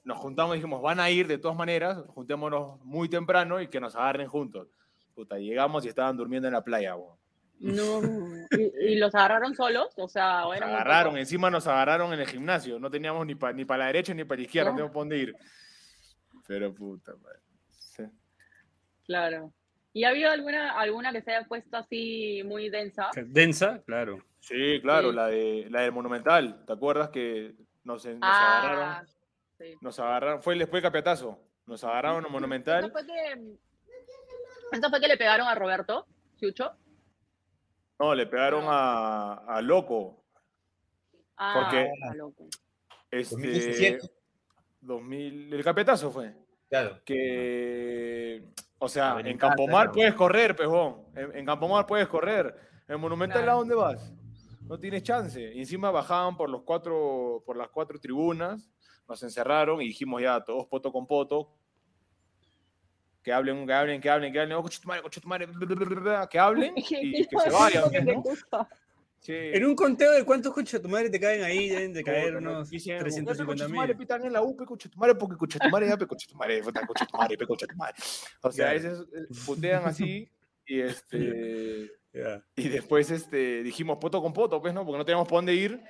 nos 0.05 0.19
juntamos 0.19 0.55
y 0.55 0.59
dijimos, 0.59 0.81
van 0.83 1.01
a 1.01 1.11
ir 1.11 1.27
de 1.27 1.39
todas 1.39 1.57
maneras, 1.57 1.99
juntémonos 2.09 2.81
muy 2.85 3.09
temprano 3.09 3.61
y 3.61 3.69
que 3.69 3.81
nos 3.81 3.95
agarren 3.97 4.29
juntos. 4.29 4.69
Puta, 5.15 5.39
llegamos 5.39 5.85
y 5.85 5.89
estaban 5.89 6.17
durmiendo 6.17 6.47
en 6.49 6.55
la 6.55 6.63
playa. 6.63 6.95
No. 7.61 8.01
¿Y, 8.53 8.93
y 8.93 8.97
los 8.97 9.13
agarraron 9.17 9.55
solos? 9.57 9.89
O 9.97 10.07
sea, 10.09 10.43
Nos 10.43 10.63
agarraron, 10.63 11.17
encima 11.19 11.51
nos 11.51 11.67
agarraron 11.67 12.13
en 12.15 12.21
el 12.21 12.27
gimnasio. 12.29 12.79
No 12.79 12.89
teníamos 12.89 13.27
ni 13.27 13.35
para 13.35 13.53
ni 13.53 13.65
pa 13.65 13.77
la 13.77 13.87
derecha 13.87 14.15
ni 14.15 14.23
para 14.23 14.39
la 14.39 14.45
izquierda, 14.45 14.71
no 14.71 14.73
No. 14.73 14.77
teníamos 14.77 14.93
para 14.93 15.01
dónde 15.01 15.19
ir. 15.19 15.37
Pero 16.47 16.73
puta, 16.73 17.13
madre. 17.17 17.41
Sí. 17.73 18.05
Claro. 19.05 19.53
¿Y 19.99 20.05
ha 20.05 20.11
habido 20.11 20.31
alguna, 20.31 20.79
alguna 20.79 21.11
que 21.11 21.23
se 21.23 21.33
haya 21.35 21.45
puesto 21.49 21.77
así 21.77 22.41
muy 22.45 22.69
densa? 22.71 23.11
Densa, 23.17 23.83
claro. 23.85 24.23
Sí, 24.39 24.81
claro, 24.81 25.11
Sí. 25.11 25.17
La, 25.17 25.27
de, 25.27 25.67
la 25.71 25.81
del 25.81 25.91
Monumental. 25.91 26.65
¿Te 26.65 26.73
acuerdas 26.73 27.09
que 27.09 27.57
nos, 27.83 28.07
nos 28.07 28.23
agarraron? 28.23 28.85
Ah, 28.85 29.05
sí. 29.59 29.75
Nos 29.81 29.99
agarraron, 29.99 30.41
fue 30.41 30.55
después 30.57 30.81
del 30.81 30.89
Capiatazo. 30.89 31.41
Nos 31.67 31.83
agarraron 31.83 32.19
en 32.19 32.27
Esto 32.27 32.33
Monumental. 32.33 32.93
fue 32.93 33.05
que, 33.05 33.57
esto 34.71 34.89
fue 34.89 35.01
que 35.01 35.09
le 35.09 35.17
pegaron 35.17 35.49
a 35.49 35.55
Roberto, 35.57 36.07
Chucho. 36.39 36.71
No, 37.99 38.15
le 38.15 38.27
pegaron 38.29 38.67
a, 38.69 39.33
a 39.49 39.61
Loco. 39.63 40.23
Ah, 41.37 41.55
Porque- 41.73 41.91
loco. 42.17 42.47
Este, 43.11 43.35
2017. 43.35 44.11
2000, 44.81 45.55
el 45.55 45.65
Capiatazo 45.65 46.13
fue. 46.13 46.33
Claro. 46.71 47.01
Que, 47.05 48.45
o 48.79 48.89
sea, 48.89 49.13
A 49.13 49.15
ver, 49.17 49.29
en 49.29 49.39
Campomar 49.39 49.87
¿no? 49.89 49.93
puedes 49.93 50.15
correr, 50.15 50.55
pejón. 50.57 51.03
En, 51.15 51.37
en 51.37 51.45
Campomar 51.47 51.87
puedes 51.87 52.07
correr. 52.09 52.55
En 52.87 53.01
Monumental, 53.01 53.43
Claro. 53.43 53.53
¿a 53.53 53.55
dónde 53.61 53.75
vas? 53.75 54.13
No 54.63 54.79
tienes 54.79 55.03
chance. 55.03 55.41
Y 55.55 55.59
encima 55.61 55.91
bajaban 55.91 56.37
por, 56.37 56.49
los 56.51 56.63
cuatro, 56.63 57.43
por 57.47 57.57
las 57.57 57.69
cuatro 57.69 57.99
tribunas, 57.99 58.71
nos 59.09 59.23
encerraron 59.23 59.81
y 59.83 59.87
dijimos 59.87 60.21
ya, 60.23 60.41
todos 60.45 60.67
poto 60.67 60.93
con 60.93 61.07
poto. 61.07 61.55
Que 63.23 63.33
hablen, 63.33 63.67
que 63.67 63.73
hablen, 63.73 64.01
que 64.01 64.09
hablen, 64.11 64.33
que 64.33 64.41
hablen. 64.41 64.57
Oh, 64.57 64.63
coche 64.63 64.81
tu 64.81 64.89
madre, 64.89 65.03
coche 65.03 65.21
tu 65.21 65.29
madre, 65.29 65.49
que 66.31 66.39
hablen 66.39 66.73
y 66.77 67.27
que 67.27 67.39
se 67.39 67.51
vayan. 67.51 67.85
¿no? 68.05 68.23
Sí. 69.21 69.33
En 69.35 69.65
un 69.67 69.75
conteo 69.75 70.13
de 70.13 70.25
cuántos 70.25 70.53
coches 70.55 70.81
tu 70.81 70.89
madre 70.89 71.11
te 71.11 71.19
caen 71.19 71.43
ahí, 71.43 71.69
deben 71.69 71.93
de 71.93 72.05
caer 72.05 72.35
Puta, 72.35 72.41
¿no? 72.41 72.51
unos 72.53 72.71
Dicen, 72.71 72.99
350 73.01 73.45
"Coche 73.47 73.65
tu 73.67 73.75
madre, 73.75 73.89
mil. 73.95 73.99
pitan 73.99 74.25
en 74.25 74.33
la 74.33 74.43
U, 74.43 74.57
coche 74.57 74.89
tu 74.89 74.99
madre, 74.99 75.15
porque 75.17 75.37
coche 75.37 75.59
tu 75.59 75.69
madre, 75.69 75.89
coche 76.07 76.27
tu 76.29 76.37
madre, 76.37 76.61
coche 76.63 77.07
tu 77.11 77.17
madre, 77.17 77.37
coche 77.47 77.67
tu 77.67 77.77
madre. 77.77 77.95
O 78.43 78.53
sea, 78.53 78.71
Claro. 78.73 78.79
ese 78.79 78.93
es- 78.93 79.01
eh, 79.01 79.43
putean 79.45 79.85
así 79.85 80.31
y 80.67 80.81
este 80.81 81.91
Ya. 82.13 82.43
y 82.57 82.69
después 82.69 83.11
este 83.11 83.63
dijimos 83.65 83.99
poto 84.01 84.23
con 84.23 84.33
poto, 84.33 84.61
pues, 84.63 84.73
¿no? 84.73 84.85
Porque 84.87 84.99
no 84.99 85.05
teníamos 85.05 85.29
por 85.29 85.39
dónde 85.39 85.55
ir. 85.55 85.81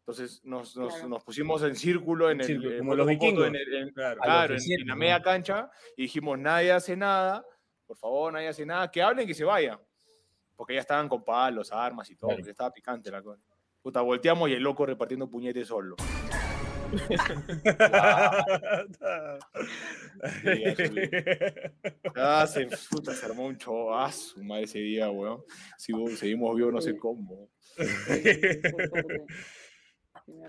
Entonces 0.00 0.40
nos, 0.42 0.74
nos, 0.76 0.94
Claro. 0.94 1.08
nos 1.10 1.22
pusimos 1.24 1.62
en 1.62 1.76
círculo 1.76 2.30
en 2.30 2.40
el 2.40 2.46
círculo, 2.46 2.72
eh, 2.72 2.78
como 2.78 2.94
los 2.96 3.06
vikingos. 3.06 3.46
en 3.46 3.54
el- 3.56 3.74
en- 3.74 3.90
Claro. 3.92 4.20
Claro, 4.20 4.54
en, 4.54 4.60
en 4.80 4.86
la 4.88 4.94
¿no? 4.94 4.98
media 4.98 5.22
cancha 5.22 5.70
y 5.96 6.02
dijimos, 6.02 6.38
nadie 6.38 6.72
hace 6.72 6.96
nada, 6.96 7.44
por 7.86 7.96
favor, 7.98 8.32
nadie 8.32 8.48
hace 8.48 8.64
nada, 8.66 8.90
que 8.90 9.00
hablen 9.02 9.24
y 9.24 9.28
que 9.28 9.34
se 9.34 9.44
vayan. 9.44 9.78
Porque 10.60 10.74
ya 10.74 10.80
estaban 10.80 11.08
con 11.08 11.24
palos, 11.24 11.72
armas 11.72 12.10
y 12.10 12.16
todo, 12.16 12.28
Claro. 12.28 12.36
porque 12.40 12.48
ya 12.48 12.52
estaba 12.52 12.70
picante 12.70 13.10
la 13.10 13.22
cosa. 13.22 13.40
Puta, 13.80 14.02
volteamos 14.02 14.50
y 14.50 14.52
el 14.52 14.62
loco 14.62 14.84
repartiendo 14.84 15.26
puñetes 15.30 15.68
solo. 15.68 15.96
Ah, 22.16 22.46
se, 22.46 22.68
puta, 22.90 23.14
se 23.14 23.26
armó 23.26 23.46
un 23.46 23.56
chovazo, 23.56 24.42
madre, 24.42 24.64
ese 24.64 24.78
día, 24.80 25.10
weón. 25.10 25.42
Sigo- 25.78 26.08
seguimos 26.16 26.54
vivos 26.56 26.72
no 26.72 26.80
sé 26.80 26.96
cómo. 26.96 27.48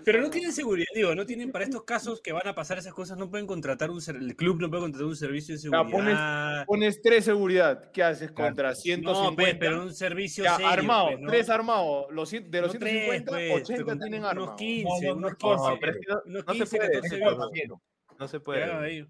Pero 0.04 0.20
no 0.20 0.30
tienen 0.30 0.52
seguridad, 0.52 0.86
digo, 0.94 1.14
no 1.14 1.24
tienen 1.24 1.52
para 1.52 1.64
estos 1.64 1.84
casos 1.84 2.20
que 2.20 2.32
van 2.32 2.46
a 2.48 2.54
pasar 2.54 2.76
esas 2.78 2.92
cosas, 2.92 3.16
no 3.16 3.30
pueden 3.30 3.46
contratar 3.46 3.90
un 3.90 4.00
ser- 4.00 4.16
el 4.16 4.34
club 4.34 4.60
no 4.60 4.68
puede 4.68 4.82
contratar 4.82 5.06
un 5.06 5.14
servicio 5.16 5.54
de 5.54 5.60
Ya, 5.62 5.70
pones- 5.70 5.90
seguridad. 5.92 6.64
Pones 6.66 7.02
tres 7.02 7.24
seguridad, 7.24 7.90
¿qué 7.92 8.02
haces 8.02 8.32
Claro. 8.32 8.48
contra 8.50 8.74
150? 8.74 9.30
No, 9.30 9.36
pues, 9.36 9.56
pero 9.60 9.82
un 9.82 9.94
servicio 9.94 10.42
Ya, 10.44 10.56
serio, 10.56 10.70
armado, 10.70 11.06
pues, 11.08 11.20
¿no? 11.20 11.28
tres 11.30 11.48
armados. 11.50 12.06
Los, 12.10 12.30
de 12.30 12.40
los 12.60 12.74
No 12.74 12.80
tres, 12.80 12.92
150, 12.92 13.30
pues, 13.30 13.52
80 13.62 13.84
con- 13.84 13.98
tienen 14.00 14.20
unos 14.20 14.30
armas. 14.32 14.50
15, 14.56 14.84
No, 15.06 15.12
no, 15.12 15.16
unos 15.18 15.30
no, 15.32 15.36
15, 15.38 15.70
no, 15.70 15.78
pero 15.80 15.92
es 15.92 15.98
que 15.98 16.12
no- 16.12 16.22
unos 16.24 16.46
no 16.46 16.52
se 16.52 16.58
15, 16.58 16.76
puede, 16.76 16.88
14 16.92 17.06
Es 17.14 17.20
vivos. 17.20 17.34
compañero. 17.36 17.82
No 18.18 18.28
se 18.28 18.40
puede. 18.40 18.64
Claro, 18.64 18.80
ahí. 18.80 19.06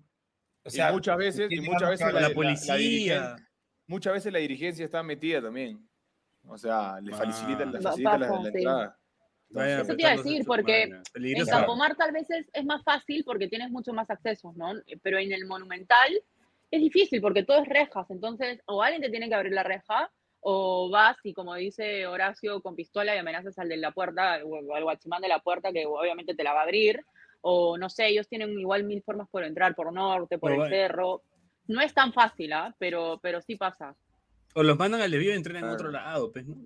O 0.64 0.70
sea, 0.70 0.90
y 0.90 0.92
muchas 0.92 1.16
veces, 1.16 1.50
y 1.50 1.61
muchas 1.61 1.90
veces 1.90 2.06
la, 2.12 2.20
la, 2.20 2.28
la- 2.28 2.35
policía. 2.35 2.74
dirigen- 2.76 3.46
muchas 3.87 4.12
veces 4.12 4.32
la 4.32 4.38
dirigencia 4.40 4.85
está 4.85 5.02
metida 5.02 5.40
también. 5.42 5.88
O 6.46 6.58
sea, 6.58 7.00
le 7.00 7.12
Ah. 7.14 7.16
facilita, 7.16 7.64
le 7.64 7.72
Va- 7.78 7.80
facilita 7.82 8.18
la, 8.18 8.28
pasa, 8.28 8.42
la 8.42 8.50
sí. 8.50 8.56
entrada. 8.58 8.98
Vayan 9.53 9.81
Eso 9.81 9.95
te 9.95 10.03
iba 10.03 10.11
a 10.11 10.17
decir, 10.17 10.45
porque. 10.47 10.83
En. 10.83 11.47
Campomar 11.47 11.97
tal 11.97 12.12
vez 12.12 12.29
es, 12.31 12.47
es 12.53 12.65
más 12.65 12.83
fácil 12.83 13.23
porque 13.25 13.49
tienes 13.49 13.71
mucho 13.71 13.93
más 13.93 14.11
accesos, 14.11 14.57
¿no? 14.57 14.73
Pero 15.03 15.19
en 15.19 15.33
el 15.33 15.47
Monumental 15.47 16.11
es 16.71 16.81
difícil 16.81 17.21
porque 17.21 17.45
todo 17.45 17.62
es 17.62 17.69
rejas, 17.69 18.11
entonces 18.11 18.61
o 18.67 18.83
alguien 18.83 19.03
te 19.03 19.11
tiene 19.11 19.29
que 19.29 19.35
abrir 19.35 19.53
la 19.53 19.62
reja 19.62 20.11
o 20.41 20.91
vas 20.91 21.17
y 21.23 21.35
como 21.35 21.55
dice 21.55 22.07
Horacio 22.07 22.62
con 22.62 22.75
pistola 22.75 23.15
y 23.15 23.19
amenazas 23.19 23.59
al 23.59 23.69
de 23.69 23.77
la 23.77 23.93
puerta 23.93 24.41
o 24.45 24.75
al 24.75 24.83
guachimán 24.83 25.21
de 25.21 25.29
la 25.29 25.41
puerta 25.41 25.71
que 25.71 25.85
obviamente 25.87 26.35
te 26.35 26.43
la 26.43 26.55
va 26.55 26.61
a 26.61 26.65
abrir 26.65 27.05
o 27.43 27.77
no 27.77 27.91
sé, 27.91 28.09
ellos 28.09 28.29
tienen 28.29 28.59
igual 28.59 28.85
mil 28.85 29.03
formas 29.03 29.29
por 29.29 29.45
entrar, 29.45 29.75
por 29.75 29.93
norte, 29.93 30.38
por 30.38 30.53
O 30.53 30.65
el 30.65 30.71
cerro. 30.71 31.23
No 31.67 31.81
es 31.81 31.93
tan 31.93 32.12
fácil, 32.12 32.53
¿ah? 32.53 32.75
Pero, 32.79 33.19
pero 33.21 33.41
sí 33.41 33.57
pasa. 33.57 33.95
O 34.55 34.62
los 34.62 34.79
mandan 34.79 35.01
al 35.01 35.11
desvío 35.11 35.33
y 35.33 35.37
entrenan 35.37 35.65
en 35.65 35.71
otro 35.71 35.91
lado, 35.91 36.31
pues, 36.31 36.47
¿no? 36.47 36.57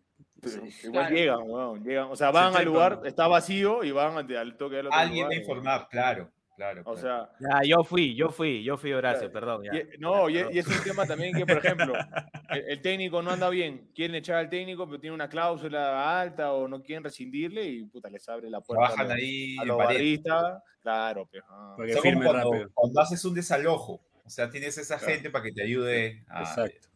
Pero 0.55 0.67
Sí. 0.71 0.87
igual 0.87 1.07
Claro. 1.09 1.17
llegan, 1.17 1.39
weón, 1.51 1.85
llegan. 1.85 2.09
O 2.11 2.17
sea, 2.17 2.31
van 2.31 2.57
al 2.57 2.65
lugar, 2.65 3.01
está 3.05 3.27
vacío 3.29 3.85
y 3.85 3.91
van 3.91 4.17
al, 4.17 4.37
al 4.37 4.57
toque 4.57 4.77
del 4.77 4.87
otro 4.87 4.99
Alguien 4.99 5.25
lugar, 5.25 5.31
va 5.31 5.35
a 5.35 5.39
weón. 5.39 5.41
informar, 5.43 5.89
claro, 5.91 6.31
claro. 6.57 6.81
O 6.85 6.95
claro. 6.95 6.99
sea, 6.99 7.31
Ya, 7.63 7.69
yo 7.69 7.85
fui, 7.85 8.15
yo 8.15 8.31
fui, 8.31 8.63
yo 8.65 8.77
fui 8.77 8.93
Horacio, 8.93 9.31
Claro. 9.31 9.33
perdón. 9.33 9.63
ya. 9.65 9.77
y- 9.79 9.99
no, 9.99 10.29
Ya, 10.29 10.49
y, 10.53 10.59
es 10.59 10.67
un 10.67 10.83
tema 10.85 11.07
también 11.07 11.35
que, 11.35 11.45
por 11.47 11.59
ejemplo, 11.59 11.93
el, 12.51 12.65
el 12.69 12.81
técnico 12.83 13.21
no 13.23 13.31
anda 13.31 13.49
bien, 13.51 13.91
quieren 13.95 14.15
echar 14.17 14.37
al 14.37 14.49
técnico, 14.49 14.87
pero 14.87 15.01
tiene 15.01 15.15
una 15.15 15.29
cláusula 15.29 16.21
alta 16.21 16.53
o 16.53 16.67
no 16.69 16.83
quieren 16.83 17.05
rescindirle 17.05 17.65
y 17.65 17.85
puta, 17.85 18.09
les 18.11 18.29
abre 18.29 18.49
la 18.51 18.61
puerta 18.61 19.03
los, 19.03 19.13
ahí 19.13 19.57
a 19.59 19.65
los 19.65 19.77
pared. 19.77 19.95
barristas. 19.97 20.63
Claro, 20.83 21.29
ah. 21.49 21.75
Para 21.77 21.87
que 21.89 21.93
Son 21.95 22.03
como 22.03 22.13
firmen 22.13 22.29
cuando, 22.33 22.53
rápido. 22.53 22.71
cuando 22.75 23.01
haces 23.01 23.25
un 23.25 23.35
desalojo. 23.35 24.01
O 24.25 24.31
sea, 24.31 24.49
tienes 24.51 24.77
esa 24.79 24.99
Claro. 24.99 25.13
gente 25.15 25.31
para 25.31 25.45
que 25.45 25.53
te 25.53 25.63
ayude 25.63 26.25
a... 26.29 26.41
Exacto. 26.41 26.89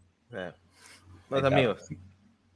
Los 1.28 1.44
amigos. 1.44 1.88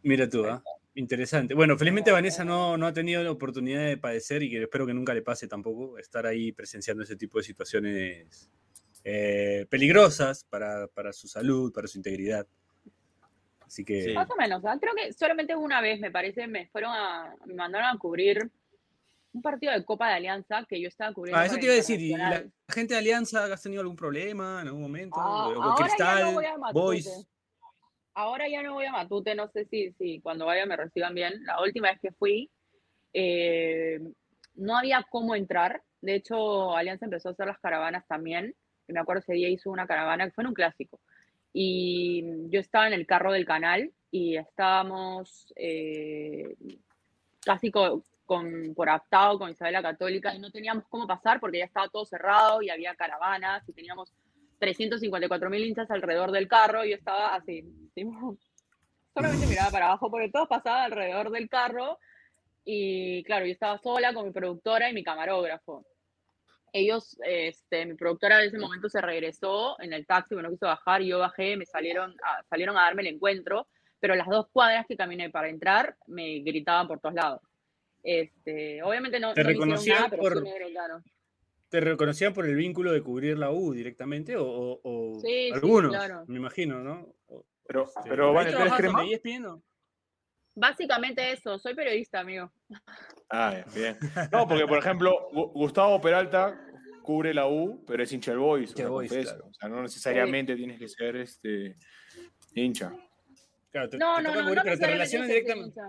Mira 0.02 0.28
tú, 0.28 0.44
¿ah? 0.46 0.62
Interesante. 0.96 1.54
Bueno, 1.54 1.76
felizmente 1.76 2.12
Vanessa 2.12 2.44
no, 2.44 2.76
no 2.76 2.86
ha 2.86 2.92
tenido 2.92 3.22
la 3.22 3.30
oportunidad 3.32 3.84
de 3.84 3.96
padecer 3.96 4.42
y 4.44 4.50
que 4.50 4.62
espero 4.62 4.86
que 4.86 4.94
nunca 4.94 5.12
le 5.12 5.22
pase 5.22 5.48
tampoco 5.48 5.98
estar 5.98 6.24
ahí 6.24 6.52
presenciando 6.52 7.02
ese 7.02 7.16
tipo 7.16 7.38
de 7.38 7.44
situaciones 7.44 8.50
eh, 9.02 9.66
peligrosas 9.68 10.44
para, 10.44 10.86
para 10.86 11.12
su 11.12 11.26
salud, 11.26 11.72
para 11.72 11.88
su 11.88 11.98
integridad. 11.98 12.46
Así 13.66 13.84
que... 13.84 14.02
Sí. 14.02 14.12
Más 14.12 14.30
o 14.30 14.36
menos, 14.36 14.64
¿ah? 14.64 14.78
creo 14.80 14.94
que 14.94 15.12
solamente 15.12 15.56
una 15.56 15.80
vez, 15.80 15.98
me 15.98 16.12
parece, 16.12 16.46
me 16.46 16.68
fueron 16.68 16.92
a, 16.92 17.34
me 17.44 17.54
mandaron 17.54 17.88
a 17.88 17.98
cubrir 17.98 18.48
un 19.32 19.42
partido 19.42 19.72
de 19.72 19.84
Copa 19.84 20.08
de 20.08 20.14
Alianza 20.14 20.64
que 20.68 20.80
yo 20.80 20.86
estaba 20.86 21.12
cubriendo. 21.12 21.40
Ah, 21.40 21.46
eso 21.46 21.56
te 21.56 21.64
iba 21.64 21.72
a 21.72 21.76
decir. 21.76 22.00
¿Y 22.00 22.10
la 22.10 22.44
gente 22.68 22.94
de 22.94 22.98
Alianza 22.98 23.52
has 23.52 23.62
tenido 23.62 23.82
algún 23.82 23.96
problema 23.96 24.60
en 24.62 24.68
algún 24.68 24.82
momento? 24.82 25.16
Ah, 25.18 25.48
¿O 25.48 25.76
ya 25.76 25.84
Cristal, 25.84 26.22
no 26.22 26.32
voy 26.34 26.44
a 26.44 26.56
Matute. 26.56 26.72
Boys? 26.72 27.26
Ahora 28.14 28.48
ya 28.48 28.62
no 28.62 28.74
voy 28.74 28.84
a 28.86 28.92
Matute, 28.92 29.34
no 29.34 29.48
sé 29.48 29.64
si, 29.66 29.92
si 29.92 30.20
cuando 30.20 30.46
vaya 30.46 30.66
me 30.66 30.76
reciban 30.76 31.14
bien. 31.14 31.44
La 31.44 31.60
última 31.60 31.90
vez 31.90 31.98
que 32.00 32.12
fui, 32.12 32.50
eh, 33.12 33.98
no 34.54 34.76
había 34.76 35.04
cómo 35.10 35.34
entrar. 35.34 35.82
De 36.00 36.14
hecho, 36.14 36.76
Alianza 36.76 37.06
empezó 37.06 37.28
a 37.30 37.32
hacer 37.32 37.46
las 37.46 37.58
caravanas 37.58 38.06
también. 38.06 38.54
Me 38.86 39.00
acuerdo 39.00 39.20
ese 39.20 39.34
día 39.34 39.48
hizo 39.48 39.70
una 39.70 39.86
caravana 39.86 40.26
que 40.26 40.32
fue 40.32 40.42
en 40.44 40.48
un 40.48 40.54
clásico. 40.54 41.00
Y 41.52 42.22
yo 42.50 42.60
estaba 42.60 42.86
en 42.86 42.92
el 42.92 43.06
carro 43.06 43.32
del 43.32 43.46
canal 43.46 43.92
y 44.10 44.36
estábamos 44.36 45.52
eh, 45.56 46.54
casi 47.44 47.70
co- 47.70 48.02
con, 48.26 48.74
por 48.74 48.88
aptado 48.88 49.38
con 49.38 49.50
Isabela 49.50 49.82
Católica 49.82 50.34
y 50.34 50.38
no 50.38 50.50
teníamos 50.50 50.84
cómo 50.88 51.06
pasar 51.06 51.40
porque 51.40 51.58
ya 51.58 51.64
estaba 51.64 51.88
todo 51.88 52.04
cerrado 52.04 52.62
y 52.62 52.70
había 52.70 52.94
caravanas 52.94 53.68
y 53.68 53.72
teníamos 53.72 54.12
354 54.64 55.50
mil 55.50 55.64
hinchas 55.64 55.90
alrededor 55.90 56.30
del 56.32 56.48
carro 56.48 56.84
y 56.84 56.90
yo 56.90 56.96
estaba 56.96 57.34
así, 57.34 57.62
tipo, 57.94 58.36
solamente 59.12 59.46
miraba 59.46 59.70
para 59.70 59.86
abajo 59.86 60.10
porque 60.10 60.30
todos 60.30 60.48
pasaban 60.48 60.84
alrededor 60.84 61.30
del 61.30 61.48
carro 61.48 61.98
y 62.64 63.22
claro, 63.24 63.44
yo 63.44 63.52
estaba 63.52 63.78
sola 63.78 64.14
con 64.14 64.24
mi 64.26 64.32
productora 64.32 64.88
y 64.88 64.94
mi 64.94 65.04
camarógrafo. 65.04 65.84
Ellos, 66.72 67.16
este, 67.24 67.84
mi 67.86 67.94
productora 67.94 68.40
en 68.40 68.48
ese 68.48 68.58
momento 68.58 68.88
se 68.88 69.00
regresó 69.00 69.78
en 69.80 69.92
el 69.92 70.06
taxi, 70.06 70.34
no 70.34 70.50
quiso 70.50 70.66
bajar 70.66 71.02
yo 71.02 71.18
bajé, 71.18 71.56
me 71.56 71.66
salieron 71.66 72.16
a, 72.24 72.42
salieron 72.44 72.76
a 72.78 72.82
darme 72.82 73.02
el 73.02 73.08
encuentro, 73.14 73.68
pero 74.00 74.14
las 74.16 74.26
dos 74.26 74.48
cuadras 74.50 74.86
que 74.86 74.96
caminé 74.96 75.30
para 75.30 75.48
entrar 75.50 75.94
me 76.06 76.38
gritaban 76.40 76.88
por 76.88 76.98
todos 77.00 77.14
lados. 77.14 77.40
Este, 78.02 78.82
obviamente 78.82 79.20
no, 79.20 79.34
¿Te 79.34 79.42
no 79.42 79.46
me 79.48 79.52
reconocían 79.52 79.96
nada, 79.96 80.08
pero 80.10 80.22
por- 80.22 80.38
sí 80.38 80.42
me 80.44 80.54
gritaron. 80.58 81.04
¿Te 81.74 81.80
reconocían 81.80 82.32
por 82.32 82.46
el 82.46 82.54
vínculo 82.54 82.92
de 82.92 83.02
cubrir 83.02 83.36
la 83.36 83.50
U 83.50 83.72
directamente? 83.72 84.36
¿O, 84.36 84.44
o- 84.46 84.80
o 84.84 85.20
Sí, 85.20 85.26
sí, 85.26 85.50
algunos? 85.52 85.90
claro. 85.90 86.24
Me 86.28 86.36
imagino, 86.36 86.78
¿no? 86.84 87.16
Pero, 87.66 87.82
este, 87.82 88.08
pero 88.08 88.28
¿ahí 88.28 88.34
Vane, 88.36 88.52
¿tú 88.52 88.58
eres 88.58 88.72
crema? 88.74 89.02
en 89.02 89.08
ESPN 89.08 89.46
o? 89.46 89.62
Básicamente 90.54 91.32
eso, 91.32 91.58
soy 91.58 91.74
periodista, 91.74 92.20
amigo. 92.20 92.52
Ah, 93.28 93.64
bien. 93.74 93.98
No, 94.30 94.46
porque 94.46 94.68
por 94.68 94.78
ejemplo, 94.78 95.28
Gu- 95.32 95.50
Gustavo 95.52 96.00
Peralta 96.00 96.56
cubre 97.02 97.34
la 97.34 97.48
U, 97.48 97.82
pero 97.84 98.04
es 98.04 98.12
hincha 98.12 98.30
del 98.30 98.38
Boys. 98.38 98.70
Hincha 98.70 98.86
Boys, 98.88 99.10
claro. 99.12 99.46
O 99.48 99.52
sea, 99.54 99.68
no 99.68 99.82
necesariamente 99.82 100.54
tienes 100.54 100.78
que 100.78 100.86
ser 100.88 101.16
este 101.16 101.74
hincha. 102.54 102.92
Claro, 103.72 103.88
te- 103.88 103.98
No, 103.98 104.18
te 104.18 104.22
no, 104.22 104.28
no, 104.34 104.42
no 104.42 104.48
pero 104.50 104.62
te 104.62 104.70
necesariamente 104.70 104.92
relacionan 104.92 105.26
directamente. 105.28 105.80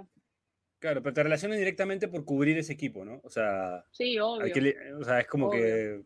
Claro, 0.86 1.02
pero 1.02 1.14
te 1.16 1.24
relacionan 1.24 1.58
directamente 1.58 2.08
por 2.08 2.24
cubrir 2.26 2.60
ese 2.60 2.74
equipo, 2.74 3.04
¿no? 3.04 3.20
O 3.24 3.30
sea, 3.32 3.84
Sí, 3.90 4.20
obvio. 4.20 4.54
le- 4.62 4.94
o 4.94 5.04
sea 5.04 5.20
es 5.22 5.28
como 5.28 5.48
Obvio. 5.48 5.60
que. 5.64 6.02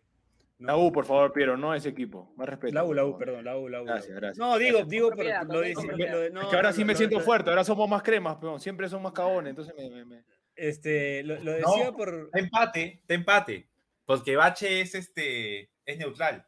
¿no? 0.59 0.67
La 0.67 0.77
U, 0.77 0.89
por 0.89 1.03
favor, 1.05 1.33
Piero, 1.33 1.57
no 1.57 1.73
ese 1.75 1.89
equipo. 1.89 2.31
Más 2.37 2.47
respeto. 2.47 2.73
La 2.73 2.85
U, 2.85 2.93
la 2.93 3.03
U, 3.03 3.17
perdón, 3.17 3.43
la 3.43 3.57
U, 3.57 3.67
la 3.67 3.81
U. 3.81 3.85
Gracias, 3.85 4.15
gracias. 4.15 4.37
No, 4.37 4.57
digo, 4.57 4.77
Gracias. 4.77 4.89
digo, 4.89 5.07
por, 5.09 5.17
Propiedad, 5.17 5.43
lo 5.49 5.59
de, 5.59 5.73
total 5.73 5.97
lo 5.97 6.19
de- 6.21 6.29
no, 6.31 6.41
es 6.43 6.47
que 6.47 6.55
ahora 6.55 6.71
sí 6.71 6.85
me 6.85 6.95
siento 6.95 7.19
fuerte, 7.19 7.49
ahora 7.49 7.65
somos 7.65 7.89
más 7.89 8.03
cremas, 8.03 8.37
pero 8.39 8.57
siempre 8.57 8.87
son 8.87 9.01
más 9.03 9.11
cagones, 9.11 9.49
entonces 9.49 9.73
me, 9.77 9.89
me- 9.89 10.05
me- 10.05 10.23
Este, 10.55 11.23
lo, 11.23 11.35
lo 11.43 11.51
decía 11.51 11.85
No. 11.87 11.95
por. 11.97 12.13
Está 12.27 12.39
empate, 12.39 12.99
está 13.01 13.13
empate. 13.15 13.67
Porque 14.05 14.37
Bache 14.37 14.79
es 14.79 14.95
este 14.95 15.69
es 15.85 15.97
neutral. 15.97 16.45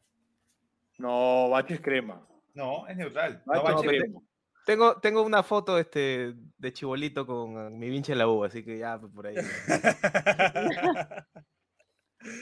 No, 0.97 1.49
Bache 1.49 1.73
es 1.73 1.81
crema. 1.81 2.25
No, 2.53 2.87
es 2.87 2.95
neutral. 2.95 3.41
No, 3.45 3.61
Bache 3.61 3.87
es 3.87 3.99
crema. 4.01 4.21
Tengo, 4.65 4.99
tengo 4.99 5.23
una 5.23 5.41
foto 5.43 5.77
este, 5.79 6.33
de 6.57 6.73
chibolito 6.73 7.25
con 7.25 7.77
mi 7.79 7.89
vinche 7.89 8.11
en 8.11 8.19
la 8.19 8.27
U, 8.27 8.43
así 8.43 8.63
que 8.63 8.77
ya 8.77 8.99
pues, 8.99 9.11
por 9.13 9.27
ahí. 9.27 9.35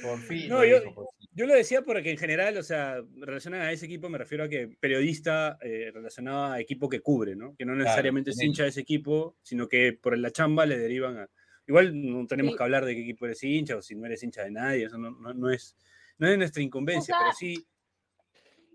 por 0.04 0.20
fin. 0.20 0.50
No, 0.50 0.58
lo 0.60 0.66
yo- 0.66 0.80
dijo, 0.82 0.94
por 0.96 1.06
fin. 1.18 1.30
Yo 1.34 1.46
lo 1.48 1.54
decía 1.54 1.82
porque 1.84 2.12
en 2.12 2.18
general, 2.18 2.58
o 2.58 2.64
sea, 2.64 3.02
relacionan 3.16 3.62
a 3.62 3.72
ese 3.72 3.86
equipo, 3.86 4.10
me 4.10 4.18
refiero 4.18 4.44
a 4.44 4.50
que 4.50 4.68
periodista 4.80 5.58
eh, 5.62 5.90
relacionado 5.94 6.52
a 6.52 6.60
equipo 6.60 6.90
que 6.90 7.00
cubre, 7.02 7.36
¿no? 7.36 7.56
Que 7.56 7.64
no 7.66 7.76
necesariamente 7.76 8.32
es 8.32 8.42
hincha 8.42 8.64
de 8.64 8.70
ese 8.70 8.82
equipo, 8.82 9.38
sino 9.42 9.68
que 9.70 9.94
por 9.94 10.18
la 10.18 10.32
chamba 10.32 10.66
le 10.66 10.78
derivan 10.78 11.18
a. 11.20 11.30
Igual 11.66 11.92
no 11.94 12.26
tenemos 12.28 12.54
Sí. 12.54 12.58
que 12.58 12.64
hablar 12.64 12.84
de 12.84 12.96
qué 12.96 13.02
equipo 13.02 13.26
eres 13.26 13.42
hincha 13.44 13.78
o 13.78 13.82
si 13.82 13.96
no 13.96 14.06
eres 14.06 14.22
hincha 14.24 14.44
de 14.44 14.52
nadie, 14.52 14.86
eso 14.86 14.98
no, 14.98 15.12
no- 15.12 15.34
no 15.34 15.50
es, 15.50 15.78
no 16.18 16.28
es 16.28 16.38
nuestra 16.38 16.62
incumbencia, 16.64 17.16
sea, 17.16 17.18
pero 17.26 17.34
sí. 17.38 17.66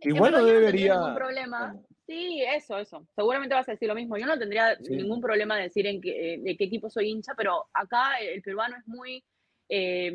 Igual 0.02 0.32
no 0.32 0.44
debería. 0.44 1.14
problema. 1.14 1.74
Sí, 2.06 2.42
eso, 2.42 2.78
eso. 2.78 3.06
Seguramente 3.14 3.54
vas 3.54 3.68
a 3.68 3.72
decir 3.72 3.88
lo 3.88 3.94
mismo. 3.94 4.16
Yo 4.18 4.26
no 4.26 4.38
tendría 4.38 4.76
Sí. 4.76 4.94
ningún 4.94 5.20
problema 5.20 5.56
de 5.56 5.64
decir 5.64 5.86
en 5.86 6.00
qué, 6.00 6.34
eh, 6.34 6.38
de 6.38 6.56
qué 6.56 6.64
equipo 6.64 6.90
soy 6.90 7.08
hincha, 7.10 7.32
pero 7.36 7.66
acá 7.72 8.18
el 8.20 8.42
peruano 8.42 8.76
es 8.76 8.86
muy. 8.86 9.24
eh, 9.68 10.12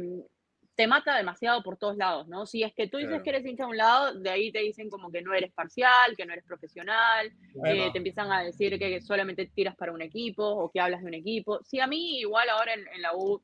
te 0.76 0.88
mata 0.88 1.18
demasiado 1.18 1.62
por 1.62 1.76
todos 1.78 1.98
lados, 1.98 2.30
¿no? 2.30 2.46
Si 2.46 2.64
es 2.64 2.74
que 2.74 2.88
tú 2.88 2.98
dices 2.98 3.10
Claro. 3.10 3.24
que 3.24 3.30
eres 3.32 3.46
hincha 3.46 3.64
de 3.66 3.70
un 3.72 3.76
lado, 3.76 4.14
de 4.18 4.30
ahí 4.30 4.50
te 4.50 4.60
dicen 4.60 4.90
como 4.90 5.12
que 5.12 5.22
no 5.22 5.34
eres 5.34 5.52
parcial, 5.52 6.16
que 6.16 6.26
no 6.26 6.32
eres 6.32 6.46
profesional, 6.46 7.28
eh, 7.28 7.32
Bueno, 7.54 7.92
te 7.92 7.98
empiezan 7.98 8.32
a 8.32 8.44
decir 8.44 8.80
que 8.80 9.02
solamente 9.02 9.48
tiras 9.54 9.76
para 9.76 9.92
un 9.92 10.02
equipo 10.02 10.42
o 10.48 10.72
que 10.72 10.80
hablas 10.80 11.02
de 11.02 11.08
un 11.08 11.16
equipo. 11.16 11.60
Sí, 11.66 11.82
a 11.82 11.88
mí 11.88 12.20
igual 12.20 12.48
ahora 12.48 12.76
en, 12.76 12.88
en 12.96 13.02
la 13.02 13.14
U 13.14 13.44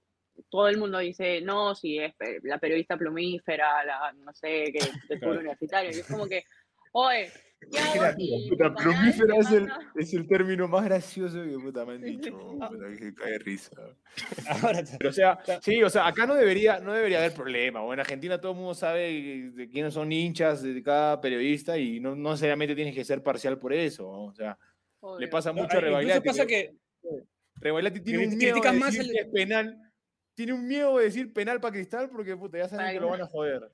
todo 0.49 0.69
el 0.69 0.77
mundo 0.77 0.99
dice, 0.99 1.41
no, 1.41 1.75
si 1.75 1.97
es 1.99 2.13
la 2.43 2.57
periodista 2.57 2.95
plumífera, 2.95 3.83
la 3.83 4.13
no 4.13 4.33
sé, 4.33 4.71
que 4.71 4.79
del 5.09 5.19
fútbol 5.19 5.39
universitario. 5.39 5.91
Y 5.91 5.99
es 5.99 6.07
como 6.07 6.27
que, 6.27 6.45
oye, 6.93 7.25
¿Qué 7.27 7.33
hago 7.33 7.33
si 7.54 7.54
Puta, 8.49 8.73
plumífera 8.75 9.37
es 9.37 9.51
el, 9.51 9.67
es 9.95 10.13
el 10.13 10.27
término 10.27 10.67
más 10.67 10.85
gracioso 10.85 11.43
que 11.43 11.57
puta 11.59 11.85
me 11.85 11.93
han 11.93 12.01
dicho. 12.01 12.37
Puta, 12.37 12.69
que 12.97 13.13
cae 13.13 13.31
de 13.33 13.39
risa. 13.39 13.71
Ahora, 14.61 14.83
Pero 14.97 15.09
o 15.09 15.13
sea, 15.13 15.39
sí, 15.61 15.81
o 15.83 15.89
sea, 15.89 16.07
acá 16.07 16.25
no 16.25 16.35
debería, 16.35 16.79
no 16.79 16.93
debería 16.93 17.19
haber 17.19 17.33
problema. 17.33 17.81
O 17.81 17.93
en 17.93 17.99
Argentina 17.99 18.39
todo 18.39 18.51
el 18.53 18.57
mundo 18.57 18.73
sabe 18.73 19.51
de 19.53 19.69
quiénes 19.69 19.93
son 19.93 20.11
hinchas 20.11 20.61
de 20.63 20.81
cada 20.83 21.19
periodista 21.21 21.77
y 21.77 21.99
no, 21.99 22.15
no 22.15 22.31
necesariamente 22.31 22.75
tienes 22.75 22.93
que 22.95 23.03
ser 23.03 23.21
parcial 23.23 23.57
por 23.59 23.73
eso. 23.73 24.03
¿no? 24.03 24.25
O 24.25 24.33
sea, 24.33 24.57
le 24.59 25.07
Obvio. 25.07 25.29
pasa 25.29 25.49
no, 25.51 25.61
mucho 25.61 25.73
a 25.73 25.79
incluso 25.79 25.85
Rebagliati. 25.85 26.27
pasa 26.27 26.45
que 26.45 26.75
Rebagliati 27.55 28.01
tiene 28.01 28.27
un 28.27 28.37
miedo 28.37 28.61
de 28.61 28.71
decir 28.71 29.01
el- 29.01 29.11
que 29.11 29.19
es 29.21 29.27
penal. 29.27 29.81
Tiene 30.33 30.53
un 30.53 30.67
miedo 30.67 30.97
de 30.97 31.05
decir 31.05 31.31
penal 31.31 31.61
para 31.61 31.73
Cristal 31.73 32.09
porque 32.09 32.35
puta, 32.35 32.57
ya 32.57 32.67
saben 32.67 32.87
que 32.93 32.99
lo 32.99 33.05
no- 33.05 33.11
van 33.11 33.21
a 33.21 33.27
joder. 33.27 33.69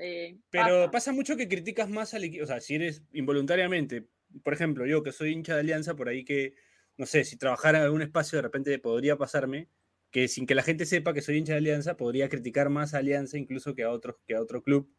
Sí, 0.00 0.40
Pero 0.50 0.64
pasa. 0.64 0.90
pasa 0.90 1.12
mucho 1.12 1.36
que 1.36 1.48
criticas 1.48 1.88
más 1.88 2.14
al 2.14 2.24
equipo, 2.24 2.44
o 2.44 2.46
sea, 2.46 2.60
si 2.60 2.74
eres 2.74 3.02
involuntariamente, 3.12 4.08
por 4.42 4.52
ejemplo, 4.52 4.86
yo 4.86 5.02
que 5.02 5.12
soy 5.12 5.32
hincha 5.32 5.54
de 5.54 5.60
Alianza, 5.60 5.94
por 5.96 6.08
ahí 6.08 6.24
que, 6.24 6.54
no 6.96 7.06
sé, 7.06 7.24
si 7.24 7.36
trabajara 7.36 7.78
en 7.78 7.84
algún 7.84 8.02
espacio 8.02 8.36
de 8.36 8.42
repente 8.42 8.78
podría 8.78 9.16
pasarme, 9.16 9.68
que 10.10 10.28
sin 10.28 10.46
que 10.46 10.54
la 10.54 10.62
gente 10.62 10.86
sepa 10.86 11.12
que 11.12 11.22
soy 11.22 11.36
hincha 11.36 11.52
de 11.52 11.58
Alianza, 11.58 11.96
podría 11.96 12.28
criticar 12.28 12.70
más 12.70 12.94
a 12.94 12.98
Alianza 12.98 13.38
incluso 13.38 13.74
que 13.74 13.82
a, 13.82 13.90
otros, 13.90 14.16
que 14.26 14.34
a 14.34 14.40
otro 14.40 14.62
club, 14.62 14.92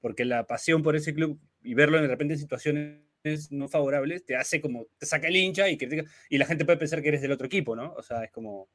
porque 0.00 0.24
la 0.24 0.46
pasión 0.46 0.82
por 0.82 0.96
ese 0.96 1.14
club 1.14 1.40
y 1.62 1.74
verlo 1.74 2.00
de 2.00 2.08
repente 2.08 2.34
en 2.34 2.40
situaciones 2.40 3.00
no 3.50 3.68
favorables 3.68 4.24
te 4.24 4.36
hace 4.36 4.60
como, 4.60 4.86
te 4.98 5.06
saca 5.06 5.28
el 5.28 5.36
hincha 5.36 5.68
y 5.68 5.78
critica, 5.78 6.04
y 6.28 6.38
la 6.38 6.46
gente 6.46 6.64
puede 6.64 6.78
pensar 6.78 7.02
que 7.02 7.08
eres 7.08 7.22
del 7.22 7.32
otro 7.32 7.46
equipo, 7.46 7.74
¿no? 7.74 7.94
O 7.94 8.02
sea, 8.02 8.24
es 8.24 8.30
como... 8.30 8.68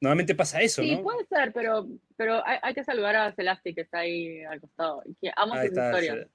Normalmente 0.00 0.34
pasa 0.34 0.60
eso, 0.60 0.82
Sí, 0.82 0.96
¿no? 0.96 1.02
puede 1.02 1.24
ser, 1.26 1.52
pero, 1.52 1.86
pero 2.16 2.46
hay, 2.46 2.58
hay 2.62 2.74
que 2.74 2.84
saludar 2.84 3.16
a 3.16 3.32
Celasti 3.32 3.74
que 3.74 3.80
está 3.82 3.98
ahí 4.00 4.42
al 4.44 4.60
costado. 4.60 5.02
Que 5.20 5.32
amo 5.34 5.54
Ahí 5.54 5.68
sus 5.68 5.76
está, 5.78 5.86
historias. 6.00 6.28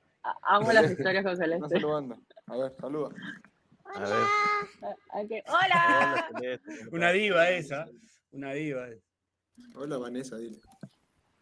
Amo 0.44 0.72
las 0.72 0.92
historias 0.92 1.24
con 1.24 1.34
Está 1.34 1.46
Celeste. 1.46 1.70
saludando. 1.80 2.18
A 2.48 2.58
ver, 2.58 2.72
saluda. 2.74 3.10
A 3.86 4.00
ver. 4.00 5.44
Ah, 5.48 5.48
¡Hola! 5.48 6.30
Una 6.92 7.12
diva 7.12 7.50
esa, 7.50 7.88
una 8.32 8.54
diva. 8.54 8.88
Hola 9.76 9.98
Vanessa, 9.98 10.38
dile. 10.38 10.58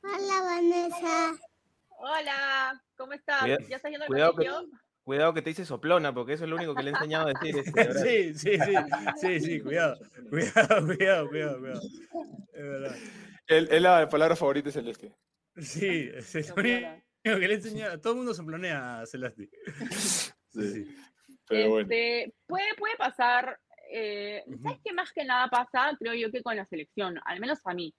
Hola 0.03 0.41
Vanessa. 0.43 1.37
¡Hola! 1.89 2.83
¿Cómo 2.97 3.13
estás? 3.13 3.45
¿Ya 3.45 3.55
estás 3.75 3.91
yendo 3.91 4.05
al 4.05 4.33
colegio? 4.33 4.67
Cuidado 5.09 5.33
que 5.33 5.41
te 5.41 5.49
dice 5.49 5.65
soplona, 5.65 6.13
porque 6.13 6.33
eso 6.33 6.43
es 6.43 6.51
lo 6.51 6.55
único 6.55 6.75
que 6.75 6.83
le 6.83 6.91
he 6.91 6.93
enseñado 6.93 7.29
a 7.29 7.33
decir. 7.33 7.57
Este. 7.57 7.93
Sí, 7.95 8.33
sí, 8.35 8.59
sí, 8.59 8.75
sí, 9.19 9.39
sí, 9.39 9.59
cuidado, 9.59 9.97
cuidado, 10.29 10.85
cuidado, 10.85 11.29
cuidado, 11.29 11.59
cuidado. 11.59 11.81
Es 12.53 12.63
verdad. 12.63 12.95
Es 13.47 13.71
es 13.71 13.81
la 13.81 14.07
palabra 14.07 14.35
favorita 14.35 14.67
de 14.67 14.71
Celeste. 14.71 15.11
Sí, 15.57 16.11
es 16.13 16.35
el 16.35 16.53
único 16.55 16.59
que 17.23 17.47
le 17.47 17.53
enseña, 17.55 17.97
todo 17.97 18.13
el 18.13 18.17
mundo 18.17 18.35
soplonea 18.35 18.99
a 18.99 19.05
Celeste. 19.07 19.49
Sí, 20.51 20.73
sí. 20.73 20.95
Pero 21.47 21.69
bueno. 21.69 21.89
Este, 21.89 22.31
puede, 22.45 22.75
puede 22.77 22.95
pasar. 22.95 23.59
eh. 23.91 24.43
¿Sabes 24.61 24.77
qué 24.83 24.93
más 24.93 25.11
que 25.11 25.25
nada 25.25 25.47
pasa? 25.47 25.97
Creo 25.99 26.13
yo 26.13 26.29
que 26.31 26.43
con 26.43 26.55
la 26.55 26.67
selección, 26.67 27.19
al 27.25 27.39
menos 27.39 27.57
a 27.65 27.73
mí. 27.73 27.91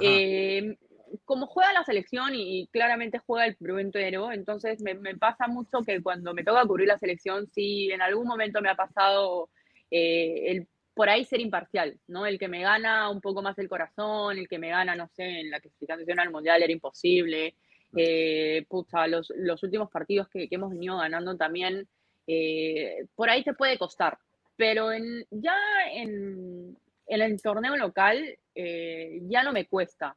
Eh, 0.00 0.76
como 1.24 1.46
juega 1.46 1.72
la 1.72 1.84
selección 1.84 2.34
y, 2.34 2.60
y 2.60 2.66
claramente 2.68 3.18
juega 3.18 3.46
el 3.46 3.56
Perú 3.56 3.78
entero, 3.78 4.32
entonces 4.32 4.80
me, 4.82 4.94
me 4.94 5.16
pasa 5.16 5.46
mucho 5.48 5.82
que 5.86 6.02
cuando 6.02 6.34
me 6.34 6.44
toca 6.44 6.66
cubrir 6.66 6.88
la 6.88 6.98
selección, 6.98 7.46
sí, 7.46 7.90
en 7.90 8.02
algún 8.02 8.26
momento 8.26 8.60
me 8.60 8.70
ha 8.70 8.74
pasado 8.74 9.50
eh, 9.90 10.50
el 10.50 10.66
por 10.94 11.08
ahí 11.08 11.24
ser 11.24 11.40
imparcial, 11.40 11.96
¿no? 12.08 12.26
El 12.26 12.40
que 12.40 12.48
me 12.48 12.60
gana 12.60 13.08
un 13.08 13.20
poco 13.20 13.40
más 13.40 13.56
el 13.60 13.68
corazón, 13.68 14.36
el 14.36 14.48
que 14.48 14.58
me 14.58 14.70
gana, 14.70 14.96
no 14.96 15.06
sé, 15.06 15.40
en 15.40 15.50
la 15.50 15.60
clasificación 15.60 16.18
al 16.18 16.32
Mundial 16.32 16.60
era 16.60 16.72
imposible. 16.72 17.54
Eh, 17.96 18.66
pucha, 18.68 19.06
los, 19.06 19.32
los 19.36 19.62
últimos 19.62 19.90
partidos 19.92 20.28
que, 20.28 20.48
que 20.48 20.56
hemos 20.56 20.70
venido 20.70 20.98
ganando 20.98 21.36
también, 21.36 21.88
eh, 22.26 23.06
por 23.14 23.30
ahí 23.30 23.44
te 23.44 23.54
puede 23.54 23.78
costar. 23.78 24.18
Pero 24.56 24.90
en, 24.90 25.24
ya 25.30 25.56
en, 25.92 26.76
en 27.06 27.22
el 27.22 27.40
torneo 27.40 27.76
local 27.76 28.36
eh, 28.56 29.20
ya 29.22 29.44
no 29.44 29.52
me 29.52 29.66
cuesta. 29.66 30.16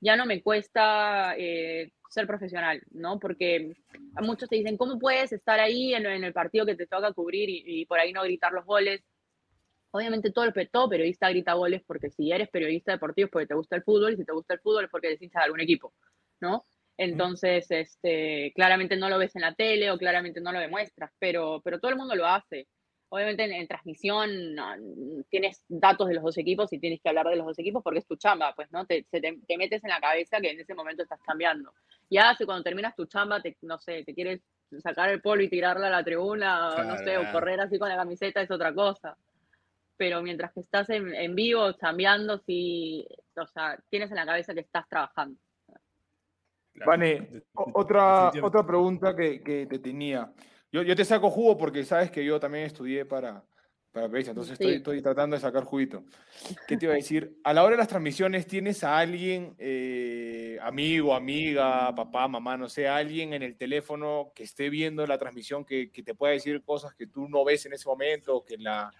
Ya 0.00 0.16
no 0.16 0.26
me 0.26 0.42
cuesta 0.42 1.34
eh, 1.36 1.92
ser 2.08 2.26
profesional, 2.26 2.82
¿no? 2.90 3.18
Porque 3.18 3.72
a 4.16 4.22
muchos 4.22 4.48
te 4.48 4.56
dicen, 4.56 4.76
¿cómo 4.76 4.98
puedes 4.98 5.32
estar 5.32 5.60
ahí 5.60 5.94
en, 5.94 6.06
en 6.06 6.24
el 6.24 6.32
partido 6.32 6.66
que 6.66 6.74
te 6.74 6.86
toca 6.86 7.12
cubrir 7.12 7.48
y, 7.48 7.62
y 7.64 7.86
por 7.86 7.98
ahí 7.98 8.12
no 8.12 8.22
gritar 8.22 8.52
los 8.52 8.64
goles? 8.64 9.02
Obviamente 9.92 10.30
todo, 10.30 10.46
todo 10.70 10.88
periodista 10.88 11.28
grita 11.30 11.54
goles 11.54 11.82
porque 11.86 12.10
si 12.10 12.30
eres 12.30 12.48
periodista 12.48 12.92
deportivo 12.92 13.26
es 13.26 13.32
porque 13.32 13.46
te 13.46 13.54
gusta 13.54 13.76
el 13.76 13.82
fútbol 13.82 14.12
y 14.12 14.16
si 14.16 14.24
te 14.24 14.32
gusta 14.32 14.54
el 14.54 14.60
fútbol 14.60 14.84
es 14.84 14.90
porque 14.90 15.08
eres 15.08 15.22
hincha 15.22 15.40
de 15.40 15.44
algún 15.46 15.60
equipo, 15.60 15.92
¿no? 16.40 16.64
Entonces, 16.96 17.66
este, 17.70 18.52
claramente 18.54 18.94
no 18.96 19.08
lo 19.08 19.16
ves 19.16 19.34
en 19.34 19.42
la 19.42 19.54
tele 19.54 19.90
o 19.90 19.96
claramente 19.96 20.40
no 20.40 20.52
lo 20.52 20.60
demuestras, 20.60 21.10
pero, 21.18 21.62
pero 21.64 21.80
todo 21.80 21.90
el 21.90 21.96
mundo 21.96 22.14
lo 22.14 22.26
hace. 22.26 22.68
Obviamente 23.10 23.44
en, 23.44 23.52
en 23.52 23.66
transmisión 23.66 24.54
no, 24.54 24.64
tienes 25.28 25.64
datos 25.68 26.08
de 26.08 26.14
los 26.14 26.22
dos 26.22 26.38
equipos 26.38 26.72
y 26.72 26.78
tienes 26.78 27.00
que 27.02 27.08
hablar 27.08 27.26
de 27.26 27.36
los 27.36 27.46
dos 27.46 27.58
equipos 27.58 27.82
porque 27.82 27.98
es 27.98 28.06
tu 28.06 28.16
chamba, 28.16 28.54
pues, 28.54 28.70
¿no? 28.70 28.86
Te, 28.86 29.04
se 29.10 29.20
te, 29.20 29.38
te 29.46 29.58
metes 29.58 29.82
en 29.82 29.90
la 29.90 30.00
cabeza 30.00 30.40
que 30.40 30.50
en 30.50 30.60
ese 30.60 30.74
momento 30.74 31.02
estás 31.02 31.20
cambiando. 31.22 31.72
Ya 32.08 32.34
si 32.36 32.44
cuando 32.44 32.62
terminas 32.62 32.94
tu 32.94 33.06
chamba, 33.06 33.42
te, 33.42 33.56
no 33.62 33.78
sé, 33.78 34.04
te 34.04 34.14
quieres 34.14 34.40
sacar 34.78 35.10
el 35.10 35.20
polo 35.20 35.42
y 35.42 35.48
tirarla 35.48 35.88
a 35.88 35.90
la 35.90 36.04
tribuna, 36.04 36.70
o 36.70 36.84
no 36.84 36.96
sé, 36.98 37.18
o 37.18 37.32
correr 37.32 37.60
así 37.60 37.78
con 37.78 37.88
la 37.88 37.96
camiseta 37.96 38.40
es 38.40 38.50
otra 38.50 38.72
cosa. 38.72 39.16
Pero 39.96 40.22
mientras 40.22 40.52
que 40.52 40.60
estás 40.60 40.88
en, 40.90 41.14
en 41.14 41.34
vivo, 41.34 41.72
chambeando, 41.72 42.38
sí, 42.38 43.06
o 43.36 43.46
sea, 43.46 43.78
tienes 43.90 44.10
en 44.10 44.16
la 44.16 44.26
cabeza 44.26 44.54
que 44.54 44.60
estás 44.60 44.88
trabajando. 44.88 45.38
Vane, 46.86 47.42
otra, 47.54 48.30
otra 48.42 48.66
pregunta 48.66 49.14
que, 49.14 49.42
que 49.42 49.66
te 49.66 49.78
tenía. 49.80 50.32
Yo, 50.72 50.82
yo 50.82 50.94
te 50.94 51.04
saco 51.04 51.30
jugo 51.30 51.56
porque 51.56 51.84
sabes 51.84 52.10
que 52.10 52.24
yo 52.24 52.38
también 52.38 52.64
estudié 52.64 53.04
para, 53.04 53.44
para 53.92 54.06
periodista, 54.06 54.30
entonces 54.30 54.52
estoy, 54.52 54.68
Sí. 54.68 54.76
estoy 54.76 55.02
tratando 55.02 55.34
de 55.34 55.40
sacar 55.40 55.64
juguito. 55.64 56.04
¿Qué 56.68 56.76
te 56.76 56.84
iba 56.84 56.94
a 56.94 56.96
decir? 57.02 57.36
A 57.42 57.52
la 57.52 57.64
hora 57.64 57.72
de 57.72 57.78
las 57.78 57.88
transmisiones, 57.88 58.46
¿tienes 58.46 58.84
a 58.84 58.98
alguien, 58.98 59.56
eh, 59.58 60.58
amigo, 60.62 61.14
amiga, 61.14 61.92
papá, 61.94 62.28
mamá, 62.28 62.56
no 62.56 62.68
sé, 62.68 62.86
alguien 62.86 63.32
en 63.32 63.42
el 63.42 63.56
teléfono 63.56 64.30
que 64.34 64.44
esté 64.44 64.70
viendo 64.70 65.04
la 65.06 65.18
transmisión 65.18 65.64
que, 65.64 65.90
que 65.90 66.04
te 66.04 66.14
pueda 66.14 66.32
decir 66.32 66.62
cosas 66.62 66.94
que 66.94 67.06
tú 67.08 67.28
no 67.28 67.44
ves 67.44 67.66
en 67.66 67.72
ese 67.72 67.88
momento, 67.88 68.44
que 68.44 68.56
la, 68.58 68.92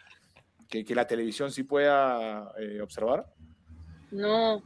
que, 0.68 0.84
que 0.84 0.94
la 0.94 1.06
televisión 1.06 1.52
sí 1.52 1.62
pueda 1.62 2.52
eh, 2.58 2.80
observar? 2.80 3.26
No, 4.10 4.60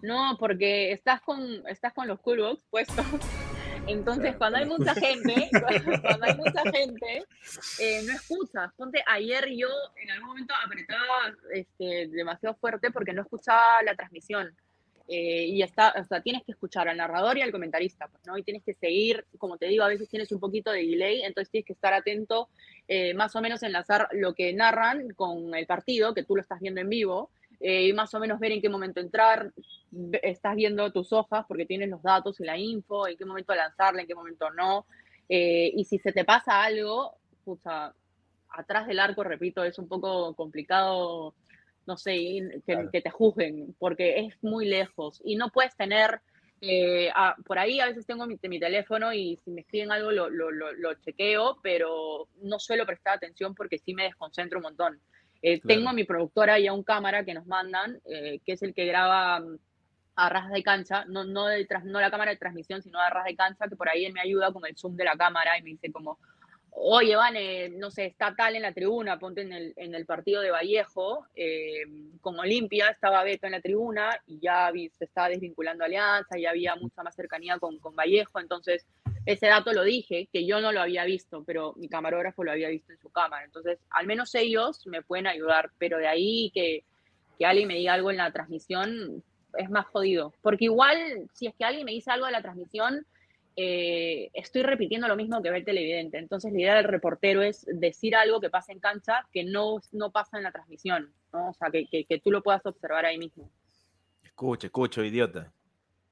no, 0.00 0.36
porque 0.38 0.92
estás 0.92 1.20
con, 1.20 1.42
estás 1.68 1.92
con 1.92 2.08
los 2.08 2.20
coolbox 2.20 2.64
puestos. 2.70 3.04
Entonces, 3.88 4.36
Claro, 4.36 4.38
cuando 4.38 4.58
hay 4.58 4.66
mucha 4.66 4.94
gente, 4.94 5.50
cuando 6.02 6.26
hay 6.26 6.36
mucha 6.36 6.62
gente, 6.70 7.24
eh, 7.80 8.02
no 8.06 8.12
escuchas. 8.12 8.72
Ponte, 8.76 9.02
ayer 9.06 9.48
yo 9.56 9.68
en 9.96 10.10
algún 10.10 10.28
momento 10.28 10.54
apretaba 10.64 11.34
este, 11.52 12.08
demasiado 12.08 12.54
fuerte 12.56 12.90
porque 12.90 13.12
no 13.12 13.22
escuchaba 13.22 13.82
la 13.82 13.94
transmisión. 13.94 14.54
Eh, 15.10 15.46
y 15.46 15.62
está, 15.62 15.94
o 15.98 16.04
sea, 16.04 16.20
tienes 16.20 16.44
que 16.44 16.52
escuchar 16.52 16.86
al 16.86 16.98
narrador 16.98 17.38
y 17.38 17.40
al 17.40 17.50
comentarista, 17.50 18.08
pues, 18.08 18.22
¿no? 18.26 18.36
Y 18.36 18.42
tienes 18.42 18.62
que 18.62 18.74
seguir, 18.74 19.24
como 19.38 19.56
te 19.56 19.66
digo, 19.66 19.82
a 19.82 19.88
veces 19.88 20.06
tienes 20.06 20.30
un 20.32 20.38
poquito 20.38 20.70
de 20.70 20.84
delay, 20.84 21.22
entonces 21.22 21.50
tienes 21.50 21.66
que 21.66 21.72
estar 21.72 21.94
atento, 21.94 22.50
eh, 22.88 23.14
más 23.14 23.34
o 23.34 23.40
menos 23.40 23.62
enlazar 23.62 24.08
lo 24.12 24.34
que 24.34 24.52
narran 24.52 25.08
con 25.14 25.54
el 25.54 25.66
partido, 25.66 26.12
que 26.12 26.24
tú 26.24 26.36
lo 26.36 26.42
estás 26.42 26.60
viendo 26.60 26.82
en 26.82 26.90
vivo, 26.90 27.30
eh, 27.60 27.88
y 27.88 27.92
más 27.92 28.12
o 28.14 28.20
menos 28.20 28.38
ver 28.38 28.52
en 28.52 28.60
qué 28.62 28.68
momento 28.68 29.00
entrar, 29.00 29.52
estás 30.22 30.54
viendo 30.54 30.92
tus 30.92 31.12
hojas 31.12 31.44
porque 31.48 31.66
tienes 31.66 31.88
los 31.88 32.02
datos 32.02 32.38
y 32.40 32.44
la 32.44 32.56
info, 32.58 33.08
en 33.08 33.16
qué 33.16 33.24
momento 33.24 33.54
lanzarla, 33.54 34.02
en 34.02 34.06
qué 34.06 34.14
momento 34.14 34.50
no. 34.50 34.86
Eh, 35.28 35.70
y 35.74 35.84
si 35.84 35.98
se 35.98 36.12
te 36.12 36.24
pasa 36.24 36.62
algo, 36.62 37.14
pucha, 37.44 37.92
atrás 38.50 38.86
del 38.86 38.98
arco, 39.00 39.24
repito, 39.24 39.64
es 39.64 39.78
un 39.78 39.88
poco 39.88 40.34
complicado, 40.34 41.34
no 41.86 41.96
sé, 41.96 42.12
que, 42.14 42.60
Claro. 42.74 42.90
que 42.90 43.00
te 43.02 43.10
juzguen, 43.10 43.74
porque 43.78 44.20
es 44.20 44.42
muy 44.42 44.66
lejos 44.66 45.20
y 45.24 45.36
no 45.36 45.48
puedes 45.50 45.76
tener, 45.76 46.20
eh, 46.60 47.10
a- 47.14 47.36
por 47.46 47.58
ahí 47.58 47.80
a 47.80 47.86
veces 47.86 48.06
tengo 48.06 48.26
mi, 48.26 48.38
mi 48.42 48.58
teléfono 48.60 49.12
y 49.12 49.36
si 49.44 49.50
me 49.50 49.60
escriben 49.62 49.92
algo 49.92 50.10
lo, 50.10 50.28
lo, 50.28 50.50
lo, 50.50 50.72
lo 50.72 50.94
chequeo, 50.94 51.58
pero 51.62 52.28
no 52.42 52.58
suelo 52.58 52.84
prestar 52.86 53.16
atención 53.16 53.54
porque 53.54 53.78
sí 53.78 53.94
me 53.94 54.04
desconcentro 54.04 54.58
un 54.58 54.64
montón. 54.64 55.00
Eh, 55.42 55.60
Claro. 55.60 55.74
Tengo 55.78 55.90
a 55.90 55.92
mi 55.92 56.04
productora 56.04 56.58
y 56.58 56.66
a 56.66 56.72
un 56.72 56.82
cámara 56.82 57.24
que 57.24 57.34
nos 57.34 57.46
mandan, 57.46 58.00
eh, 58.06 58.40
que 58.44 58.52
es 58.52 58.62
el 58.62 58.74
que 58.74 58.86
graba 58.86 59.40
mm, 59.40 59.58
a 60.16 60.28
ras 60.28 60.50
de 60.50 60.62
cancha, 60.64 61.04
no, 61.06 61.22
no, 61.24 61.46
de 61.46 61.64
tras- 61.66 61.84
no 61.84 62.00
la 62.00 62.10
cámara 62.10 62.32
de 62.32 62.36
transmisión, 62.38 62.82
sino 62.82 62.98
a 62.98 63.08
ras 63.08 63.24
de 63.24 63.36
cancha, 63.36 63.68
que 63.68 63.76
por 63.76 63.88
ahí 63.88 64.04
él 64.04 64.12
me 64.12 64.20
ayuda 64.20 64.52
con 64.52 64.66
el 64.66 64.76
zoom 64.76 64.96
de 64.96 65.04
la 65.04 65.16
cámara 65.16 65.56
y 65.56 65.62
me 65.62 65.70
dice 65.70 65.92
como, 65.92 66.18
oye, 66.70 67.14
Vane, 67.16 67.68
no 67.70 67.90
sé, 67.90 68.06
está 68.06 68.34
tal 68.36 68.56
en 68.56 68.62
la 68.62 68.72
tribuna, 68.72 69.18
ponte 69.18 69.42
en 69.42 69.52
el, 69.52 69.72
en 69.76 69.94
el 69.94 70.06
partido 70.06 70.42
de 70.42 70.50
Vallejo, 70.50 71.24
eh, 71.36 71.82
con 72.20 72.38
Olimpia, 72.38 72.88
estaba 72.88 73.22
Beto 73.24 73.46
en 73.46 73.52
la 73.52 73.60
tribuna 73.60 74.10
y 74.26 74.38
ya 74.40 74.70
vi- 74.72 74.90
se 74.90 75.04
estaba 75.04 75.28
desvinculando 75.28 75.84
Alianza, 75.84 76.36
ya 76.38 76.50
había 76.50 76.74
mucha 76.76 77.02
más 77.04 77.14
cercanía 77.14 77.58
con, 77.58 77.78
con 77.78 77.94
Vallejo, 77.96 78.38
entonces 78.40 78.86
ese 79.28 79.46
dato 79.46 79.74
lo 79.74 79.84
dije, 79.84 80.28
que 80.32 80.46
yo 80.46 80.60
no 80.62 80.72
lo 80.72 80.80
había 80.80 81.04
visto, 81.04 81.44
pero 81.44 81.74
mi 81.76 81.88
camarógrafo 81.88 82.44
lo 82.44 82.50
había 82.50 82.70
visto 82.70 82.92
en 82.92 82.98
su 82.98 83.10
cámara, 83.10 83.44
entonces 83.44 83.78
al 83.90 84.06
menos 84.06 84.34
ellos 84.34 84.86
me 84.86 85.02
pueden 85.02 85.26
ayudar, 85.26 85.70
pero 85.76 85.98
de 85.98 86.08
ahí 86.08 86.50
que, 86.54 86.84
que 87.38 87.44
alguien 87.44 87.68
me 87.68 87.74
diga 87.74 87.92
algo 87.92 88.10
en 88.10 88.16
la 88.16 88.32
transmisión 88.32 89.22
es 89.58 89.68
más 89.68 89.86
jodido, 89.86 90.32
porque 90.40 90.64
igual 90.64 91.28
si 91.34 91.46
es 91.46 91.54
que 91.54 91.64
alguien 91.64 91.84
me 91.84 91.92
dice 91.92 92.10
algo 92.10 92.24
de 92.24 92.32
la 92.32 92.40
transmisión, 92.40 93.04
eh, 93.54 94.30
estoy 94.32 94.62
repitiendo 94.62 95.08
lo 95.08 95.16
mismo 95.16 95.42
que 95.42 95.50
ve 95.50 95.58
el 95.58 95.64
televidente. 95.64 96.16
Entonces, 96.16 96.52
la 96.52 96.60
idea 96.60 96.74
del 96.76 96.84
reportero 96.84 97.42
es 97.42 97.66
decir 97.66 98.14
algo 98.14 98.40
que 98.40 98.50
pasa 98.50 98.70
en 98.70 98.78
cancha 98.78 99.26
que 99.32 99.42
no, 99.42 99.80
no 99.90 100.12
pasa 100.12 100.36
en 100.36 100.44
la 100.44 100.52
transmisión, 100.52 101.12
¿no? 101.32 101.48
O 101.48 101.54
sea, 101.54 101.68
que, 101.68 101.86
que, 101.86 102.04
que 102.04 102.20
tú 102.20 102.30
lo 102.30 102.40
puedas 102.40 102.64
observar 102.64 103.04
ahí 103.04 103.18
mismo. 103.18 103.50
Escucho, 104.22 104.68
escucho, 104.68 105.02
idiota. 105.02 105.52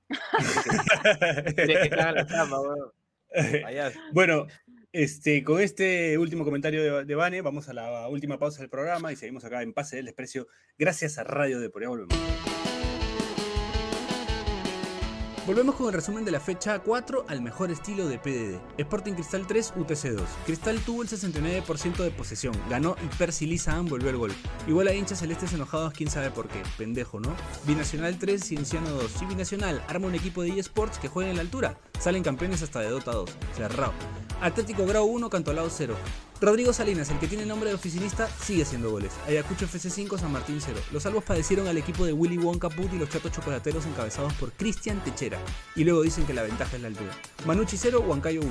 Tienes 1.54 1.88
que 1.88 1.96
la 1.96 2.26
chamba, 2.26 2.60
weón. 2.60 2.92
Bueno, 4.12 4.46
este, 4.92 5.42
con 5.42 5.60
este 5.60 6.16
último 6.18 6.44
comentario 6.44 6.82
de, 6.82 7.04
de 7.04 7.14
Vane, 7.14 7.42
vamos 7.42 7.68
a 7.68 7.74
la 7.74 8.08
última 8.08 8.38
pausa 8.38 8.60
del 8.60 8.70
programa 8.70 9.12
y 9.12 9.16
seguimos 9.16 9.44
acá 9.44 9.62
en 9.62 9.74
Pase 9.74 9.96
del 9.96 10.06
Desprecio, 10.06 10.48
gracias 10.78 11.18
a 11.18 11.24
Radio 11.24 11.60
de 11.60 11.70
Por 11.70 11.86
volvemos. 11.86 12.55
Volvemos 15.46 15.76
con 15.76 15.86
el 15.86 15.92
resumen 15.92 16.24
de 16.24 16.32
la 16.32 16.40
fecha 16.40 16.80
4 16.80 17.26
al 17.28 17.40
mejor 17.40 17.70
estilo 17.70 18.08
de 18.08 18.18
PDD. 18.18 18.58
Sporting 18.78 19.12
Cristal 19.12 19.46
3, 19.46 19.74
UTC 19.76 20.10
2. 20.10 20.22
Cristal 20.44 20.80
tuvo 20.80 21.02
el 21.02 21.08
69% 21.08 21.98
de 21.98 22.10
posesión, 22.10 22.52
ganó 22.68 22.96
y 23.00 23.16
Percy 23.16 23.46
Lizan 23.46 23.86
volvió 23.86 24.10
el 24.10 24.16
gol. 24.16 24.32
Igual 24.66 24.88
a 24.88 24.92
hinchas 24.92 25.20
celestes 25.20 25.52
enojados, 25.52 25.92
quién 25.92 26.10
sabe 26.10 26.32
por 26.32 26.48
qué. 26.48 26.60
Pendejo, 26.76 27.20
¿no? 27.20 27.32
Binacional 27.64 28.18
3, 28.18 28.42
Cienciano 28.42 28.90
2. 28.90 29.22
Y 29.22 29.26
Binacional 29.26 29.84
arma 29.86 30.08
un 30.08 30.16
equipo 30.16 30.42
de 30.42 30.58
eSports 30.58 30.98
que 30.98 31.06
juega 31.06 31.30
en 31.30 31.36
la 31.36 31.42
altura. 31.42 31.78
Salen 32.00 32.24
campeones 32.24 32.62
hasta 32.62 32.80
de 32.80 32.90
Dota 32.90 33.12
2. 33.12 33.30
Cerrado. 33.56 33.92
Atlético 34.40 34.86
Grau 34.86 35.06
1, 35.06 35.30
Cantolao 35.30 35.68
0. 35.70 35.96
Rodrigo 36.38 36.72
Salinas, 36.74 37.08
el 37.08 37.18
que 37.18 37.28
tiene 37.28 37.46
nombre 37.46 37.70
de 37.70 37.76
oficinista, 37.76 38.28
sigue 38.28 38.64
haciendo 38.64 38.90
goles. 38.90 39.12
Ayacucho 39.26 39.64
FC 39.64 39.88
5, 39.88 40.18
San 40.18 40.32
Martín 40.32 40.58
0. 40.60 40.78
Los 40.92 41.04
salvos 41.04 41.24
padecieron 41.24 41.66
al 41.66 41.78
equipo 41.78 42.04
de 42.04 42.12
Willy 42.12 42.36
Wonka 42.36 42.68
Put 42.68 42.92
y 42.92 42.98
los 42.98 43.08
chatos 43.08 43.32
chocolateros 43.32 43.86
encabezados 43.86 44.34
por 44.34 44.52
Cristian 44.52 45.02
Techera. 45.02 45.38
Y 45.74 45.84
luego 45.84 46.02
dicen 46.02 46.26
que 46.26 46.34
la 46.34 46.42
ventaja 46.42 46.76
es 46.76 46.82
la 46.82 46.88
altura. 46.88 47.10
Manucci 47.46 47.78
0, 47.78 48.04
Huancayo 48.06 48.42
1. 48.42 48.50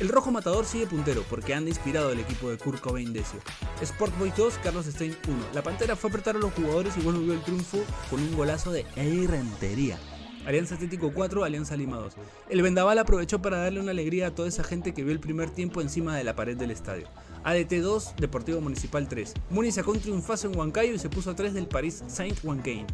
El 0.00 0.08
rojo 0.08 0.32
matador 0.32 0.64
sigue 0.66 0.88
puntero 0.88 1.24
porque 1.30 1.54
anda 1.54 1.70
inspirado 1.70 2.10
el 2.10 2.18
equipo 2.18 2.50
de 2.50 2.58
Kurt 2.58 2.80
Cobain 2.80 3.12
Decio. 3.12 3.38
Sport 3.80 4.18
Boys 4.18 4.36
2, 4.36 4.54
Carlos 4.64 4.86
Stein 4.86 5.16
1. 5.28 5.36
La 5.54 5.62
pantera 5.62 5.94
fue 5.94 6.10
apretar 6.10 6.34
a 6.34 6.40
los 6.40 6.52
jugadores 6.52 6.96
y 6.96 7.00
volvió 7.02 7.32
el 7.32 7.42
triunfo 7.42 7.78
con 8.10 8.20
un 8.20 8.36
golazo 8.36 8.72
de 8.72 8.84
Rentería. 8.96 10.00
Alianza 10.46 10.74
Atlético 10.74 11.12
4, 11.12 11.44
Alianza 11.44 11.76
Lima 11.76 11.98
2. 11.98 12.14
El 12.48 12.62
Vendaval 12.62 12.98
aprovechó 12.98 13.42
para 13.42 13.58
darle 13.58 13.80
una 13.80 13.90
alegría 13.90 14.28
a 14.28 14.34
toda 14.34 14.48
esa 14.48 14.64
gente 14.64 14.94
que 14.94 15.04
vio 15.04 15.12
el 15.12 15.20
primer 15.20 15.50
tiempo 15.50 15.80
encima 15.80 16.16
de 16.16 16.24
la 16.24 16.34
pared 16.34 16.56
del 16.56 16.70
estadio. 16.70 17.08
ADT 17.44 17.72
2, 17.74 18.14
Deportivo 18.16 18.60
Municipal 18.60 19.06
3. 19.06 19.34
Muni 19.50 19.70
sacó 19.70 19.92
un 19.92 20.00
triunfazo 20.00 20.48
en 20.48 20.56
Huancayo 20.56 20.94
y 20.94 20.98
se 20.98 21.10
puso 21.10 21.30
a 21.30 21.36
3 21.36 21.54
del 21.54 21.68
París 21.68 22.02
Saint-Wancain. 22.06 22.86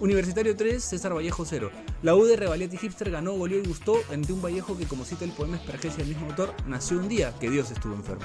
Universitario 0.00 0.56
3, 0.56 0.82
César 0.82 1.14
Vallejo 1.14 1.44
0. 1.44 1.70
La 2.02 2.14
U 2.14 2.24
de 2.24 2.36
Revaliati 2.36 2.76
Hipster 2.76 3.10
ganó, 3.10 3.32
goleó 3.32 3.60
y 3.60 3.66
gustó 3.66 3.96
ante 4.12 4.32
un 4.32 4.42
Vallejo 4.42 4.76
que, 4.76 4.86
como 4.86 5.04
cita 5.04 5.24
el 5.24 5.32
poema 5.32 5.56
Espergencia 5.56 5.98
del 6.04 6.14
mismo 6.14 6.30
autor, 6.30 6.54
nació 6.66 6.98
un 6.98 7.08
día 7.08 7.34
que 7.38 7.50
Dios 7.50 7.70
estuvo 7.70 7.94
enfermo. 7.94 8.24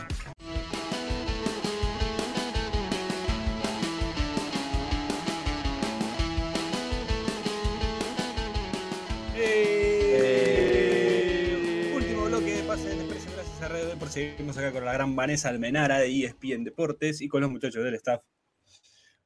Desprecio, 13.85 13.87
gracias 13.87 13.87
a 13.87 13.87
Radio 13.87 13.87
Depor. 13.87 14.09
Seguimos 14.09 14.57
acá 14.57 14.71
con 14.71 14.85
la 14.85 14.93
gran 14.93 15.15
Vanessa 15.15 15.49
Almenara 15.49 15.99
de 15.99 16.07
ESPN 16.25 16.63
Deportes 16.63 17.21
y 17.21 17.27
con 17.27 17.41
los 17.41 17.49
muchachos 17.51 17.83
del 17.83 17.95
staff. 17.95 18.23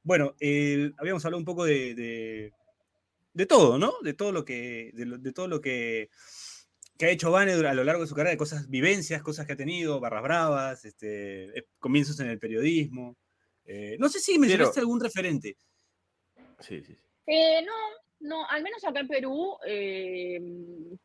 Bueno, 0.02 0.34
eh, 0.40 0.92
habíamos 0.98 1.24
hablado 1.24 1.38
un 1.38 1.44
poco 1.44 1.64
de, 1.64 1.94
de, 1.94 2.52
de 3.32 3.46
todo, 3.46 3.78
¿no? 3.78 3.94
De 4.02 4.14
todo 4.14 4.32
lo 4.32 4.44
que, 4.44 4.90
de, 4.94 5.06
lo- 5.06 5.18
de 5.18 5.32
todo 5.32 5.48
lo 5.48 5.60
que, 5.60 6.10
que 6.98 7.06
ha 7.06 7.10
hecho 7.10 7.30
Vane 7.30 7.52
a 7.52 7.74
lo 7.74 7.84
largo 7.84 8.02
de 8.02 8.08
su 8.08 8.14
carrera, 8.14 8.30
de 8.32 8.36
cosas, 8.36 8.68
vivencias, 8.68 9.22
cosas 9.22 9.46
que 9.46 9.54
ha 9.54 9.56
tenido, 9.56 10.00
barras 10.00 10.22
bravas, 10.22 10.84
este, 10.84 11.58
eh, 11.58 11.66
comienzos 11.78 12.20
en 12.20 12.28
el 12.28 12.38
periodismo. 12.38 13.16
Eh, 13.64 13.96
no 13.98 14.08
sé 14.08 14.20
si 14.20 14.38
mencionaste 14.38 14.80
algún 14.80 15.00
referente. 15.00 15.56
Sí, 16.60 16.80
sí, 16.82 16.94
sí. 16.94 16.98
Eh, 17.26 17.62
no, 17.64 17.72
no, 18.20 18.46
al 18.48 18.62
menos 18.62 18.84
acá 18.84 19.00
en 19.00 19.08
Perú, 19.08 19.56
eh, 19.66 20.38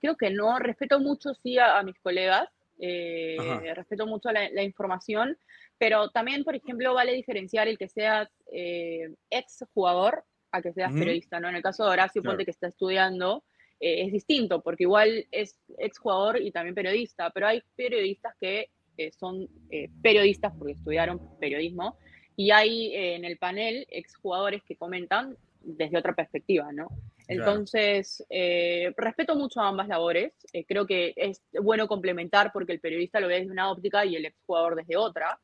creo 0.01 0.17
que 0.17 0.29
no. 0.29 0.59
Respeto 0.59 0.99
mucho, 0.99 1.29
sí, 1.41 1.57
a, 1.57 1.79
a 1.79 1.83
mis 1.83 1.97
colegas. 1.99 2.49
Eh, 2.79 3.73
respeto 3.75 4.07
mucho 4.07 4.31
la, 4.31 4.49
la 4.49 4.63
información, 4.63 5.37
pero 5.77 6.09
también, 6.09 6.43
por 6.43 6.55
ejemplo, 6.55 6.93
vale 6.93 7.13
diferenciar 7.13 7.67
el 7.67 7.77
que 7.77 7.89
seas 7.89 8.29
eh, 8.51 9.13
ex 9.29 9.63
jugador 9.73 10.23
a 10.51 10.61
que 10.61 10.73
seas 10.73 10.91
Ujú. 10.91 10.99
periodista, 10.99 11.39
¿no? 11.39 11.49
En 11.49 11.55
el 11.55 11.61
caso 11.61 11.83
de 11.83 11.91
Horacio 11.91 12.21
Claro. 12.21 12.33
Ponte, 12.33 12.45
que 12.45 12.51
está 12.51 12.67
estudiando, 12.67 13.43
eh, 13.79 14.03
es 14.05 14.11
distinto, 14.11 14.61
porque 14.61 14.83
igual 14.83 15.27
es 15.31 15.59
ex 15.77 15.99
jugador 15.99 16.41
y 16.41 16.51
también 16.51 16.75
periodista, 16.75 17.29
pero 17.29 17.47
hay 17.47 17.61
periodistas 17.75 18.35
que 18.39 18.69
eh, 18.97 19.11
son 19.11 19.47
eh, 19.69 19.89
periodistas 20.01 20.53
porque 20.57 20.73
estudiaron 20.73 21.21
periodismo, 21.39 21.97
y 22.35 22.51
hay 22.51 22.95
eh, 22.95 23.15
en 23.15 23.25
el 23.25 23.37
panel 23.37 23.85
exjugadores 23.89 24.63
que 24.63 24.75
comentan 24.75 25.37
desde 25.61 25.97
otra 25.97 26.13
perspectiva, 26.13 26.71
¿no? 26.71 26.89
Claro. 27.35 27.51
Entonces, 27.51 28.25
eh, 28.29 28.91
respeto 28.97 29.35
mucho 29.35 29.61
ambas 29.61 29.87
labores. 29.87 30.33
eh, 30.51 30.65
creo 30.65 30.87
que 30.87 31.13
es 31.15 31.41
bueno 31.61 31.87
complementar 31.87 32.51
porque 32.51 32.73
el 32.73 32.79
periodista 32.79 33.19
lo 33.19 33.27
ve 33.27 33.39
desde 33.41 33.51
una 33.51 33.71
óptica 33.71 34.03
y 34.05 34.15
el 34.15 34.25
exjugador 34.25 34.75
desde 34.75 34.97
otra. 34.97 35.39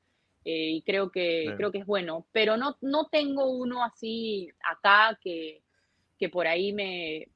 eh, 0.47 0.69
y 0.77 0.81
creo 0.83 1.09
que, 1.11 1.41
Claro. 1.43 1.57
creo 1.57 1.71
que 1.71 1.77
es 1.79 1.85
bueno. 1.87 2.25
Pero 2.31 2.55
no, 2.57 2.77
no 2.81 3.07
tengo 3.07 3.49
uno 3.51 3.83
así 3.83 4.49
acá 4.63 5.17
que, 5.21 5.61
que 6.19 6.29
por 6.29 6.45
ahí 6.47 6.71
me 6.73 7.27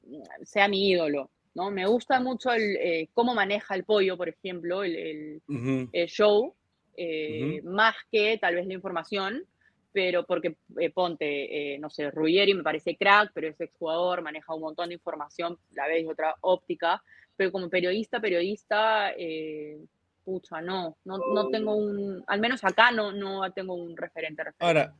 sea 0.44 0.68
mi 0.68 0.88
ídolo. 0.90 1.30
¿no? 1.54 1.70
Me 1.72 1.86
gusta 1.86 2.20
mucho 2.20 2.52
el, 2.52 2.76
eh, 2.76 3.08
cómo 3.12 3.34
maneja 3.34 3.74
el 3.74 3.84
pollo, 3.84 4.16
por 4.16 4.28
ejemplo, 4.28 4.84
el, 4.84 4.96
el- 4.96 5.42
Ujú. 5.48 5.88
el 5.92 6.06
show, 6.08 6.54
eh, 6.96 7.60
más 7.64 7.96
que 8.12 8.38
tal 8.38 8.54
vez 8.54 8.66
la 8.66 8.74
información, 8.74 9.44
pero 9.92 10.24
porque 10.24 10.56
eh, 10.78 10.90
ponte, 10.90 11.74
eh, 11.74 11.78
no 11.78 11.90
sé, 11.90 12.10
Ruggeri 12.10 12.54
me 12.54 12.62
parece 12.62 12.96
crack, 12.96 13.32
pero 13.34 13.48
es 13.48 13.60
exjugador, 13.60 14.22
maneja 14.22 14.54
un 14.54 14.60
montón 14.62 14.88
de 14.88 14.94
información, 14.94 15.58
la 15.72 15.86
ves 15.88 16.04
de 16.04 16.10
otra 16.12 16.34
óptica, 16.42 17.02
pero 17.36 17.50
como 17.52 17.68
periodista, 17.68 18.20
periodista, 18.20 19.12
eh, 19.16 19.78
pucha, 20.24 20.60
no, 20.60 20.96
no, 21.04 21.18
no 21.34 21.48
tengo 21.48 21.74
un, 21.74 22.22
al 22.26 22.40
menos 22.40 22.62
acá 22.64 22.92
no, 22.92 23.10
no 23.12 23.50
tengo 23.52 23.74
un 23.74 23.96
referente. 23.96 24.44
referente. 24.44 24.64
Ahora, 24.64 24.94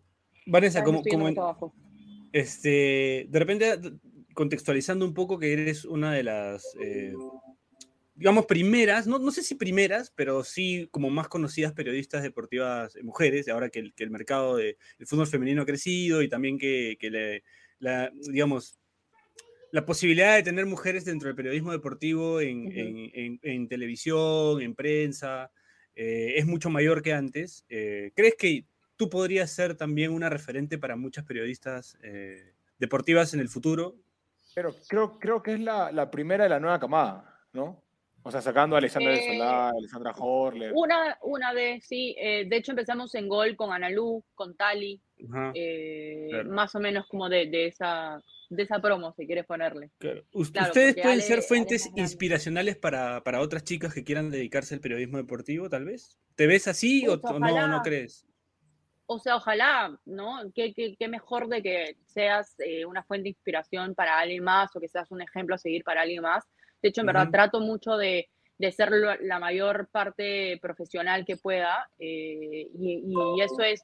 Vanessa, 0.47 0.81
vez 0.81 0.85
como, 0.87 1.03
como 1.03 1.29
en- 1.29 1.37
este, 2.33 3.27
de 3.29 3.39
repente 3.39 3.79
contextualizando 4.35 5.05
un 5.05 5.13
poco 5.15 5.39
que 5.39 5.53
eres 5.53 5.85
una 5.85 6.13
de 6.13 6.23
las, 6.23 6.65
eh, 6.81 7.13
digamos, 8.21 8.45
primeras, 8.45 9.07
no, 9.07 9.19
no 9.19 9.31
sé 9.31 9.43
si 9.43 9.55
primeras, 9.55 10.13
pero 10.15 10.45
sí 10.45 10.87
como 10.91 11.09
más 11.09 11.27
conocidas 11.29 11.73
periodistas 11.73 12.23
deportivas 12.23 12.95
eh, 12.95 13.03
mujeres, 13.03 13.49
ahora 13.49 13.71
que 13.71 13.79
el, 13.79 13.95
que 13.95 14.05
el 14.05 14.11
mercado 14.11 14.57
del 14.57 14.77
fútbol 15.07 15.27
femenino 15.27 15.63
ha 15.63 15.67
crecido 15.67 16.21
y 16.21 16.29
también 16.29 16.59
que, 16.59 16.99
que 17.01 17.11
le- 17.11 17.45
la, 17.79 18.13
digamos, 18.15 18.79
la 19.73 19.87
posibilidad 19.87 20.37
de 20.37 20.43
tener 20.43 20.67
mujeres 20.67 21.07
dentro 21.07 21.29
del 21.29 21.35
periodismo 21.37 21.73
deportivo 21.73 22.43
en, 22.43 22.71
en- 22.73 23.11
en- 23.15 23.41
en 23.43 23.69
televisión, 23.69 24.61
en 24.61 24.75
prensa, 24.75 25.51
eh, 25.95 26.35
es 26.37 26.45
mucho 26.45 26.69
mayor 26.69 27.01
que 27.01 27.15
antes. 27.15 27.65
Eh, 27.71 28.13
¿Crees 28.15 28.35
que 28.37 28.67
tú 28.97 29.09
podrías 29.09 29.51
ser 29.51 29.77
también 29.77 30.11
una 30.13 30.29
referente 30.29 30.77
para 30.77 30.95
muchas 30.95 31.25
periodistas 31.25 31.97
eh, 32.03 32.53
deportivas 32.79 33.33
en 33.33 33.41
el 33.41 33.49
futuro? 33.49 33.97
Pero 34.55 34.75
creo, 34.89 35.19
creo 35.19 35.43
que 35.43 35.55
es 35.55 35.61
la, 35.61 35.91
la 35.91 36.11
primera 36.11 36.45
de 36.45 36.51
la 36.51 36.61
nueva 36.61 36.79
camada, 36.79 37.41
¿no? 37.55 37.83
O 38.23 38.31
sea, 38.31 38.43
sacando 38.43 38.77
a 38.77 38.79
Alexandra 38.79 39.13
del 39.13 39.21
Eh, 39.21 39.33
Solar, 39.33 39.73
Alexandra 39.77 40.13
Horler. 40.19 40.73
Una, 40.75 41.17
una 41.23 41.55
de, 41.55 41.81
sí, 41.83 42.15
eh, 42.19 42.45
de 42.47 42.57
hecho 42.57 42.73
empezamos 42.73 43.15
en 43.15 43.29
gol 43.29 43.57
con 43.57 43.73
Analú, 43.73 44.23
con 44.35 44.55
Tali, 44.57 45.01
Ajá, 45.31 45.53
eh, 45.55 46.27
claro. 46.31 46.51
más 46.51 46.75
o 46.75 46.81
menos 46.81 47.07
como 47.07 47.31
de, 47.31 47.47
de 47.47 47.67
esa, 47.69 48.21
de 48.51 48.63
esa 48.63 48.79
promo, 48.79 49.15
si 49.15 49.27
quieres 49.27 49.47
ponerle. 49.47 49.91
claro. 49.99 50.23
Claro, 50.31 50.43
¿Ustedes 50.69 50.95
pueden 50.95 51.11
Ale- 51.13 51.23
ser 51.23 51.33
Ale 51.33 51.41
es 51.41 51.49
fuentes 51.49 51.85
grande. 51.85 52.01
inspiracionales 52.03 52.77
para, 52.77 53.23
para 53.25 53.41
otras 53.41 53.65
chicas 53.65 53.95
que 53.95 54.05
quieran 54.05 54.31
dedicarse 54.31 54.75
al 54.75 54.81
periodismo 54.81 55.17
deportivo, 55.17 55.71
tal 55.71 55.87
vez? 55.87 56.19
¿Te 56.37 56.47
ves 56.47 56.69
así 56.69 57.09
o, 57.09 57.19
Pucha, 57.21 57.35
o 57.35 57.39
no, 57.39 57.47
no 57.47 57.53
ojalá. 57.55 57.83
crees? 57.83 58.27
O 59.07 59.19
sea, 59.19 59.37
ojalá, 59.37 59.99
¿no? 60.05 60.41
Qué, 60.55 60.73
qué- 60.75 60.95
qué 60.99 61.09
mejor 61.09 61.49
de 61.49 61.63
que 61.63 61.97
seas 62.07 62.55
eh, 62.61 62.85
una 62.85 63.03
fuente 63.03 63.25
de 63.25 63.29
inspiración 63.31 63.95
para 63.95 64.19
alguien 64.19 64.45
más 64.45 64.77
o 64.77 64.81
que 64.81 64.89
seas 64.89 65.11
un 65.11 65.23
ejemplo 65.23 65.55
a 65.55 65.59
seguir 65.59 65.83
para 65.85 66.03
alguien 66.03 66.23
más. 66.23 66.45
De 66.83 66.89
hecho, 66.89 67.01
en 67.03 67.07
verdad, 67.07 67.23
trato 67.33 67.61
mucho 67.61 67.97
de, 67.97 68.29
de 68.59 68.73
ser 68.73 68.91
lo- 68.91 69.17
la 69.21 69.39
mayor 69.39 69.89
parte 69.91 70.59
profesional 70.61 71.25
que 71.25 71.37
pueda 71.37 71.89
eh, 71.99 72.69
y, 72.79 73.03
y 73.37 73.41
eso 73.43 73.61
es, 73.63 73.83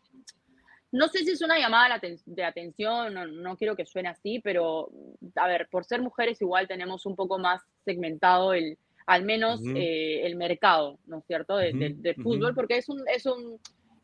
no 0.93 1.09
sé 1.09 1.19
si 1.25 1.33
es 1.33 1.43
una 1.43 1.59
llamada 1.59 2.01
de 2.27 2.45
atención, 2.45 3.13
no, 3.13 3.27
no 3.27 3.57
quiero 3.57 3.77
que 3.77 3.85
suene 3.87 4.09
así, 4.09 4.41
pero 4.41 4.89
a 5.35 5.47
ver, 5.49 5.69
por 5.71 5.85
ser 5.85 6.01
mujeres 6.01 6.41
igual 6.41 6.69
tenemos 6.69 7.05
un 7.07 7.17
poco 7.17 7.39
más 7.39 7.63
segmentado 7.85 8.55
el, 8.55 8.79
al 9.07 9.25
menos 9.25 9.61
eh, 9.77 10.27
el 10.27 10.37
mercado, 10.37 10.99
¿no 11.07 11.19
es 11.19 11.25
cierto?, 11.27 11.57
de- 11.57 11.73
del 11.73 12.15
fútbol, 12.23 12.55
porque 12.55 12.79
es 12.79 12.89
un, 12.89 13.03
es 13.09 13.27
un 13.27 13.59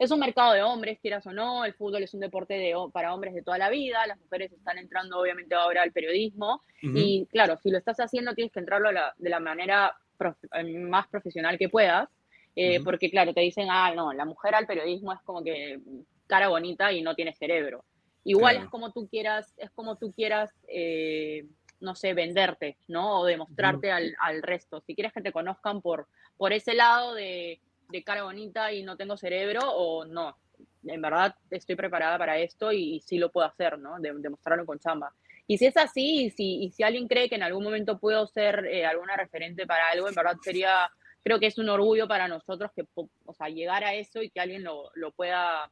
es 0.05 0.11
un 0.11 0.21
mercado 0.21 0.53
de 0.53 0.63
hombres, 0.63 0.99
quieras 1.01 1.27
o 1.27 1.33
no, 1.33 1.65
el 1.65 1.75
fútbol 1.75 2.03
es 2.03 2.15
un 2.15 2.21
deporte 2.21 2.55
de, 2.55 2.75
para 2.93 3.15
hombres 3.15 3.35
de 3.35 3.43
toda 3.43 3.59
la 3.59 3.71
vida, 3.71 4.07
las 4.07 4.19
mujeres 4.19 4.53
están 4.53 4.79
entrando 4.79 5.19
obviamente 5.21 5.55
ahora 5.55 5.83
al 5.83 5.93
periodismo 5.93 6.63
Ujú. 6.83 6.97
y 6.97 7.27
claro, 7.31 7.57
si 7.63 7.71
lo 7.71 7.79
estás 7.79 7.99
haciendo 8.01 8.35
tienes 8.35 8.53
que 8.53 8.61
entrarlo 8.61 8.91
la- 8.93 9.15
de 9.17 9.31
la 9.31 9.41
manera 9.41 9.97
prof- 10.19 10.37
eh, 10.55 10.65
más 10.79 11.07
profesional 11.09 11.59
que 11.59 11.69
puedas, 11.69 12.09
eh, 12.57 12.77
Ujú. 12.77 12.85
porque 12.85 13.11
claro, 13.11 13.33
te 13.33 13.41
dicen, 13.41 13.69
ah, 13.71 13.93
no, 13.95 14.13
la 14.13 14.25
mujer 14.25 14.55
al 14.55 14.67
periodismo 14.67 15.13
es 15.13 15.21
como 15.23 15.43
que 15.43 15.81
cara 16.27 16.49
bonita 16.49 16.93
y 16.93 17.03
no 17.03 17.15
tiene 17.15 17.33
cerebro. 17.35 17.85
Igual 18.25 18.55
Claro. 18.55 18.65
es 18.67 18.71
como 18.71 18.93
tú 18.93 19.09
quieras, 19.09 19.53
es 19.57 19.71
como 19.73 19.97
tú 19.97 20.13
quieras, 20.13 20.51
eh, 20.69 21.45
no 21.81 21.95
sé, 21.97 22.15
venderte, 22.15 22.77
¿no? 22.89 23.21
O 23.21 23.25
demostrarte 23.27 23.91
al, 23.91 24.15
al 24.21 24.43
resto. 24.43 24.81
Si 24.87 24.95
quieres 24.95 25.13
que 25.13 25.21
te 25.23 25.33
conozcan 25.33 25.83
por, 25.83 26.07
por 26.37 26.53
ese 26.53 26.75
lado 26.75 27.15
de, 27.15 27.61
de 27.93 28.03
cara 28.03 28.25
bonita 28.25 28.73
y 28.73 28.83
no 28.83 28.97
tengo 28.97 29.17
cerebro, 29.17 29.61
o 29.65 30.05
no. 30.05 30.37
En 30.85 31.01
verdad 31.01 31.35
estoy 31.51 31.77
preparada 31.77 32.19
para 32.19 32.39
esto 32.39 32.73
y, 32.73 32.97
y 32.97 33.01
sí 33.01 33.19
lo 33.19 33.31
puedo 33.31 33.47
hacer, 33.47 33.79
¿no? 33.79 34.01
De- 34.01 34.13
demostrarlo 34.17 34.67
con 34.67 34.79
chamba. 34.81 35.13
Y 35.47 35.59
si 35.59 35.67
es 35.67 35.77
así, 35.77 36.25
y 36.27 36.31
si, 36.31 36.65
y 36.65 36.71
si 36.71 36.83
alguien 36.83 37.07
cree 37.09 37.29
que 37.29 37.35
en 37.37 37.43
algún 37.43 37.63
momento 37.65 37.99
puedo 37.99 38.27
ser 38.27 38.65
eh, 38.67 38.85
alguna 38.87 39.17
referente 39.17 39.67
para 39.67 39.91
algo, 39.91 40.09
en 40.09 40.15
verdad 40.15 40.37
sería, 40.43 40.91
creo 41.23 41.39
que 41.39 41.47
es 41.47 41.59
un 41.59 41.69
orgullo 41.69 42.09
para 42.09 42.27
nosotros 42.29 42.71
que, 42.75 42.85
po- 42.85 43.11
o 43.27 43.35
sea, 43.35 43.49
llegar 43.49 43.85
a 43.85 43.95
eso 43.95 44.23
y 44.23 44.31
que 44.31 44.41
alguien 44.41 44.63
lo, 44.65 44.91
lo 44.95 45.13
pueda, 45.13 45.71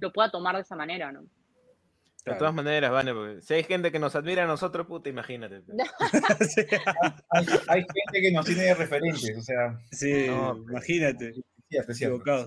lo 0.00 0.12
pueda 0.12 0.30
tomar 0.30 0.56
de 0.56 0.62
esa 0.62 0.76
manera, 0.76 1.10
¿no? 1.12 1.22
De 2.24 2.36
todas 2.36 2.54
maneras, 2.54 2.92
Vane, 2.92 3.12
porque 3.14 3.42
si 3.42 3.54
hay 3.54 3.64
gente 3.64 3.90
que 3.90 3.98
nos 3.98 4.14
admira 4.14 4.44
a 4.44 4.46
nosotros, 4.46 4.86
puta, 4.86 5.08
imagínate. 5.08 5.62
Sí, 6.48 6.62
Hay, 7.30 7.46
hay 7.68 7.80
gente 7.80 8.20
que 8.20 8.30
nos 8.32 8.46
tiene 8.46 8.62
de 8.62 8.74
referentes, 8.74 9.36
o 9.38 9.42
sea, 9.42 9.76
sí, 9.90 10.26
No, 10.28 10.56
imagínate, 10.56 11.32
cierto, 11.72 11.92
equivocado. 11.92 12.46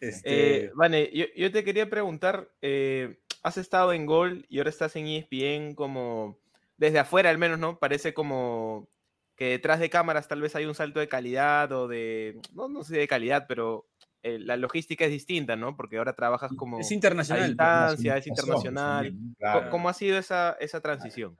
Este, 0.00 0.64
Eh, 0.64 0.70
Vane, 0.74 1.10
yo, 1.12 1.26
yo 1.36 1.52
te 1.52 1.62
quería 1.64 1.88
preguntar, 1.88 2.50
eh, 2.60 3.20
has 3.42 3.56
estado 3.56 3.92
en 3.92 4.06
Gol 4.06 4.46
y 4.48 4.58
ahora 4.58 4.70
estás 4.70 4.96
en 4.96 5.06
ESPN 5.06 5.74
como, 5.74 6.38
desde 6.76 6.98
afuera 6.98 7.30
al 7.30 7.38
menos, 7.38 7.58
¿no? 7.58 7.78
Parece 7.78 8.12
como 8.12 8.88
que 9.36 9.50
detrás 9.50 9.80
de 9.80 9.90
cámaras 9.90 10.28
tal 10.28 10.40
vez 10.40 10.54
hay 10.56 10.66
un 10.66 10.74
salto 10.74 11.00
de 11.00 11.08
calidad 11.08 11.70
o 11.72 11.88
de, 11.88 12.40
no, 12.52 12.68
no 12.68 12.82
sé 12.84 12.96
de 12.96 13.08
calidad, 13.08 13.46
pero 13.48 13.86
eh, 14.22 14.38
la 14.38 14.56
logística 14.56 15.04
es 15.04 15.10
distinta, 15.10 15.56
¿no? 15.56 15.76
Porque 15.76 15.98
ahora 15.98 16.14
trabajas 16.14 16.52
como 16.56 16.78
es 16.78 16.90
a 16.90 16.94
internacional. 16.94 17.48
distancia, 17.48 18.16
es 18.16 18.26
Comunicación 18.26 18.72
internacional. 18.72 19.14
claro. 19.38 19.70
¿Cómo 19.70 19.88
ha 19.88 19.94
sido 19.94 20.18
esa, 20.18 20.56
esa 20.60 20.80
transición? 20.80 21.36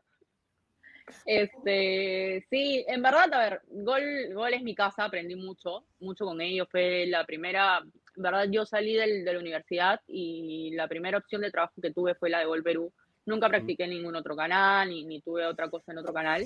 Este, 1.27 2.45
sí, 2.51 2.85
en 2.89 3.03
verdad, 3.03 3.33
a 3.33 3.39
ver, 3.39 3.61
Gol, 3.69 4.35
Gol 4.35 4.55
es 4.55 4.63
mi 4.63 4.75
casa, 4.75 5.05
aprendí 5.05 5.35
mucho, 5.35 5.85
mucho 6.01 6.25
con 6.25 6.41
ellos. 6.41 6.69
Fue 6.71 7.07
la 7.07 7.25
primera, 7.25 7.81
en 8.17 8.23
verdad, 8.23 8.47
yo 8.51 8.65
salí 8.67 8.95
del- 8.95 9.25
de 9.25 9.33
la 9.33 9.39
universidad 9.39 10.01
y 10.07 10.71
la 10.75 10.89
primera 10.89 11.19
opción 11.19 11.43
de 11.43 11.51
trabajo 11.51 11.81
que 11.81 11.91
tuve 11.93 12.15
fue 12.15 12.31
la 12.31 12.41
de 12.41 12.47
Gol 12.47 12.63
Perú. 12.63 12.93
Nunca 13.25 13.49
practiqué 13.49 13.85
en 13.85 13.91
ningún 13.91 14.17
otro 14.17 14.35
canal, 14.35 14.89
ni, 14.89 15.05
ni 15.05 15.21
tuve 15.21 15.47
otra 15.47 15.71
cosa 15.71 15.93
en 15.93 15.99
otro 15.99 16.13
canal. 16.13 16.45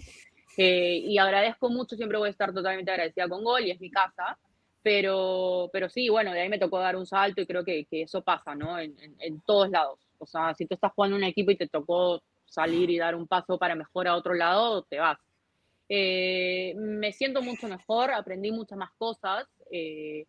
Eh, 0.58 0.98
y 1.04 1.18
agradezco 1.18 1.68
mucho, 1.70 1.96
siempre 1.96 2.18
voy 2.18 2.28
a 2.28 2.30
estar 2.30 2.52
totalmente 2.52 2.90
agradecida 2.90 3.28
con 3.28 3.42
Gol 3.44 3.64
y 3.64 3.70
es 3.70 3.80
mi 3.80 3.90
casa. 3.90 4.38
Pero, 4.82 5.68
pero 5.72 5.88
sí, 5.88 6.08
bueno, 6.08 6.32
de 6.32 6.40
ahí 6.42 6.48
me 6.48 6.60
tocó 6.60 6.78
dar 6.78 6.94
un 6.96 7.06
salto 7.06 7.40
y 7.40 7.46
creo 7.46 7.64
que, 7.64 7.86
que 7.86 8.02
eso 8.02 8.22
pasa, 8.22 8.54
¿no? 8.54 8.78
En, 8.78 8.96
en- 9.00 9.16
en 9.18 9.40
todos 9.40 9.68
lados. 9.68 9.98
O 10.18 10.26
sea, 10.26 10.54
si 10.54 10.64
tú 10.66 10.74
estás 10.74 10.92
jugando 10.94 11.16
en 11.16 11.22
un 11.24 11.28
equipo 11.28 11.50
y 11.50 11.56
te 11.56 11.66
tocó 11.66 12.22
salir 12.46 12.90
y 12.90 12.98
dar 12.98 13.14
un 13.14 13.26
paso 13.26 13.58
para 13.58 13.74
mejor 13.74 14.08
a 14.08 14.16
otro 14.16 14.34
lado, 14.34 14.82
te 14.84 14.98
vas. 14.98 15.18
Eh, 15.88 16.74
me 16.76 17.12
siento 17.12 17.42
mucho 17.42 17.68
mejor, 17.68 18.12
aprendí 18.12 18.50
muchas 18.50 18.78
más 18.78 18.90
cosas, 18.98 19.46
eh, 19.70 20.26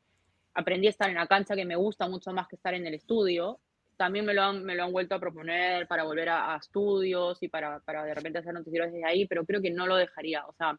aprendí 0.54 0.88
a 0.88 0.92
estar 0.92 1.10
en 1.10 1.16
la 1.16 1.28
cancha 1.28 1.56
que 1.56 1.66
me 1.66 1.76
gusta 1.76 2.08
mucho 2.08 2.32
más 2.32 2.48
que 2.48 2.56
estar 2.56 2.74
en 2.74 2.86
el 2.86 2.94
estudio. 2.94 3.60
También 3.96 4.26
me 4.26 4.34
lo 4.34 4.44
han, 4.44 4.64
me 4.64 4.76
lo 4.76 4.84
han 4.84 4.92
vuelto 4.92 5.16
a 5.16 5.20
proponer 5.20 5.88
para 5.88 6.04
volver 6.04 6.30
a, 6.30 6.54
a 6.54 6.58
estudios 6.58 7.42
y 7.42 7.48
para, 7.48 7.80
para 7.80 8.04
de 8.04 8.14
repente 8.14 8.40
hacer 8.40 8.54
noticieros 8.54 8.92
desde 8.92 9.06
ahí, 9.06 9.26
pero 9.26 9.46
creo 9.46 9.62
que 9.62 9.72
no 9.72 9.88
lo 9.88 9.96
dejaría. 9.96 10.46
O 10.46 10.54
sea, 10.54 10.78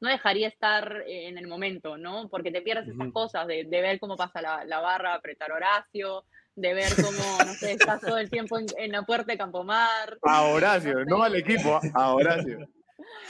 no 0.00 0.08
dejaría 0.08 0.48
estar 0.48 1.02
eh, 1.06 1.28
en 1.28 1.36
el 1.36 1.46
momento, 1.46 1.98
¿no? 1.98 2.28
Porque 2.28 2.50
te 2.50 2.62
pierdes 2.62 2.88
estas 2.88 3.06
Ujú. 3.06 3.12
cosas 3.12 3.46
de, 3.46 3.64
de 3.64 3.80
ver 3.82 3.98
cómo 3.98 4.16
pasa 4.16 4.40
la, 4.40 4.64
la 4.64 4.80
barra, 4.80 5.14
apretar 5.14 5.52
Horacio, 5.52 6.24
de 6.56 6.74
ver 6.74 6.92
cómo, 6.96 7.38
no 7.46 7.52
sé, 7.54 7.72
estás 7.72 8.00
todo 8.00 8.18
el 8.18 8.28
tiempo 8.30 8.58
en, 8.58 8.66
en 8.76 8.92
la 8.92 9.02
puerta 9.02 9.32
de 9.32 9.38
Campomar. 9.38 10.18
A 10.22 10.42
Horacio, 10.42 11.04
no 11.06 11.22
al 11.22 11.36
equipo, 11.36 11.80
a- 11.94 12.12
Horacio. 12.14 12.58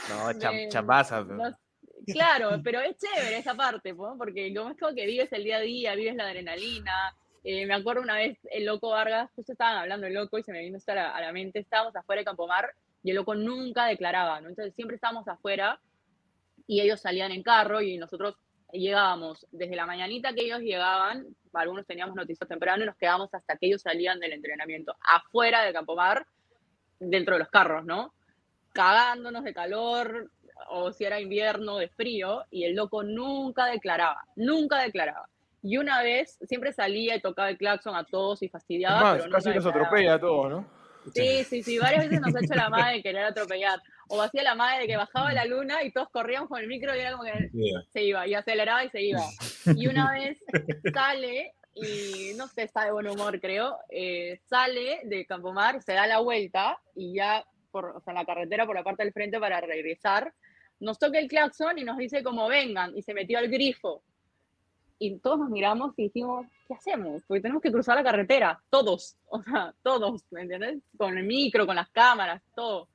No, 0.09 0.31
cham- 0.39 0.53
Me- 0.55 0.69
chambaza, 0.69 1.23
pero- 1.23 1.35
no- 1.37 1.57
claro, 2.07 2.61
pero 2.63 2.79
es 2.81 2.97
chévere 2.97 3.37
esa 3.37 3.55
parte, 3.55 3.93
¿no? 3.93 4.15
porque 4.17 4.53
como 4.53 4.71
es 4.71 4.77
como 4.77 4.93
que 4.95 5.05
vives 5.05 5.31
el 5.31 5.43
día 5.43 5.57
a 5.57 5.61
día, 5.61 5.95
vives 5.95 6.15
la 6.15 6.23
adrenalina. 6.27 7.15
Eh, 7.43 7.65
me 7.65 7.73
acuerdo 7.73 8.01
una 8.01 8.15
vez 8.15 8.37
el 8.51 8.65
loco 8.65 8.89
Vargas, 8.89 9.29
justo 9.35 9.51
estaban 9.53 9.77
hablando 9.77 10.05
el 10.07 10.13
loco 10.13 10.37
y 10.37 10.43
se 10.43 10.51
me 10.51 10.59
vino 10.59 10.77
esto 10.77 10.91
a 10.91 10.95
la, 10.95 11.09
a 11.15 11.21
la 11.21 11.31
mente, 11.31 11.59
estábamos 11.59 11.95
afuera 11.95 12.21
de 12.21 12.25
Campomar 12.25 12.71
y 13.03 13.09
el 13.11 13.15
loco 13.15 13.33
nunca 13.33 13.85
declaraba, 13.85 14.41
¿no? 14.41 14.49
Entonces 14.49 14.75
siempre 14.75 14.95
estábamos 14.95 15.27
afuera 15.27 15.79
y 16.67 16.81
ellos 16.81 17.01
salían 17.01 17.31
en 17.31 17.41
carro 17.43 17.81
y 17.81 17.97
nosotros 17.97 18.35
llegábamos 18.71 19.45
desde 19.51 19.75
la 19.75 19.85
mañanita 19.85 20.33
que 20.33 20.45
ellos 20.45 20.59
llegaban, 20.59 21.27
algunos 21.53 21.85
teníamos 21.85 22.15
noticias 22.15 22.47
temprano 22.47 22.83
y 22.83 22.85
nos 22.85 22.95
quedábamos 22.95 23.33
hasta 23.33 23.57
que 23.57 23.67
ellos 23.67 23.81
salían 23.81 24.19
del 24.19 24.33
entrenamiento, 24.33 24.95
afuera 25.01 25.63
de 25.63 25.73
Campomar, 25.73 26.25
dentro 26.99 27.35
de 27.35 27.39
los 27.39 27.49
carros, 27.49 27.85
¿no? 27.85 28.13
Cagándonos 28.73 29.43
de 29.43 29.53
calor, 29.53 30.31
o 30.69 30.91
si 30.91 31.03
era 31.03 31.19
invierno, 31.19 31.77
de 31.77 31.89
frío, 31.89 32.45
y 32.51 32.63
el 32.63 32.75
loco 32.75 33.03
nunca 33.03 33.65
declaraba, 33.65 34.23
nunca 34.35 34.79
declaraba. 34.79 35.27
Y 35.63 35.77
una 35.77 36.01
vez 36.01 36.39
siempre 36.47 36.73
salía 36.73 37.15
y 37.15 37.21
tocaba 37.21 37.49
el 37.49 37.57
claxon 37.57 37.95
a 37.95 38.03
todos 38.03 38.41
y 38.41 38.49
fastidiaba, 38.49 39.01
más, 39.01 39.17
pero 39.19 39.31
casi 39.31 39.49
nos 39.49 39.65
atropella 39.65 40.15
a 40.15 40.19
todos, 40.19 40.49
¿no? 40.49 40.81
Sí, 41.13 41.43
sí, 41.43 41.63
sí, 41.63 41.79
varias 41.79 42.05
veces 42.05 42.21
nos 42.21 42.35
ha 42.35 42.39
hecho 42.39 42.53
la 42.53 42.69
madre 42.69 42.97
de 42.97 43.03
querer 43.03 43.25
atropellar. 43.25 43.81
O 44.13 44.21
hacía 44.21 44.43
la 44.43 44.55
madre 44.55 44.81
de 44.81 44.87
que 44.87 44.97
bajaba 44.97 45.31
la 45.31 45.45
luna 45.45 45.83
y 45.83 45.91
todos 45.91 46.09
corríamos 46.09 46.49
con 46.49 46.59
el 46.59 46.67
micro 46.67 46.93
y 46.93 46.99
era 46.99 47.13
como 47.13 47.23
que 47.23 47.49
se 47.93 48.03
iba, 48.03 48.27
y 48.27 48.33
aceleraba 48.33 48.83
y 48.83 48.89
se 48.89 49.01
iba. 49.01 49.21
Y 49.75 49.87
una 49.87 50.11
vez 50.13 50.37
sale, 50.93 51.53
y 51.73 52.33
no 52.35 52.47
sé, 52.49 52.63
está 52.63 52.83
de 52.83 52.91
buen 52.91 53.07
humor, 53.07 53.39
creo, 53.39 53.77
eh, 53.89 54.41
sale 54.49 54.99
de 55.05 55.25
Campomar, 55.25 55.81
se 55.81 55.93
da 55.93 56.07
la 56.07 56.19
vuelta 56.19 56.77
y 56.93 57.13
ya, 57.13 57.45
por, 57.71 57.85
o 57.85 58.01
sea, 58.01 58.11
en 58.11 58.19
la 58.19 58.25
carretera 58.25 58.65
por 58.65 58.75
la 58.75 58.83
parte 58.83 59.03
del 59.03 59.13
frente 59.13 59.39
para 59.39 59.61
regresar, 59.61 60.33
nos 60.81 60.99
toca 60.99 61.17
el 61.17 61.29
claxon 61.29 61.77
y 61.79 61.85
nos 61.85 61.97
dice 61.97 62.21
como 62.21 62.49
vengan, 62.49 62.95
y 62.97 63.03
se 63.03 63.13
metió 63.13 63.37
al 63.37 63.47
grifo. 63.47 64.03
Y 64.99 65.17
todos 65.19 65.39
nos 65.39 65.49
miramos 65.49 65.93
y 65.97 66.03
dijimos, 66.03 66.45
¿qué 66.67 66.73
hacemos? 66.73 67.23
Porque 67.25 67.41
tenemos 67.41 67.63
que 67.63 67.71
cruzar 67.71 67.95
la 67.95 68.03
carretera, 68.03 68.61
todos, 68.69 69.15
o 69.29 69.41
sea, 69.41 69.73
todos, 69.81 70.25
¿me 70.31 70.41
entiendes? 70.41 70.79
Con 70.97 71.17
el 71.17 71.23
micro, 71.23 71.65
con 71.65 71.77
las 71.77 71.89
cámaras, 71.89 72.41
todo. 72.53 72.89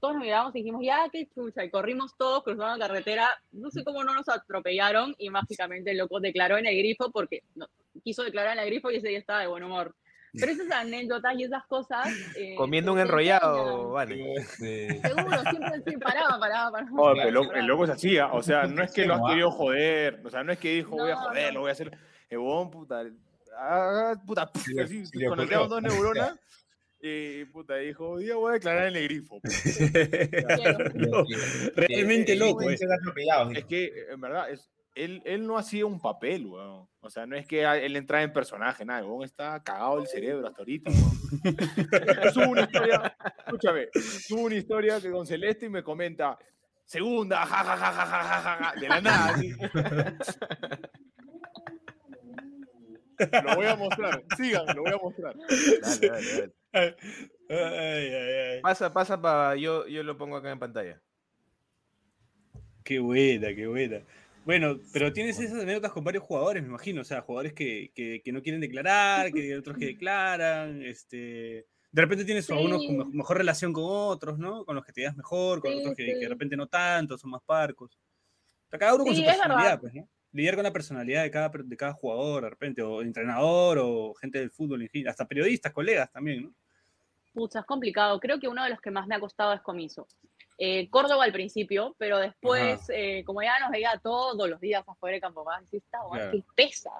Todos 0.00 0.14
nos 0.14 0.22
miramos 0.22 0.54
y 0.54 0.58
dijimos, 0.58 0.80
ya, 0.84 1.06
qué 1.12 1.28
chucha, 1.34 1.64
y 1.64 1.70
corrimos 1.70 2.16
todos, 2.16 2.44
cruzamos 2.44 2.78
la 2.78 2.86
carretera, 2.86 3.28
no 3.52 3.70
sé 3.70 3.82
cómo 3.84 4.04
no 4.04 4.14
nos 4.14 4.28
atropellaron, 4.28 5.14
y 5.18 5.28
mágicamente 5.30 5.90
el 5.90 5.98
loco 5.98 6.20
declaró 6.20 6.56
en 6.56 6.66
el 6.66 6.76
grifo 6.78 7.10
porque 7.10 7.42
no, 7.56 7.66
quiso 8.04 8.22
declarar 8.22 8.56
en 8.56 8.62
el 8.62 8.66
grifo 8.70 8.90
y 8.90 8.96
ese 8.96 9.08
día 9.08 9.18
estaba 9.18 9.40
de 9.40 9.48
buen 9.48 9.64
humor. 9.64 9.94
Pero 10.34 10.52
esas 10.52 10.70
anécdotas 10.70 11.34
y 11.38 11.44
esas 11.44 11.64
cosas... 11.66 12.06
eh, 12.36 12.54
Comiendo 12.54 12.92
un 12.92 12.98
enrollado. 13.00 13.98
Este, 14.02 15.00
Seguro, 15.00 15.40
siempre 15.50 15.82
sí, 15.86 15.96
paraba, 15.96 16.38
paraba, 16.38 16.70
paraba. 16.70 16.90
Oh, 16.96 17.12
el, 17.12 17.32
loco, 17.34 17.52
el 17.54 17.66
loco 17.66 17.84
es 17.84 17.90
así, 17.90 18.18
¿ah? 18.18 18.28
o 18.32 18.42
sea, 18.42 18.66
no 18.66 18.82
es 18.84 18.92
que 18.92 19.06
lo 19.06 19.14
has 19.14 19.20
Sí, 19.20 19.22
¿no? 19.24 19.28
querido 19.30 19.50
joder, 19.50 20.20
o 20.24 20.30
sea, 20.30 20.44
no 20.44 20.52
es 20.52 20.58
que 20.58 20.74
dijo 20.74 20.90
voy 20.90 21.10
a 21.10 21.16
joder, 21.16 21.48
no. 21.48 21.54
lo 21.54 21.60
voy 21.62 21.70
a 21.70 21.72
hacer, 21.72 21.98
el 22.28 22.38
huevón, 22.38 22.70
puta, 22.70 23.02
ah, 23.58 24.14
puta, 24.26 24.50
Se 24.54 24.72
le- 24.74 24.82
así, 24.82 25.06
se 25.06 25.24
dos 25.26 25.82
neuronas, 25.82 26.38
Y 27.00 27.44
puta, 27.46 27.76
dijo, 27.76 28.20
yo 28.20 28.40
voy 28.40 28.50
a 28.50 28.54
declarar 28.54 28.88
en 28.88 28.96
el 28.96 29.04
grifo. 29.04 29.40
Pues". 29.40 29.80
no, 30.94 31.24
realmente 31.76 32.32
eh, 32.32 32.36
loco. 32.36 32.68
Eh, 32.68 32.74
es, 32.74 32.82
es 33.54 33.64
que, 33.66 33.92
en 34.10 34.20
verdad, 34.20 34.50
es, 34.50 34.68
él, 34.96 35.22
él, 35.24 35.46
no 35.46 35.56
hacía 35.56 35.86
un 35.86 36.00
papel, 36.00 36.46
weón. 36.46 36.88
O 37.00 37.10
sea, 37.10 37.24
no 37.24 37.36
es 37.36 37.46
que 37.46 37.62
él 37.62 37.94
entraba 37.94 38.24
en 38.24 38.32
personaje, 38.32 38.84
nada. 38.84 39.06
Está 39.24 39.62
cagado 39.62 40.00
el 40.00 40.08
cerebro 40.08 40.48
hasta 40.48 40.62
ahorita, 40.62 40.90
weón. 40.90 41.18
subo 42.34 42.50
una 42.50 42.62
historia, 42.62 43.16
escúchame, 43.46 43.88
subo 44.26 44.40
una 44.42 44.54
historia 44.56 45.00
que 45.00 45.10
con 45.10 45.26
Celeste 45.26 45.66
y 45.66 45.70
me 45.70 45.84
comenta, 45.84 46.36
segunda, 46.84 47.46
jajajajajaja, 47.46 48.22
ja, 48.22 48.40
ja, 48.40 48.64
ja, 48.64 48.80
de 48.80 48.88
la 48.88 49.00
nada. 49.00 49.36
Lo 53.18 53.56
voy 53.56 53.66
a 53.66 53.76
mostrar, 53.76 54.24
sigan, 54.36 54.64
lo 54.76 54.82
voy 54.82 54.92
a 54.92 54.96
mostrar. 54.96 55.34
Dale, 55.36 56.08
dale, 56.08 56.52
dale. 56.72 56.96
Ay, 57.50 58.12
ay, 58.14 58.54
ay. 58.56 58.60
Pasa, 58.60 58.92
pasa 58.92 59.20
para. 59.20 59.56
Yo, 59.56 59.86
yo 59.88 60.02
lo 60.02 60.16
pongo 60.18 60.36
acá 60.36 60.50
en 60.52 60.58
pantalla. 60.58 61.00
Qué 62.84 62.98
buena, 62.98 63.54
qué 63.54 63.66
buena. 63.66 64.00
Bueno, 64.44 64.78
pero 64.92 65.12
tienes 65.12 65.38
esas 65.38 65.60
anécdotas 65.62 65.92
con 65.92 66.04
varios 66.04 66.24
jugadores, 66.24 66.62
me 66.62 66.68
imagino. 66.70 67.02
O 67.02 67.04
sea, 67.04 67.20
jugadores 67.22 67.52
que, 67.52 67.90
que- 67.94 68.22
que 68.24 68.32
no 68.32 68.42
quieren 68.42 68.60
declarar, 68.60 69.30
que 69.32 69.56
otros 69.58 69.76
que 69.76 69.86
declaran. 69.86 70.82
Este, 70.82 71.66
de 71.92 72.02
repente 72.02 72.24
tienes 72.24 72.48
a 72.50 72.54
unos 72.56 72.78
con 72.86 72.96
Sí. 72.96 72.96
me- 72.96 73.16
mejor 73.16 73.36
relación 73.38 73.72
con 73.72 73.84
otros, 73.86 74.38
¿no? 74.38 74.64
Con 74.64 74.76
los 74.76 74.84
que 74.84 74.92
te 74.92 75.02
das 75.02 75.16
mejor, 75.16 75.60
con 75.60 75.70
Sí, 75.72 75.78
otros 75.80 75.94
que, 75.96 76.06
que 76.06 76.14
sí. 76.14 76.20
de 76.20 76.28
repente 76.28 76.56
no 76.56 76.66
tanto, 76.66 77.18
son 77.18 77.30
más 77.30 77.42
parcos. 77.44 77.94
O 77.94 78.70
sea, 78.70 78.78
cada 78.78 78.94
uno 78.94 79.04
con 79.04 79.14
Sí, 79.14 79.20
su 79.20 79.26
personalidad, 79.26 79.62
verdad. 79.64 79.80
pues, 79.80 79.94
¿no? 79.94 80.08
Lidiar 80.32 80.54
con 80.56 80.64
la 80.64 80.72
personalidad 80.72 81.22
de 81.22 81.30
cada, 81.30 81.48
de 81.48 81.76
cada 81.76 81.92
jugador, 81.92 82.44
de 82.44 82.50
repente, 82.50 82.82
o 82.82 83.00
entrenador, 83.02 83.78
o 83.80 84.14
gente 84.14 84.38
del 84.38 84.50
fútbol, 84.50 84.82
en 84.82 84.88
fin, 84.88 85.08
hasta 85.08 85.26
periodistas, 85.26 85.72
colegas 85.72 86.10
también, 86.12 86.44
¿no? 86.44 86.54
Pucha, 87.32 87.60
es 87.60 87.66
complicado. 87.66 88.18
Creo 88.20 88.38
que 88.38 88.48
uno 88.48 88.62
de 88.64 88.70
los 88.70 88.80
que 88.80 88.90
más 88.90 89.06
me 89.06 89.14
ha 89.14 89.20
costado 89.20 89.52
es 89.52 89.60
Comiso. 89.60 90.06
Eh, 90.60 90.90
Córdoba 90.90 91.22
al 91.22 91.32
principio, 91.32 91.94
pero 91.98 92.18
después, 92.18 92.80
eh, 92.88 93.22
como 93.24 93.42
ya 93.42 93.60
nos 93.60 93.70
veía 93.70 93.92
todos 94.02 94.48
los 94.50 94.60
días 94.60 94.82
afuera 94.88 95.14
de 95.14 95.20
Campo 95.20 95.44
Más, 95.44 95.62
decía, 95.62 95.78
esta 95.78 96.00
Claro. 96.10 96.32
qué 96.32 96.44
pesa. 96.56 96.90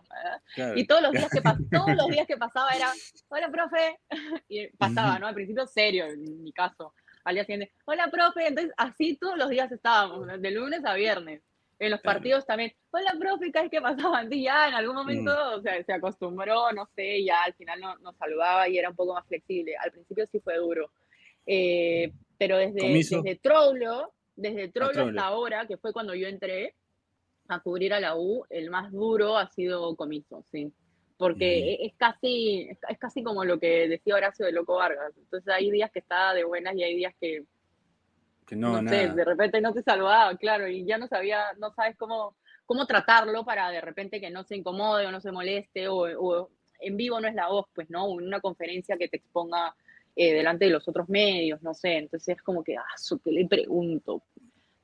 Claro. 0.55 0.79
Y 0.79 0.87
todos 0.87 1.03
los 1.03 1.11
días 1.11 1.29
que 1.29 1.41
todos 1.73 1.97
los 1.97 2.07
días 2.07 2.27
que 2.29 2.37
pasaba 2.37 2.71
era, 2.71 2.93
hola, 3.29 3.51
profe. 3.51 3.99
Y 4.49 4.69
pasaba. 4.69 5.19
¿no? 5.19 5.27
Al 5.27 5.35
principio 5.35 5.67
serio, 5.67 6.07
en 6.07 6.43
mi 6.45 6.53
caso. 6.53 6.95
Al 7.25 7.35
día 7.35 7.45
siguiente, 7.45 7.73
hola, 7.85 8.09
profe. 8.13 8.47
Entonces, 8.47 8.73
así 8.77 9.17
todos 9.17 9.37
los 9.37 9.51
días 9.51 9.73
estábamos, 9.73 10.29
de 10.41 10.51
lunes 10.53 10.85
a 10.85 10.95
viernes. 10.95 11.43
En 11.81 11.91
los 11.93 12.01
partidos 12.01 12.45
también, 12.45 12.73
hola, 12.91 13.15
profe, 13.19 13.53
¿qué 13.53 13.61
es 13.61 13.71
que 13.71 13.81
pasaba? 13.81 14.21
Entonces 14.23 14.41
ya 14.45 14.69
en 14.69 14.75
algún 14.75 14.95
Mm. 14.97 14.99
momento 14.99 15.55
o 15.57 15.61
sea, 15.63 15.83
se 15.85 15.93
acostumbró, 15.93 16.73
no 16.73 16.87
sé, 16.97 17.23
ya 17.25 17.45
al 17.45 17.55
final 17.55 17.81
no- 17.81 17.97
nos 17.99 18.17
saludaba 18.17 18.69
y 18.69 18.79
era 18.79 18.91
un 18.91 18.97
poco 18.97 19.15
más 19.15 19.27
flexible. 19.27 19.77
Al 19.77 19.93
principio 19.93 20.27
sí 20.31 20.41
fue 20.41 20.57
duro. 20.57 20.91
Eh, 21.47 22.13
pero 22.37 22.59
desde, 22.59 22.81
Comiso. 22.81 23.23
desde 23.23 23.39
Troilo, 23.41 24.13
desde 24.37 24.69
Troilo. 24.69 25.07
hasta 25.07 25.25
ahora, 25.25 25.67
que 25.67 25.77
fue 25.79 25.93
cuando 25.93 26.15
yo 26.15 26.29
entré 26.29 26.75
a 27.49 27.61
cubrir 27.61 27.95
a 27.95 28.01
la 28.01 28.17
U, 28.17 28.45
el 28.51 28.71
más 28.71 28.93
duro 28.93 29.37
ha 29.39 29.49
sido 29.51 29.95
Comiso, 29.97 30.45
sí. 30.51 30.71
Porque 31.17 31.59
e- 31.75 31.87
es 31.87 31.95
casi, 31.97 32.69
es 32.71 32.79
ca- 32.79 32.89
es 32.89 32.99
casi 32.99 33.23
como 33.23 33.45
lo 33.45 33.59
que 33.59 33.89
decía 33.89 34.15
Horacio 34.15 34.47
de 34.47 34.53
Loco 34.53 34.77
Vargas. 34.77 35.13
Entonces 35.17 35.49
hay 35.53 35.71
días 35.71 35.91
que 35.91 35.99
está 36.01 36.35
de 36.35 36.45
buenas 36.45 36.77
y 36.77 36.83
hay 36.85 36.95
días 36.97 37.15
que, 37.21 37.45
Que 38.49 38.57
no, 38.57 38.81
no, 38.81 38.89
sé, 38.89 39.09
de 39.09 39.25
repente 39.25 39.61
no 39.61 39.75
te 39.75 39.83
saludaba, 39.83 40.35
claro, 40.39 40.67
y 40.69 40.87
ya 40.87 40.97
no 40.97 41.07
sabía, 41.07 41.53
no 41.59 41.71
sabes 41.73 41.97
cómo, 41.97 42.35
cómo 42.65 42.87
tratarlo 42.87 43.45
para 43.45 43.71
de 43.71 43.83
repente 43.83 44.21
que 44.21 44.31
no 44.31 44.43
se 44.43 44.57
incomode 44.57 45.07
o 45.07 45.13
no 45.13 45.21
se 45.21 45.31
moleste, 45.33 45.87
o, 45.89 46.07
o 46.19 46.51
en 46.81 46.97
vivo 46.97 47.21
no 47.21 47.29
es 47.29 47.35
la 47.35 47.49
voz, 47.49 47.67
pues, 47.75 47.91
¿no? 47.91 48.09
Una 48.09 48.41
conferencia 48.41 48.97
que 48.97 49.09
te 49.09 49.19
exponga 49.19 49.75
eh, 50.17 50.33
delante 50.33 50.65
de 50.65 50.71
los 50.71 50.89
otros 50.89 51.09
medios, 51.11 51.61
no 51.63 51.75
sé, 51.75 51.99
entonces 51.99 52.37
es 52.37 52.43
como 52.43 52.65
que, 52.65 52.77
ah, 52.79 52.85
su, 52.97 53.21
¿qué 53.21 53.33
le 53.33 53.47
pregunto? 53.47 54.23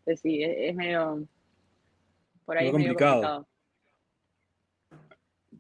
Entonces 0.01 0.21
sí, 0.21 0.43
es, 0.43 0.55
es 0.59 0.75
medio, 0.75 1.27
por 2.45 2.59
ahí 2.59 2.67
es 2.69 2.73
medio 2.75 2.89
complicado. 2.89 3.15
complicado. 3.15 3.49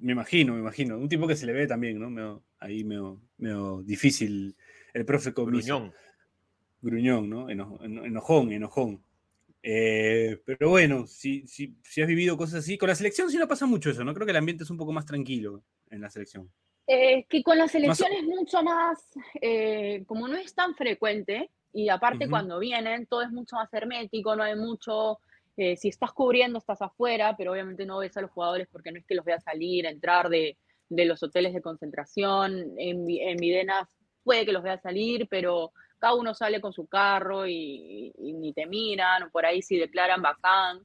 Me 0.00 0.12
imagino, 0.12 0.52
me 0.52 0.61
imagino. 0.61 0.98
Un 0.98 1.09
tipo 1.09 1.26
que 1.26 1.36
se 1.36 1.46
le 1.46 1.55
ve 1.55 1.66
también, 1.66 1.98
¿no? 1.98 2.11
Medio- 2.11 2.42
ahí 2.59 2.84
medio, 2.84 3.22
medio 3.38 3.82
difícil. 3.82 4.55
El 4.92 5.07
profe 5.07 5.32
Comiso. 5.32 5.92
Gruñón. 6.85 7.28
¿no? 7.30 7.49
Eno- 7.51 7.78
eno- 7.82 8.05
enojón, 8.05 8.53
enojón. 8.53 9.03
Eh, 9.62 10.43
pero 10.45 10.68
bueno, 10.68 11.07
si, 11.07 11.47
si, 11.47 11.74
si 11.82 12.03
has 12.03 12.09
vivido 12.09 12.37
cosas 12.37 12.57
así, 12.61 12.76
con 12.76 12.89
la 12.91 12.95
selección 12.95 13.30
sí 13.30 13.39
no 13.39 13.49
pasa 13.49 13.64
mucho 13.64 13.91
eso, 13.91 14.05
¿no? 14.05 14.12
Creo 14.12 14.26
que 14.26 14.32
el 14.32 14.37
ambiente 14.37 14.64
es 14.64 14.70
un 14.70 14.76
poco 14.76 14.93
más 14.93 15.07
tranquilo 15.07 15.62
en 15.91 16.03
la 16.03 16.11
selección. 16.11 16.51
Eh, 16.87 17.24
que 17.30 17.43
con 17.43 17.57
la 17.57 17.64
Más 17.64 17.72
selección 17.72 18.12
es 18.12 18.24
mucho 18.24 18.62
más, 18.62 18.99
eh, 19.41 20.05
como 20.07 20.28
no 20.28 20.37
es 20.37 20.55
tan 20.55 20.74
frecuente, 20.74 21.51
y 21.72 21.89
aparte 21.89 22.28
cuando 22.28 22.59
vienen 22.59 23.07
todo 23.07 23.22
es 23.22 23.30
mucho 23.30 23.57
más 23.57 23.72
hermético, 23.72 24.37
no 24.37 24.43
hay 24.43 24.55
mucho, 24.55 25.18
eh, 25.57 25.78
si 25.78 25.89
estás 25.89 26.12
cubriendo 26.12 26.59
estás 26.59 26.82
afuera, 26.82 27.35
pero 27.35 27.53
obviamente 27.53 27.87
no 27.87 27.99
ves 27.99 28.14
a 28.18 28.20
los 28.20 28.30
jugadores 28.32 28.68
porque 28.70 28.93
no 28.93 28.99
es 28.99 29.07
que 29.07 29.14
los 29.14 29.24
veas 29.24 29.43
salir, 29.45 29.87
entrar 29.87 30.28
de, 30.28 30.59
de 30.91 31.05
los 31.07 31.22
hoteles 31.22 31.55
de 31.55 31.62
concentración, 31.62 32.74
en, 32.76 33.07
en 33.09 33.37
Videnas 33.39 33.89
puede 34.22 34.45
que 34.45 34.53
los 34.53 34.62
veas 34.62 34.82
salir, 34.82 35.26
pero 35.30 35.72
cada 36.05 36.16
uno 36.16 36.34
sale 36.34 36.61
con 36.61 36.74
su 36.74 36.86
carro 36.86 37.46
y, 37.46 38.12
ni 38.18 38.52
te 38.52 38.66
miran, 38.66 39.22
o 39.22 39.30
por 39.30 39.46
ahí 39.46 39.62
si 39.62 39.78
declaran 39.78 40.20
bacán. 40.20 40.80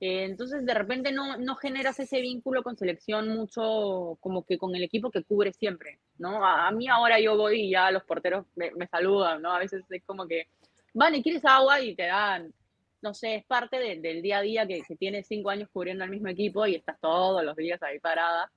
Eh, 0.00 0.24
entonces, 0.24 0.66
de 0.66 0.74
repente 0.74 1.12
no, 1.12 1.36
no 1.36 1.54
generas 1.54 2.00
ese 2.00 2.20
vínculo 2.20 2.64
con 2.64 2.76
selección 2.76 3.28
mucho 3.28 4.18
como 4.20 4.44
que 4.44 4.58
con 4.58 4.74
el 4.74 4.82
equipo 4.82 5.12
que 5.12 5.22
cubre 5.22 5.52
siempre, 5.52 6.00
¿no? 6.18 6.44
A, 6.44 6.66
a 6.66 6.70
mí 6.72 6.88
ahora 6.88 7.20
yo 7.20 7.36
voy 7.36 7.60
y 7.60 7.70
ya 7.70 7.92
los 7.92 8.02
porteros 8.02 8.44
me, 8.56 8.88
saludan, 8.88 9.40
¿no? 9.40 9.52
A 9.52 9.60
veces 9.60 9.84
es 9.88 10.02
como 10.04 10.26
que, 10.26 10.48
van 10.94 11.14
y 11.14 11.22
quieres 11.22 11.44
agua 11.44 11.80
y 11.80 11.94
te 11.94 12.06
dan, 12.06 12.52
no 13.02 13.14
sé, 13.14 13.36
es 13.36 13.44
parte 13.44 13.78
de- 13.78 14.00
del 14.00 14.20
día 14.20 14.38
a 14.38 14.42
día 14.42 14.66
que, 14.66 14.82
que 14.82 14.96
tienes 14.96 15.28
cinco 15.28 15.50
años 15.50 15.68
cubriendo 15.72 16.02
al 16.02 16.10
mismo 16.10 16.26
equipo 16.26 16.66
y 16.66 16.74
estás 16.74 16.98
todos 17.00 17.44
los 17.44 17.54
días 17.54 17.80
ahí 17.84 18.00
parada. 18.00 18.50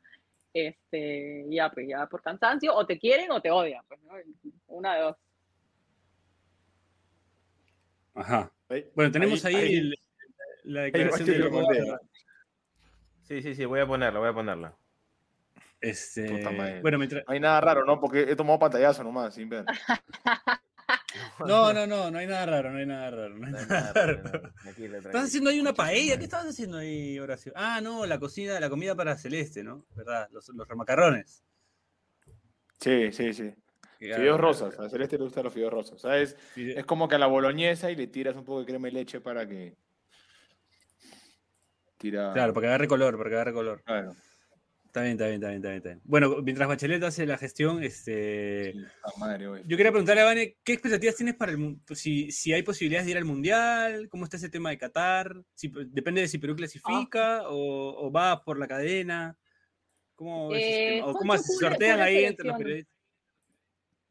Este, 0.52 1.46
ya, 1.50 1.70
pues 1.70 1.88
ya 1.88 2.08
por 2.08 2.24
cansancio, 2.24 2.74
o 2.76 2.84
te 2.84 2.98
quieren 2.98 3.32
o 3.32 3.40
te 3.42 3.52
odian, 3.52 3.84
pues, 3.88 4.02
¿no? 4.02 4.14
Una 4.70 4.96
de 4.96 5.02
dos. 5.04 5.16
Ajá. 8.20 8.52
Bueno, 8.96 9.12
tenemos 9.12 9.44
ahí, 9.46 9.56
ahí- 9.56 9.76
el- 9.78 9.96
la 10.64 10.82
declaración 10.82 11.26
de 11.28 11.38
lo 11.40 11.46
Loco 11.46 11.62
mandé, 11.62 11.80
Vargas. 11.82 12.02
Sí, 13.24 13.42
sí, 13.42 13.56
sí, 13.56 13.66
voy 13.66 13.80
a 13.80 13.88
ponerla, 13.88 14.20
voy 14.20 14.30
a 14.30 14.34
ponerla. 14.34 14.76
Este, 15.82 16.82
bueno, 16.82 16.98
mientras... 16.98 17.24
No 17.26 17.34
hay 17.34 17.40
nada 17.40 17.62
raro, 17.62 17.86
¿no? 17.86 18.00
Porque 18.00 18.22
he 18.24 18.36
tomado 18.36 18.60
pantallazo 18.60 19.04
nomás, 19.04 19.34
sin 19.36 19.50
ver. 19.50 19.66
No, 21.46 21.74
no, 21.74 21.88
no, 21.88 22.12
no 22.12 22.18
hay 22.20 22.28
nada 22.28 22.46
raro, 22.46 22.72
no 22.72 22.78
hay 22.78 22.86
nada 22.86 23.10
raro. 23.12 23.30
No 23.36 23.46
hay 23.48 23.52
No 23.52 23.58
hay 23.60 23.66
nada 23.66 23.82
nada 23.82 23.94
raro. 23.94 24.22
raro, 24.24 24.42
no, 24.42 24.54
tranquilo, 24.62 24.98
¿Estás 24.98 25.24
haciendo 25.26 25.50
ahí 25.50 25.60
una 25.60 25.74
paella? 25.74 26.18
¿Qué 26.18 26.24
estabas 26.26 26.48
haciendo 26.48 26.78
ahí, 26.78 27.18
Horacio? 27.20 27.52
Ah, 27.56 27.80
no, 27.82 28.06
la 28.06 28.20
cocina, 28.20 28.60
la 28.60 28.70
comida 28.70 28.96
para 28.96 29.18
Celeste, 29.18 29.64
¿no? 29.64 29.86
¿Verdad? 29.96 30.28
Los, 30.32 30.50
los 30.50 30.68
remacarrones. 30.68 31.44
Sí, 32.80 33.12
sí, 33.12 33.34
sí. 33.34 33.54
Fideos 34.00 34.40
rosas. 34.40 34.80
A 34.80 34.90
Celeste 34.90 35.18
le 35.18 35.26
gustan 35.26 35.44
los 35.44 35.54
fideos 35.54 35.74
rosas. 35.74 35.94
O 35.94 36.00
sea, 36.00 36.18
es, 36.18 36.36
es 36.56 36.86
como 36.86 37.08
que 37.08 37.16
a 37.16 37.20
la 37.20 37.28
boloñesa 37.28 37.92
y 37.92 37.96
le 37.96 38.08
tiras 38.08 38.36
un 38.36 38.46
poco 38.46 38.62
de 38.62 38.66
crema 38.66 38.88
y 38.88 38.92
leche 38.92 39.20
para 39.20 39.48
que. 39.48 39.76
Tira. 41.98 42.32
Claro, 42.34 42.54
para 42.54 42.64
que 42.64 42.68
agarre 42.70 42.88
color, 42.88 43.18
para 43.18 43.30
que 43.30 43.36
agarre 43.36 43.54
color. 43.54 43.84
Claro. 43.84 44.16
Está 44.86 45.02
bien, 45.02 45.12
está 45.12 45.28
bien, 45.28 45.36
está 45.36 45.50
bien, 45.50 45.58
está 45.58 45.70
bien, 45.70 45.78
está 45.78 45.90
bien. 45.90 46.02
Bueno, 46.04 46.38
mientras 46.42 46.68
Bachelet 46.68 47.04
hace 47.04 47.28
la 47.28 47.38
gestión, 47.38 47.84
este... 47.84 48.72
Sí, 48.72 48.80
madre. 49.20 49.46
Yo 49.66 49.78
quería 49.78 49.92
preguntarle 49.92 50.22
a 50.22 50.26
Vane, 50.26 50.58
¿qué 50.64 50.74
expectativas 50.74 51.16
tienes 51.16 51.36
para 51.36 51.52
el 51.52 51.78
si, 51.94 52.32
si 52.32 52.54
hay 52.54 52.64
posibilidades 52.64 53.06
de 53.06 53.12
ir 53.12 53.18
al 53.18 53.26
Mundial? 53.26 54.10
¿Cómo 54.10 54.24
está 54.24 54.38
ese 54.38 54.50
tema 54.50 54.72
de 54.72 54.80
Qatar? 54.80 55.36
Si, 55.54 55.72
depende 55.90 56.22
de 56.22 56.28
si 56.28 56.40
Perú 56.40 56.56
clasifica 56.56 57.44
o, 57.50 58.08
o 58.08 58.12
va 58.12 58.44
por 58.44 58.58
la 58.58 58.68
cadena. 58.68 59.38
¿Cómo, 60.16 60.56
Eh, 60.56 60.96
tema? 60.96 61.06
¿O 61.06 61.12
Foncho 61.12 61.20
cómo 61.20 61.38
se 61.38 61.54
sortean 61.54 62.00
ahí 62.00 62.24
entre 62.24 62.48
los 62.48 62.58
periodistas? 62.58 62.99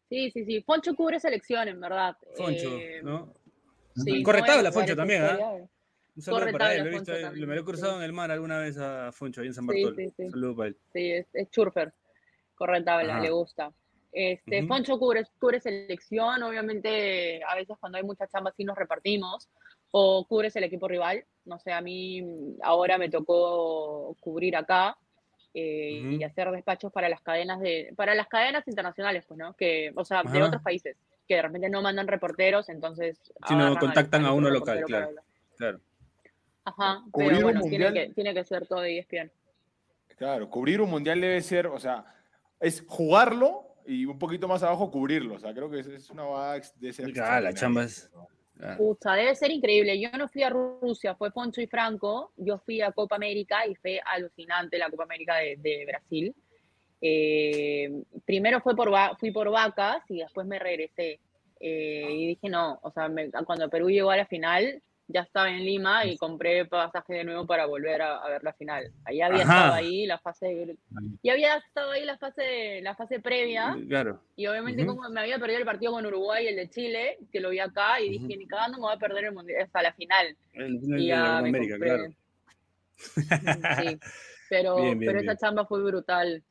Sí, 0.09 0.31
sí, 0.31 0.45
sí. 0.45 0.63
Foncho 0.63 0.95
cubre 0.95 1.21
selección, 1.21 1.69
en 1.69 1.81
verdad. 1.81 2.17
Foncho, 2.35 2.79
Eh, 2.79 3.01
¿no? 3.03 3.35
sí, 3.95 4.23
Corre 4.23 4.41
no 4.41 4.47
esa 4.47 4.97
también, 4.97 5.23
¿ah? 5.23 5.33
historia. 5.33 5.69
Un 6.17 6.23
saludo 6.23 6.41
Corre 6.41 6.53
para 6.53 6.75
él, 6.75 6.83
lo 6.83 6.89
he 6.89 6.93
visto, 6.93 7.13
también, 7.13 7.49
me 7.49 7.55
lo 7.55 7.61
he 7.61 7.65
cruzado 7.65 7.93
sí. 7.93 7.99
en 7.99 8.03
el 8.05 8.13
mar 8.13 8.31
alguna 8.31 8.59
vez 8.59 8.77
a 8.79 9.13
Foncho, 9.13 9.41
ahí 9.41 9.47
en 9.49 9.55
San 9.55 9.67
Bartolo. 9.67 9.95
sí, 9.95 10.09
sí. 10.17 10.23
Un 10.25 10.31
saludo 10.31 10.57
para 10.57 10.69
él. 10.69 10.77
Sí, 10.93 11.13
es, 11.13 11.27
es 11.35 11.51
churfer. 11.51 11.93
Corre 12.55 12.83
tabla, 12.83 13.15
Ajá. 13.15 13.23
le 13.23 13.31
gusta. 13.31 13.73
Este, 14.11 14.61
Ujú. 14.61 14.69
Foncho 14.69 14.99
cubre, 14.99 15.25
cubre 15.39 15.61
selección, 15.61 16.43
obviamente 16.43 17.43
a 17.45 17.55
veces 17.55 17.77
cuando 17.79 17.99
hay 17.99 18.05
mucha 18.05 18.27
chamba 18.27 18.53
sí 18.57 18.65
nos 18.65 18.77
repartimos, 18.77 19.49
o 19.91 20.27
cubres 20.27 20.57
el 20.57 20.65
equipo 20.65 20.89
rival, 20.89 21.25
no 21.45 21.59
sé, 21.59 21.73
a 21.73 21.81
mí 21.81 22.23
ahora 22.63 22.99
me 22.99 23.11
tocó 23.11 24.17
cubrir 24.21 24.57
acá 24.57 24.97
eh, 25.55 26.03
y 26.19 26.23
hacer 26.25 26.51
despachos 26.51 26.93
para 26.93 27.09
las 27.09 27.21
cadenas 27.21 27.61
de, 27.61 27.93
para 27.97 28.15
las 28.15 28.29
cadenas 28.29 28.67
internacionales, 28.69 29.25
pues, 29.27 29.39
¿no? 29.39 29.55
Que, 29.55 29.93
o 29.97 30.05
sea, 30.05 30.23
de 30.23 30.43
otros 30.43 30.63
países, 30.63 30.97
que 31.27 31.35
de 31.37 31.43
repente 31.43 31.69
no 31.69 31.83
mandan 31.83 32.07
reporteros, 32.09 32.69
entonces 32.69 33.19
Sí, 33.47 33.55
no, 33.55 33.77
contactan 33.79 34.23
al 34.23 34.29
a 34.29 34.33
uno 34.33 34.51
local, 34.51 34.83
claro. 34.87 35.11
Claro. 35.57 35.81
Ajá, 36.65 37.03
Cubrir 37.11 37.29
pero 37.31 37.39
un 37.39 37.43
bueno, 37.45 37.61
tiene 37.63 37.85
mundial- 37.87 38.07
que, 38.09 38.15
tiene 38.15 38.35
que 38.35 38.45
ser 38.45 38.67
todo 38.67 38.85
ESPN. 38.85 39.31
Claro, 40.17 40.51
cubrir 40.51 40.81
un 40.81 40.91
mundial 40.91 41.21
debe 41.21 41.41
ser, 41.41 41.67
o 41.69 41.79
sea, 41.79 42.05
es 42.61 42.85
jugarlo 42.87 43.77
y 43.87 44.05
un 44.05 44.19
poquito 44.19 44.47
más 44.49 44.63
abajo 44.63 44.91
cubrirlo. 44.91 45.35
O 45.37 45.39
sea, 45.39 45.55
creo 45.55 45.71
que 45.71 45.81
es, 45.81 45.87
es 45.87 46.11
una 46.11 46.25
va 46.25 46.59
de 46.59 46.93
ser. 46.93 47.11
Ah, 47.23 47.41
la 47.41 47.55
chamba 47.55 47.85
es. 47.85 48.11
Pucha, 48.77 49.15
debe 49.15 49.35
ser 49.35 49.51
increíble. 49.51 50.01
Yo 50.01 50.11
no 50.19 50.29
fui 50.29 50.43
a 50.43 50.51
Rusia, 50.51 51.15
fue 51.15 51.31
Poncho 51.31 51.61
y 51.61 51.67
Franco. 51.67 52.33
Yo 52.37 52.59
fui 52.59 52.81
a 52.81 52.93
Copa 52.93 53.17
América 53.17 53.67
y 53.67 53.75
fue 53.77 54.01
alucinante 54.05 54.79
la 54.79 54.91
Copa 54.91 55.05
América 55.05 55.37
de, 55.37 55.85
Brasil. 55.87 56.35
Eh, 57.01 58.03
primero 58.25 58.61
fue 58.61 58.75
por, 58.75 58.91
fui 59.19 59.31
por 59.31 59.51
vacas 59.51 60.03
y 60.09 60.19
después 60.19 60.47
me 60.47 60.59
regresé. 60.59 61.21
Eh, 61.61 62.09
y 62.11 62.27
dije, 62.29 62.49
no, 62.49 62.79
o 62.83 62.91
sea, 62.91 63.09
me- 63.09 63.31
cuando 63.31 63.69
Perú 63.69 63.91
llegó 63.91 64.11
a 64.11 64.17
la 64.17 64.27
final, 64.27 64.83
ya 65.11 65.23
estaba 65.23 65.49
en 65.51 65.65
Lima 65.65 66.05
y 66.05 66.17
compré 66.19 66.67
pasaje 66.67 67.15
de 67.15 67.25
nuevo 67.25 67.47
para 67.47 67.65
volver 67.67 68.03
a, 68.03 68.17
a 68.19 68.29
ver 68.29 68.45
la 68.45 68.53
final. 68.53 68.93
Ahí 69.05 69.21
había 69.23 69.43
Ajá. 69.43 69.57
estado 69.57 69.73
ahí 69.75 70.07
la 70.07 70.19
fase, 70.19 70.47
de- 70.47 70.77
y 71.23 71.31
había 71.31 71.57
estado 71.57 71.91
ahí 71.93 72.05
la 72.05 72.19
fase, 72.19 72.81
la 72.83 72.95
fase 72.95 73.19
previa. 73.19 73.77
Claro. 73.89 74.21
Y 74.37 74.47
obviamente 74.47 74.85
como 74.85 75.09
me 75.09 75.21
había 75.21 75.39
perdido 75.39 75.59
el 75.61 75.65
partido 75.65 75.93
con 75.93 76.05
Uruguay 76.07 76.45
y 76.45 76.49
el 76.49 76.57
de 76.57 76.69
Chile, 76.71 77.19
que 77.33 77.41
lo 77.41 77.51
vi 77.51 77.59
acá, 77.59 78.01
y 78.01 78.11
dije, 78.11 78.37
ni 78.37 78.47
cagando 78.47 78.77
me 78.79 78.83
voy 78.83 78.95
a 78.95 78.99
perder 78.99 79.25
el 79.25 79.33
mundial 79.33 79.63
hasta 79.63 79.83
la 79.83 79.93
final. 79.95 80.37
El, 80.53 80.75
Y 80.75 80.89
de 80.91 81.05
ya 81.07 81.41
me 81.41 81.49
América, 81.49 81.75
compré. 81.75 81.89
claro. 81.89 82.13
Sí. 83.83 83.99
Pero, 84.51 84.77
Bien, 84.77 84.99
bien, 84.99 85.09
pero 85.11 85.21
bien. 85.21 85.31
esa 85.31 85.37
chamba 85.39 85.67
fue 85.67 85.83
brutal. 85.83 86.43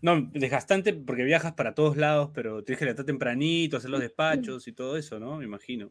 No, 0.00 0.20
desgastante 0.32 0.92
porque 0.94 1.24
viajas 1.24 1.52
para 1.54 1.74
todos 1.74 1.96
lados, 1.96 2.30
pero 2.34 2.62
tienes 2.62 2.78
que 2.78 2.84
levantar 2.84 3.04
tempranito, 3.06 3.76
hacer 3.78 3.90
los 3.90 4.00
despachos 4.00 4.66
y 4.68 4.72
todo 4.72 4.96
eso, 4.96 5.18
¿no? 5.18 5.36
Me 5.38 5.44
imagino. 5.44 5.90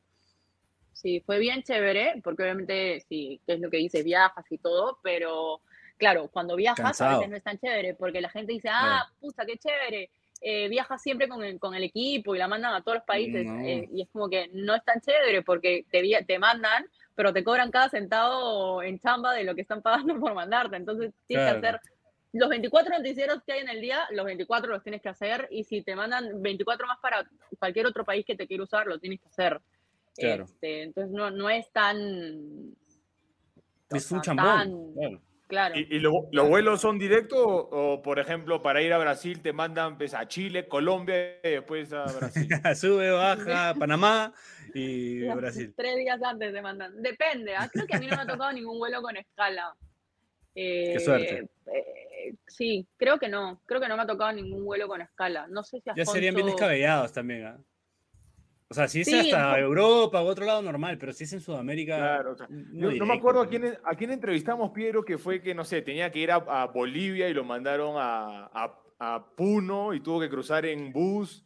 Sí, 0.98 1.22
fue 1.24 1.38
bien 1.38 1.62
chévere, 1.62 2.20
porque 2.24 2.42
obviamente, 2.42 3.02
sí, 3.08 3.40
que 3.46 3.54
es 3.54 3.60
lo 3.60 3.70
que 3.70 3.78
dices, 3.78 4.04
viajas 4.04 4.46
y 4.50 4.58
todo, 4.58 4.98
pero 5.04 5.62
claro, 5.96 6.28
cuando 6.28 6.56
viajas 6.56 7.00
a 7.02 7.18
veces 7.18 7.30
no 7.30 7.38
es 7.38 7.44
tan 7.44 7.60
chévere, 7.60 7.94
porque 7.94 8.20
la 8.20 8.30
gente 8.30 8.54
dice, 8.54 8.70
ah, 8.72 9.08
puta, 9.20 9.46
qué 9.46 9.58
chévere, 9.58 10.10
eh, 10.42 10.68
viaja 10.70 10.98
siempre 10.98 11.28
con 11.28 11.44
el, 11.44 11.60
con 11.60 11.76
el 11.76 11.84
equipo 11.84 12.36
y 12.36 12.40
la 12.40 12.48
mandan 12.48 12.74
a 12.74 12.82
todos 12.82 12.96
los 12.96 13.06
países. 13.06 13.46
No. 13.46 13.60
eh, 13.62 13.88
y 13.94 14.02
es 14.02 14.10
como 14.10 14.28
que 14.28 14.50
no 14.54 14.74
es 14.74 14.84
tan 14.84 15.00
chévere 15.00 15.44
porque 15.44 15.86
te, 15.92 16.02
te 16.26 16.40
mandan, 16.40 16.88
pero 17.14 17.32
te 17.32 17.44
cobran 17.44 17.70
cada 17.70 17.90
centavo 17.90 18.82
en 18.82 19.00
chamba 19.00 19.34
de 19.34 19.44
lo 19.44 19.54
que 19.54 19.62
están 19.62 19.84
pagando 19.84 20.20
por 20.20 20.34
mandarte. 20.34 20.78
Entonces 20.78 21.14
tienes 21.28 21.52
que 21.52 21.58
hacer 21.58 21.80
los 22.34 22.50
24 22.50 22.98
noticieros 22.98 23.44
que 23.44 23.54
hay 23.54 23.62
en 23.62 23.70
el 23.70 23.82
día, 23.82 24.08
los 24.12 24.26
24 24.26 24.72
los 24.72 24.84
tienes 24.84 25.02
que 25.02 25.10
hacer. 25.10 25.48
Y 25.52 25.64
si 25.64 25.84
te 25.84 25.96
mandan 25.96 26.42
24 26.42 26.88
más 26.88 26.98
para 27.00 27.28
cualquier 27.60 27.86
otro 27.86 28.04
país 28.04 28.26
que 28.26 28.36
te 28.36 28.48
quiera 28.48 28.64
usar, 28.64 28.88
lo 28.88 29.00
tienes 29.00 29.20
que 29.22 29.28
hacer. 29.28 29.62
Claro. 30.18 30.44
Este, 30.46 30.84
entonces 30.84 31.12
no, 31.14 31.30
no 31.32 31.50
es 31.50 31.72
tan... 31.72 32.76
Es 33.90 34.12
un 34.12 34.22
chambón. 34.22 34.46
tan- 34.46 34.94
claro. 34.94 35.22
Claro. 35.48 35.76
¿Y, 35.80 35.96
y 35.96 36.00
lo- 36.00 36.28
los 36.34 36.50
vuelos 36.50 36.82
son 36.82 37.00
directos 37.00 37.40
o, 37.42 37.70
o, 37.72 38.02
por 38.02 38.20
ejemplo, 38.20 38.62
para 38.62 38.82
ir 38.82 38.92
a 38.92 38.98
Brasil 38.98 39.42
te 39.42 39.54
mandan 39.54 39.98
pues, 39.98 40.14
a 40.14 40.28
Chile, 40.28 40.68
Colombia 40.68 41.38
y 41.42 41.50
después 41.52 41.94
a 41.94 42.04
Brasil? 42.04 42.50
Sube, 42.76 43.12
baja, 43.12 43.74
Panamá 43.80 44.34
y 44.74 45.20
Brasil. 45.36 45.74
Tres 45.78 45.96
días 45.96 46.22
antes 46.22 46.52
te 46.52 46.62
mandan. 46.62 47.02
Depende, 47.02 47.56
¿ah? 47.56 47.70
creo 47.72 47.88
que 47.88 47.96
a 47.96 48.00
mí 48.00 48.08
no 48.08 48.18
me 48.18 48.24
ha 48.24 48.28
tocado 48.28 48.52
ningún 48.52 48.78
vuelo 48.78 49.02
con 49.02 49.16
escala. 49.18 49.74
Eh, 50.60 51.00
suerte. 51.00 51.48
eh, 51.68 52.34
sí, 52.48 52.88
creo 52.98 53.20
que 53.20 53.30
no. 53.30 53.62
Creo 53.68 53.80
que 53.80 53.88
no 53.88 53.96
me 53.96 54.02
ha 54.02 54.08
tocado 54.08 54.32
ningún 54.34 54.66
vuelo 54.66 54.88
con 54.88 55.02
escala. 55.02 55.46
No 55.48 55.64
sé 55.64 55.80
si 55.82 55.92
Ya 55.96 56.04
serían 56.04 56.34
bien 56.34 56.48
Afonso- 56.48 56.56
descabellados 56.56 57.14
también. 57.14 57.46
¿ah? 57.46 57.60
O 58.70 58.74
sea, 58.74 58.88
si 58.90 59.02
es 59.02 59.08
Sí, 59.08 59.18
hasta 59.18 59.58
Europa 59.60 60.22
u 60.22 60.26
otro 60.28 60.46
lado 60.46 60.62
normal, 60.62 60.98
pero 60.98 61.14
si 61.14 61.24
es 61.24 61.32
en 61.34 61.40
Sudamérica. 61.40 61.96
Claro, 61.98 62.34
o 62.34 62.36
sea, 62.36 62.48
muy 62.50 62.96
Yo 62.96 63.00
no 63.00 63.06
me 63.06 63.14
acuerdo 63.14 63.42
a 63.42 63.48
quién, 63.48 63.78
a 63.84 63.96
quién 63.96 64.12
entrevistamos, 64.12 64.72
Piero, 64.72 65.06
que 65.06 65.18
fue 65.18 65.42
que, 65.42 65.56
no 65.56 65.64
sé, 65.64 65.82
tenía 65.82 66.12
que 66.12 66.20
ir 66.20 66.32
a, 66.32 66.36
a 66.36 66.66
Bolivia 66.68 67.30
y 67.30 67.34
lo 67.34 67.44
mandaron 67.46 67.96
a, 67.98 68.46
a- 68.54 68.80
a 69.00 69.26
Puno 69.36 69.94
y 69.94 70.02
tuvo 70.02 70.20
que 70.20 70.28
cruzar 70.30 70.66
en 70.66 70.92
bus. 70.92 71.46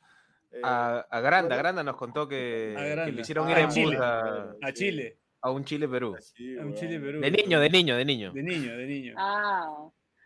eh, 0.52 0.62
A, 0.64 1.06
a 1.12 1.20
Granda. 1.20 1.56
Granda 1.58 1.84
nos 1.84 1.96
contó 1.98 2.28
que, 2.28 2.74
que 3.06 3.12
le 3.12 3.22
hicieron 3.22 3.48
Ah, 3.48 3.52
ir 3.52 3.58
en 3.60 3.70
Chile. 3.70 3.96
bus 3.98 4.06
a, 4.06 4.56
A 4.64 4.74
Chile, 4.74 5.18
a 5.42 5.52
un 5.52 5.64
Chile-Perú. 5.66 6.16
sí, 6.20 6.58
a 6.58 6.62
un 6.62 6.68
weón. 6.70 6.76
Chile, 6.80 7.00
Perú. 7.00 7.20
De 7.20 7.30
niño, 7.30 7.60
de 7.60 7.70
niño, 7.70 7.98
de 7.98 8.06
niño. 8.06 8.32
De 8.32 8.42
niño, 8.42 8.78
de 8.78 8.86
niño. 8.88 9.14
Ah. 9.18 9.68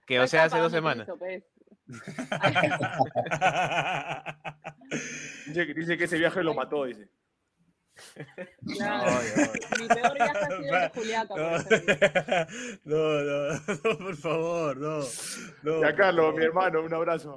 Que 0.06 0.20
o 0.20 0.28
sea, 0.28 0.44
hace 0.46 0.60
dos 0.60 0.72
semanas. 0.72 1.08
pues. 1.18 1.44
Dice, 5.48 5.68
que- 5.68 5.74
dice 5.74 5.98
que 5.98 6.04
ese 6.06 6.18
viaje 6.18 6.44
lo 6.44 6.54
mató, 6.54 6.86
dice. 6.86 7.10
Claro. 8.76 9.22
Mi 9.80 9.88
peor 9.88 10.14
viaje 10.16 10.38
ha 10.38 10.46
sido 10.46 10.58
el 10.58 10.64
de 10.82 10.90
Juliaca, 10.94 11.34
por 11.34 11.40
No, 12.84 13.22
no, 13.24 13.24
no, 13.24 13.54
no, 13.84 13.98
por 14.00 14.16
favor, 14.18 14.78
no. 14.78 15.00
no 15.64 15.82
Ya, 15.82 15.96
Carlos, 15.96 16.26
favor. 16.26 16.40
mi 16.40 16.46
hermano, 16.46 16.82
un 16.82 16.94
abrazo. 16.94 17.36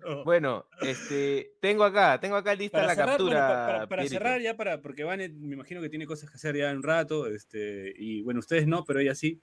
No. 0.00 0.24
Bueno, 0.24 0.66
este, 0.80 1.52
tengo 1.60 1.84
acá, 1.84 2.18
tengo 2.20 2.36
acá 2.36 2.54
lista 2.54 2.78
Para 2.78 2.86
la 2.88 2.94
cerrar, 2.94 3.08
captura. 3.18 3.38
pa- 3.80 3.86
para, 3.86 4.06
cerrar 4.08 4.40
ya, 4.40 4.56
para, 4.56 4.80
porque 4.80 5.04
Vane 5.04 5.28
me 5.28 5.54
imagino 5.56 5.82
que 5.82 5.90
tiene 5.90 6.06
cosas 6.06 6.30
que 6.30 6.36
hacer 6.36 6.56
ya 6.56 6.70
en 6.70 6.78
un 6.78 6.82
rato, 6.82 7.26
este, 7.26 7.92
y 7.96 8.22
bueno, 8.22 8.40
ustedes 8.40 8.66
no, 8.66 8.84
pero 8.84 9.00
ella 9.00 9.14
sí. 9.14 9.42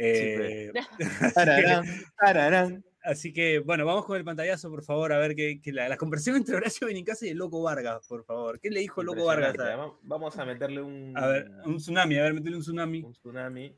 Eh, 0.00 0.72
Tararán, 1.34 1.84
tararán. 2.20 2.84
así 3.02 3.32
que, 3.32 3.58
bueno, 3.58 3.84
vamos 3.84 4.04
con 4.04 4.16
el 4.16 4.24
pantallazo, 4.24 4.70
por 4.70 4.84
favor, 4.84 5.12
a 5.12 5.18
ver 5.18 5.34
que, 5.34 5.60
que 5.60 5.72
la, 5.72 5.88
la 5.88 5.96
conversación 5.96 6.36
entre 6.38 6.54
Horacio 6.56 6.86
Benincasa 6.86 7.26
y 7.26 7.30
el 7.30 7.38
Loco 7.38 7.62
Vargas, 7.62 8.06
por 8.06 8.24
favor. 8.24 8.60
¿Qué 8.60 8.70
le 8.70 8.80
dijo 8.80 9.00
el 9.00 9.08
Loco 9.08 9.24
Vargas? 9.24 9.58
A, 9.58 9.76
vamos- 10.02 10.38
a 10.38 10.44
meterle 10.44 10.82
un, 10.82 11.12
a 11.16 11.26
ver, 11.26 11.50
un 11.64 11.78
tsunami, 11.78 12.16
a 12.18 12.22
ver, 12.22 12.34
métele 12.34 12.56
un 12.56 12.62
tsunami. 12.62 13.02
un 13.02 13.12
tsunami. 13.12 13.76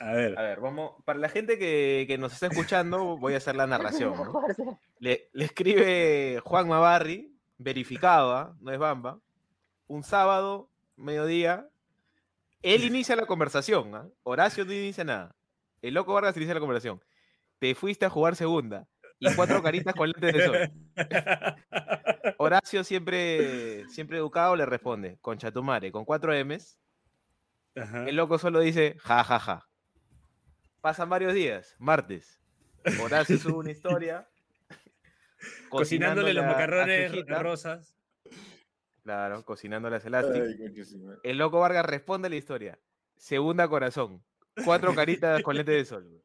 A 0.00 0.12
ver. 0.14 0.38
A 0.38 0.42
ver, 0.42 0.60
vamos. 0.60 0.92
Para 1.04 1.18
la 1.18 1.28
gente 1.28 1.58
que, 1.58 2.06
que 2.08 2.16
nos 2.18 2.32
está 2.32 2.46
escuchando, 2.46 3.18
voy 3.18 3.34
a 3.34 3.36
hacer 3.36 3.54
la 3.54 3.66
narración. 3.66 4.14
¿no? 4.14 4.78
Le, 4.98 5.28
le 5.32 5.44
escribe 5.44 6.40
Juan 6.42 6.66
Mavarri, 6.66 7.36
verificado, 7.58 8.32
¿ah? 8.34 8.56
no 8.60 8.72
es 8.72 8.78
Bamba, 8.78 9.20
un 9.86 10.02
sábado, 10.02 10.70
mediodía. 10.96 11.68
Él 12.62 12.84
inicia 12.84 13.14
la 13.16 13.26
conversación, 13.26 13.94
¿ah? 13.94 14.08
Horacio 14.22 14.64
no 14.64 14.72
inicia 14.72 15.04
nada. 15.04 15.34
El 15.82 15.94
loco 15.94 16.14
Vargas 16.14 16.36
inicia 16.36 16.54
la 16.54 16.60
conversación. 16.60 17.02
Te 17.58 17.74
fuiste 17.74 18.06
a 18.06 18.10
jugar 18.10 18.34
segunda 18.36 18.88
y 19.18 19.32
cuatro 19.34 19.62
caritas 19.62 19.94
con 19.94 20.08
lentes 20.10 20.32
de 20.32 20.44
sol. 20.46 20.72
Horacio 22.38 22.82
siempre, 22.84 23.88
siempre 23.88 24.18
educado 24.18 24.56
le 24.56 24.66
responde, 24.66 25.18
con 25.20 25.38
chatumare, 25.38 25.92
con 25.92 26.04
cuatro 26.04 26.32
M's. 26.34 26.78
Ajá. 27.76 28.08
El 28.08 28.16
loco 28.16 28.38
solo 28.38 28.60
dice, 28.60 28.96
ja, 29.00 29.22
ja, 29.24 29.38
ja. 29.38 29.68
Pasan 30.80 31.08
varios 31.08 31.34
días, 31.34 31.76
martes. 31.78 32.40
Horacio 33.00 33.38
sube 33.38 33.54
una 33.58 33.70
historia. 33.70 34.28
Cocinándole 35.70 36.34
los 36.34 36.44
a- 36.44 36.48
a 36.48 36.52
macarrones 36.52 37.12
hijita. 37.12 37.42
rosas. 37.42 37.96
Claro, 39.04 39.44
cocinando 39.44 39.90
las 39.90 40.04
elásticas. 40.04 40.48
El 41.24 41.38
loco 41.38 41.60
Vargas 41.60 41.86
responde 41.86 42.26
a 42.26 42.30
la 42.30 42.36
historia. 42.36 42.78
Segunda 43.16 43.68
corazón. 43.68 44.22
Cuatro 44.64 44.94
caritas 44.94 45.42
con 45.42 45.56
lente 45.56 45.72
de 45.72 45.84
sol. 45.84 46.22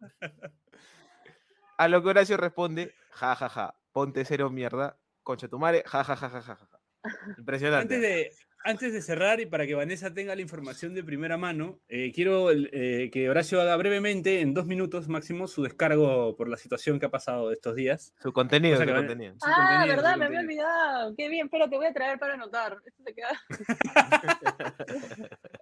A 1.77 1.87
lo 1.87 2.01
que 2.03 2.09
Horacio 2.09 2.37
responde, 2.37 2.93
ja, 3.11 3.35
ja, 3.35 3.49
ja. 3.49 3.75
Ponte 3.91 4.25
cero 4.25 4.49
mierda. 4.49 4.97
Concha 5.23 5.47
tu 5.47 5.59
madre, 5.59 5.83
ja, 5.85 6.03
ja, 6.03 6.15
ja, 6.15 6.29
ja, 6.29 6.41
ja, 6.41 6.55
ja. 6.55 6.79
Impresionante. 7.37 7.95
Antes 7.95 8.01
de, 8.01 8.31
antes 8.63 8.93
de 8.93 9.01
cerrar 9.01 9.39
y 9.39 9.45
para 9.45 9.65
que 9.65 9.75
Vanessa 9.75 10.13
tenga 10.13 10.35
la 10.35 10.41
información 10.41 10.93
de 10.93 11.03
primera 11.03 11.37
mano, 11.37 11.79
eh, 11.87 12.11
quiero 12.13 12.49
eh, 12.51 13.09
que 13.11 13.29
Horacio 13.29 13.61
haga 13.61 13.75
brevemente, 13.77 14.41
en 14.41 14.53
dos 14.53 14.65
minutos 14.65 15.07
máximo, 15.07 15.47
su 15.47 15.63
descargo 15.63 16.35
por 16.35 16.49
la 16.49 16.57
situación 16.57 16.99
que 16.99 17.05
ha 17.05 17.11
pasado 17.11 17.51
estos 17.51 17.75
días. 17.75 18.13
Su 18.21 18.33
contenido, 18.33 18.75
Cosa 18.75 18.83
su 18.83 18.87
que 18.87 18.93
van- 18.93 19.01
contenido. 19.07 19.33
su 19.39 19.45
Ah, 19.49 19.55
contenido, 19.55 19.95
verdad, 19.95 20.13
su 20.13 20.19
me 20.19 20.25
había 20.25 20.39
olvidado. 20.41 21.15
Qué 21.15 21.29
bien, 21.29 21.45
espérate, 21.45 21.75
voy 21.77 21.85
a 21.85 21.93
traer 21.93 22.19
para 22.19 22.33
anotar. 22.33 22.77
Esto 22.85 23.03
se 23.03 23.13
queda. 23.13 23.39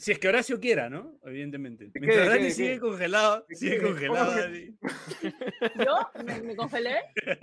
Si 0.00 0.12
es 0.12 0.18
que 0.18 0.28
Horacio 0.28 0.58
quiera, 0.58 0.88
¿no? 0.88 1.18
Evidentemente. 1.24 1.90
¿Qué, 1.92 2.00
Mientras 2.00 2.24
qué, 2.24 2.30
Dani 2.30 2.44
qué? 2.46 2.50
sigue 2.52 2.80
congelado, 2.80 3.44
¿Qué, 3.46 3.54
sigue 3.54 3.78
qué? 3.78 3.82
congelado, 3.82 4.26
¿Cómo 4.32 4.36
que- 4.36 4.42
Dani. 4.42 4.78
¿Yo? 5.86 6.22
¿Me, 6.24 6.40
me 6.40 6.56
congelé? 6.56 6.96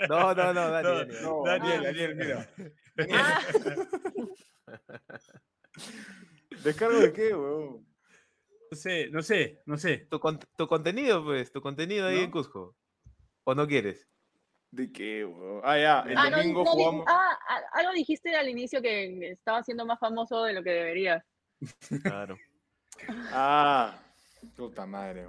No, 0.10 0.34
no, 0.34 0.54
no, 0.54 0.70
Dani, 0.72 0.88
No, 0.88 0.96
Dani, 0.96 1.12
Dani. 1.12 1.22
No, 1.22 1.44
Daniel, 1.46 1.80
Ah. 1.80 1.84
Daniel, 1.84 2.16
mira. 2.16 2.50
Ah, 3.12 3.42
¿Descargo 6.64 7.00
de 7.00 7.14
qué, 7.14 7.36
weón? 7.36 7.86
No 8.72 8.78
sé, 8.78 9.10
no 9.12 9.22
sé, 9.22 9.62
no 9.66 9.78
sé. 9.78 10.08
Tu, 10.10 10.20
con- 10.20 10.40
tu 10.58 10.68
contenido, 10.68 11.24
pues, 11.24 11.52
tu 11.52 11.62
contenido 11.62 12.08
ahí 12.08 12.18
¿No? 12.18 12.24
en 12.24 12.32
Cusco. 12.32 12.76
¿O 13.44 13.56
no 13.56 13.68
quieres? 13.68 14.10
¿De 14.72 14.92
qué, 14.92 15.24
weón? 15.26 15.62
Ah, 15.64 15.78
ya, 15.78 16.00
el 16.02 16.18
ah, 16.18 16.30
domingo 16.30 16.64
no 16.64 16.72
jugamos. 16.72 17.06
ah, 17.08 17.38
a- 17.48 17.80
algo 17.80 17.94
dijiste 17.94 18.36
al 18.36 18.50
inicio 18.50 18.82
que 18.82 19.30
estaba 19.32 19.64
siendo 19.64 19.86
más 19.86 20.00
famoso 20.00 20.44
de 20.44 20.54
lo 20.54 20.64
que 20.64 20.72
deberías. 20.72 21.24
Claro. 22.04 22.38
Ah, 23.32 24.00
puta 24.56 24.86
madre. 24.86 25.26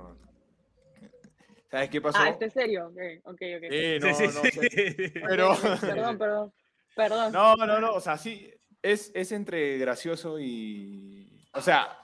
¿Sabes 1.70 1.90
qué 1.90 2.00
pasó? 2.00 2.18
Ah, 2.20 2.30
¿este 2.30 2.46
es 2.46 2.52
serio? 2.52 2.86
Ok, 2.86 2.96
ok, 3.24 3.32
ok. 3.34 3.40
Eh, 3.70 3.98
no, 4.00 4.14
Sí, 4.14 4.26
sí, 4.26 4.34
no, 4.34 4.42
sí. 4.42 5.12
pero- 5.26 5.56
perdón. 5.80 6.52
Perdón. 6.96 7.32
No, 7.32 7.54
no, 7.56 7.78
no, 7.80 7.92
o 7.92 8.00
sea, 8.00 8.16
sí, 8.18 8.50
es, 8.82 9.12
es 9.14 9.30
entre 9.32 9.78
gracioso 9.78 10.40
y... 10.40 11.44
O 11.54 11.60
sea, 11.60 11.96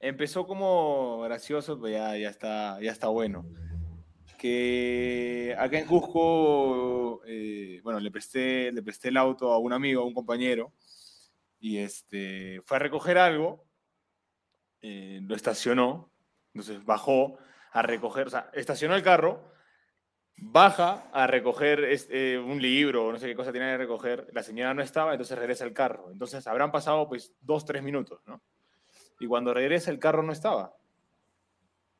empezó 0.00 0.46
como 0.46 1.20
gracioso, 1.22 1.78
pero 1.80 1.92
ya, 1.92 2.16
ya, 2.16 2.30
está, 2.30 2.80
ya 2.80 2.92
está 2.92 3.08
bueno. 3.08 3.44
Que 4.38 5.54
acá 5.58 5.78
en 5.78 5.86
Cusco, 5.86 7.22
eh, 7.26 7.80
bueno, 7.82 8.00
le 8.00 8.10
presté, 8.10 8.72
le 8.72 8.82
presté 8.82 9.08
el 9.08 9.16
auto 9.16 9.52
a 9.52 9.58
un 9.58 9.72
amigo, 9.72 10.02
a 10.02 10.06
un 10.06 10.14
compañero, 10.14 10.72
y 11.60 11.78
este, 11.78 12.60
fue 12.64 12.76
a 12.76 12.80
recoger 12.80 13.18
algo, 13.18 13.64
eh, 14.82 15.20
lo 15.22 15.34
estacionó, 15.34 16.10
entonces 16.54 16.84
bajó 16.84 17.38
a 17.72 17.82
recoger, 17.82 18.26
o 18.26 18.30
sea, 18.30 18.50
estacionó 18.52 18.94
el 18.94 19.02
carro, 19.02 19.50
baja 20.36 21.08
a 21.12 21.26
recoger 21.26 21.84
este, 21.84 22.38
un 22.38 22.60
libro, 22.60 23.12
no 23.12 23.18
sé 23.18 23.26
qué 23.28 23.34
cosa 23.36 23.52
tenía 23.52 23.68
que 23.72 23.78
recoger, 23.78 24.28
la 24.32 24.42
señora 24.42 24.74
no 24.74 24.82
estaba, 24.82 25.12
entonces 25.12 25.38
regresa 25.38 25.64
el 25.64 25.72
carro. 25.72 26.10
Entonces 26.10 26.46
habrán 26.46 26.72
pasado 26.72 27.08
pues 27.08 27.32
dos, 27.40 27.64
tres 27.64 27.82
minutos, 27.82 28.20
¿no? 28.26 28.42
Y 29.20 29.26
cuando 29.26 29.54
regresa 29.54 29.90
el 29.90 29.98
carro 30.00 30.22
no 30.22 30.32
estaba. 30.32 30.74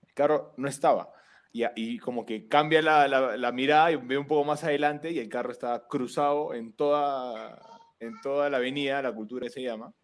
El 0.06 0.12
carro 0.14 0.54
no 0.56 0.66
estaba. 0.68 1.12
Y, 1.52 1.64
y 1.76 1.98
como 1.98 2.26
que 2.26 2.48
cambia 2.48 2.82
la, 2.82 3.06
la- 3.06 3.36
la 3.36 3.52
mirada 3.52 3.92
y 3.92 3.96
ve 3.96 4.18
un 4.18 4.26
poco 4.26 4.44
más 4.44 4.64
adelante 4.64 5.10
y 5.12 5.18
el 5.20 5.28
carro 5.28 5.52
está 5.52 5.86
cruzado 5.88 6.52
en 6.54 6.72
toda, 6.72 7.60
en 8.00 8.20
toda 8.22 8.50
la 8.50 8.56
avenida, 8.56 9.00
la 9.02 9.12
cultura 9.12 9.48
se 9.50 9.62
llama. 9.62 9.94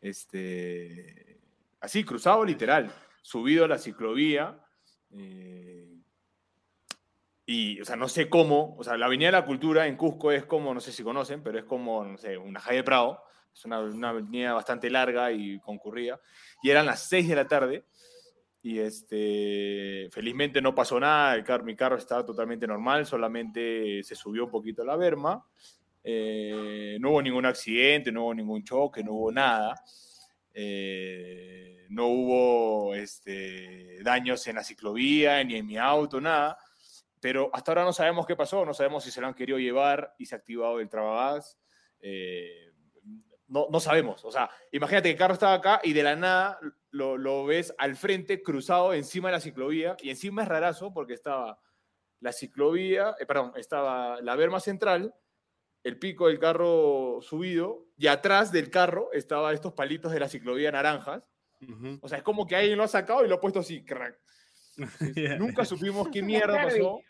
Este, 0.00 1.37
así, 1.80 2.04
cruzado 2.04 2.44
literal, 2.44 2.92
subido 3.22 3.64
a 3.64 3.68
la 3.68 3.78
ciclovía. 3.78 4.58
eh, 5.10 5.84
y, 7.46 7.80
o 7.80 7.84
sea, 7.84 7.96
no 7.96 8.08
sé 8.08 8.28
cómo, 8.28 8.76
o 8.78 8.84
sea, 8.84 8.96
la 8.98 9.06
Avenida 9.06 9.28
de 9.28 9.32
la 9.32 9.46
Cultura 9.46 9.86
en 9.86 9.96
Cusco 9.96 10.30
es 10.32 10.44
como, 10.44 10.74
no 10.74 10.80
sé 10.80 10.92
si 10.92 11.02
conocen, 11.02 11.42
pero 11.42 11.58
es 11.58 11.64
como, 11.64 12.04
no 12.04 12.18
sé, 12.18 12.36
una 12.36 12.60
calle 12.60 12.82
Prado. 12.84 13.22
Es 13.54 13.64
una, 13.64 13.80
una 13.80 14.10
avenida 14.10 14.52
bastante 14.52 14.90
larga 14.90 15.32
y 15.32 15.58
concurrida. 15.60 16.20
Y 16.62 16.68
eran 16.70 16.84
las 16.86 17.00
6 17.08 17.26
de 17.26 17.34
la 17.34 17.48
tarde. 17.48 17.86
Y 18.62 18.78
este, 18.80 20.08
felizmente 20.12 20.60
no 20.60 20.74
pasó 20.74 21.00
nada, 21.00 21.34
el 21.34 21.44
car- 21.44 21.64
mi 21.64 21.74
carro 21.74 21.96
estaba 21.96 22.24
totalmente 22.26 22.66
normal, 22.66 23.06
solamente 23.06 24.02
se 24.02 24.14
subió 24.14 24.44
un 24.44 24.50
poquito 24.50 24.84
la 24.84 24.96
berma. 24.96 25.44
Eh, 26.04 26.98
no 27.00 27.10
hubo 27.12 27.22
ningún 27.22 27.46
accidente, 27.46 28.12
no 28.12 28.24
hubo 28.24 28.34
ningún 28.34 28.62
choque, 28.64 29.02
no 29.02 29.12
hubo 29.14 29.32
nada. 29.32 29.74
Eh, 30.60 31.86
no 31.90 32.08
hubo 32.08 32.92
este, 32.92 34.02
daños 34.02 34.44
en 34.48 34.56
la 34.56 34.64
ciclovía, 34.64 35.44
ni 35.44 35.54
en 35.54 35.64
mi 35.64 35.76
auto, 35.76 36.20
nada. 36.20 36.58
Pero 37.20 37.48
hasta 37.52 37.70
ahora 37.70 37.84
no 37.84 37.92
sabemos 37.92 38.26
qué 38.26 38.34
pasó, 38.34 38.64
no 38.64 38.74
sabemos 38.74 39.04
si 39.04 39.12
se 39.12 39.20
lo 39.20 39.28
han 39.28 39.34
querido 39.34 39.58
llevar 39.58 40.16
y 40.18 40.26
se 40.26 40.34
ha 40.34 40.38
activado 40.38 40.80
el 40.80 40.88
trabagas. 40.88 41.56
Eh, 42.00 42.72
no, 43.46 43.68
no 43.70 43.78
sabemos. 43.78 44.24
O 44.24 44.32
sea, 44.32 44.50
imagínate 44.72 45.08
que 45.08 45.12
el 45.12 45.18
carro 45.18 45.34
estaba 45.34 45.54
acá 45.54 45.80
y 45.84 45.92
de 45.92 46.02
la 46.02 46.16
nada 46.16 46.58
lo, 46.90 47.16
lo 47.16 47.44
ves 47.44 47.72
al 47.78 47.94
frente, 47.94 48.42
cruzado 48.42 48.94
encima 48.94 49.28
de 49.28 49.32
la 49.34 49.40
ciclovía. 49.40 49.96
Y 50.00 50.10
encima 50.10 50.42
es 50.42 50.48
rarazo 50.48 50.92
porque 50.92 51.14
estaba 51.14 51.60
la 52.18 52.32
ciclovía, 52.32 53.14
eh, 53.20 53.26
perdón, 53.26 53.52
estaba 53.54 54.20
la 54.22 54.34
berma 54.34 54.58
central, 54.58 55.14
el 55.88 55.98
pico 55.98 56.28
del 56.28 56.38
carro 56.38 57.18
subido 57.22 57.86
y 57.96 58.06
atrás 58.06 58.52
del 58.52 58.70
carro 58.70 59.10
estaban 59.12 59.54
estos 59.54 59.72
palitos 59.72 60.12
de 60.12 60.20
la 60.20 60.28
ciclovía 60.28 60.70
naranjas. 60.70 61.22
Ujú. 61.60 61.98
O 62.02 62.08
sea, 62.08 62.18
es 62.18 62.24
como 62.24 62.46
que 62.46 62.54
alguien 62.54 62.76
lo 62.78 62.84
ha 62.84 62.88
sacado 62.88 63.24
y 63.24 63.28
lo 63.28 63.34
ha 63.36 63.40
puesto 63.40 63.60
así, 63.60 63.84
crack. 63.84 64.16
Ya. 65.16 65.36
Nunca 65.36 65.64
supimos 65.64 66.08
qué 66.08 66.22
mierda 66.22 66.62
pasó. 66.62 67.00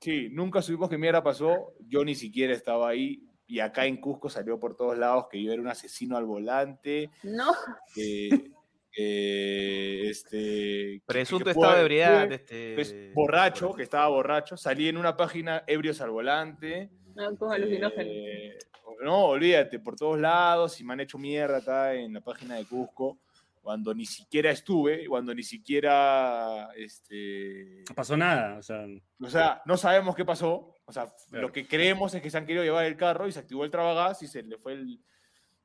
Sí, 0.00 0.28
nunca 0.30 0.62
supimos 0.62 0.88
qué 0.88 0.96
mierda 0.98 1.22
pasó. 1.22 1.74
Yo 1.80 2.04
ni 2.04 2.14
siquiera 2.14 2.54
estaba 2.54 2.88
ahí. 2.88 3.22
Y 3.46 3.60
acá 3.60 3.84
en 3.84 3.98
Cusco 3.98 4.30
salió 4.30 4.58
por 4.58 4.74
todos 4.74 4.96
lados 4.96 5.26
que 5.30 5.42
yo 5.42 5.52
era 5.52 5.60
un 5.60 5.68
asesino 5.68 6.16
al 6.16 6.24
volante, 6.24 7.10
No, 7.22 7.52
que, 7.94 8.50
que, 8.90 10.08
este, 10.08 10.38
que- 10.38 11.02
Presunto 11.06 11.44
que 11.44 11.50
estado 11.50 11.74
de 11.74 11.80
ebriedad. 11.82 12.32
Este, 12.32 12.74
pues, 12.74 12.94
borracho, 13.14 13.74
que 13.74 13.82
estaba 13.82 14.08
borracho. 14.08 14.56
Salí 14.56 14.88
en 14.88 14.96
una 14.96 15.14
página 15.16 15.62
ebrios 15.66 16.00
al 16.00 16.10
volante. 16.10 16.90
No 17.14 17.50
alucinógenos. 17.50 18.06
Eh, 18.06 18.58
no, 19.02 19.26
olvídate, 19.26 19.78
por 19.78 19.96
todos 19.96 20.18
lados 20.18 20.80
y 20.80 20.84
me 20.84 20.92
han 20.92 21.00
hecho 21.00 21.18
mierda 21.18 21.58
acá 21.58 21.94
en 21.94 22.12
la 22.14 22.20
página 22.20 22.56
de 22.56 22.64
Cusco 22.66 23.18
cuando 23.62 23.94
ni 23.94 24.04
siquiera 24.04 24.50
estuve, 24.50 25.06
cuando 25.06 25.34
ni 25.34 25.42
siquiera, 25.42 26.68
este, 26.76 27.82
No 27.88 27.94
pasó 27.94 28.14
nada, 28.14 28.58
o 28.58 28.62
sea, 28.62 28.84
o 29.18 29.28
sea, 29.30 29.62
no 29.64 29.78
sabemos 29.78 30.14
qué 30.14 30.24
pasó, 30.24 30.74
o 30.84 30.92
sea, 30.92 31.08
Claro. 31.30 31.46
lo 31.48 31.52
que 31.52 31.66
creemos 31.66 32.12
es 32.14 32.20
que 32.20 32.28
se 32.28 32.36
han 32.36 32.44
querido 32.44 32.62
llevar 32.62 32.84
el 32.84 32.96
carro 32.96 33.26
y 33.26 33.32
se 33.32 33.38
activó 33.38 33.64
el 33.64 33.70
trabagas 33.70 34.22
y 34.22 34.28
se 34.28 34.42
le 34.42 34.58
fue 34.58 34.74
el, 34.74 35.00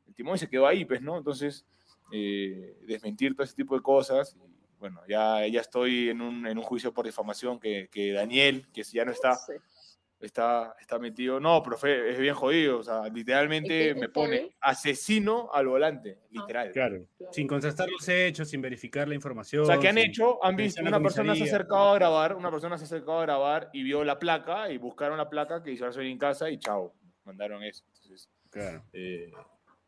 el 0.07 0.13
timón 0.15 0.35
y 0.35 0.39
se 0.39 0.47
quedó 0.49 0.65
ahí, 0.65 0.85
pues, 0.85 1.01
¿no? 1.01 1.17
Entonces, 1.17 1.65
eh, 2.13 2.77
desmentir 2.87 3.33
todo 3.35 3.43
ese 3.43 3.55
tipo 3.55 3.75
de 3.75 3.81
cosas, 3.81 4.33
y, 4.33 4.77
bueno, 4.79 5.01
ya, 5.07 5.45
ya 5.47 5.59
estoy 5.59 6.07
en 6.07 6.21
un, 6.21 6.47
en 6.47 6.57
un 6.57 6.63
juicio 6.63 6.93
por 6.93 7.05
difamación 7.05 7.59
que, 7.59 7.89
que 7.91 8.13
Daniel, 8.13 8.65
que 8.73 8.83
ya 8.83 9.03
no 9.03 9.11
está, 9.11 9.35
Sí. 9.35 9.53
Está, 10.19 10.75
está 10.79 10.99
metido. 10.99 11.39
No, 11.39 11.61
profe, 11.63 12.11
es 12.11 12.19
bien 12.19 12.35
jodido. 12.35 12.79
O 12.79 12.83
sea, 12.83 13.07
literalmente 13.09 13.89
¿Es 13.89 13.93
que 13.95 13.99
me 14.01 14.09
pone 14.09 14.55
asesino 14.61 15.49
al 15.53 15.67
volante, 15.67 16.19
literal. 16.29 16.71
claro. 16.71 17.05
Sin 17.31 17.47
contrastar 17.47 17.89
los 17.89 18.07
hechos, 18.07 18.49
sin 18.49 18.61
verificar 18.61 19.07
la 19.07 19.15
información. 19.15 19.63
O 19.63 19.65
sea, 19.65 19.79
¿qué 19.79 19.87
han 19.89 19.97
hecho? 19.97 20.43
Han 20.43 20.55
visto, 20.55 20.81
una 20.81 20.99
persona 21.01 21.35
se 21.35 21.43
ha 21.43 21.45
acercado 21.45 21.89
a 21.89 21.95
grabar, 21.95 22.35
una 22.35 22.51
persona 22.51 22.77
se 22.77 22.83
ha 22.83 22.87
acercado 22.87 23.19
a 23.19 23.23
grabar 23.23 23.69
y 23.73 23.83
vio 23.83 24.03
la 24.03 24.19
placa 24.19 24.69
y 24.71 24.77
buscaron 24.77 25.17
la 25.17 25.29
placa 25.29 25.63
que 25.63 25.71
hizo 25.71 25.85
ahora 25.85 25.93
soy 25.93 26.11
en 26.11 26.17
casa 26.17 26.49
y 26.49 26.57
chao, 26.59 26.93
mandaron 27.23 27.63
eso. 27.63 27.83
Entonces, 27.87 28.29
Claro. 28.49 28.83
eh, 28.93 29.31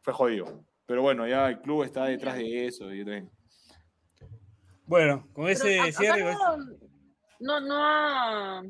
fue 0.02 0.14
jodido. 0.14 0.64
Pero 0.86 1.02
bueno, 1.02 1.28
ya 1.28 1.48
el 1.50 1.62
club 1.62 1.84
está 1.84 2.06
detrás 2.06 2.36
de 2.38 2.68
eso. 2.68 2.94
y 2.94 3.00
yo 3.00 3.06
también. 3.06 3.30
Bueno, 4.86 5.28
con 5.34 5.48
ese 5.48 5.92
cierre. 5.94 6.36
no, 7.40 7.60
no 7.62 7.76
ha, 7.78 8.62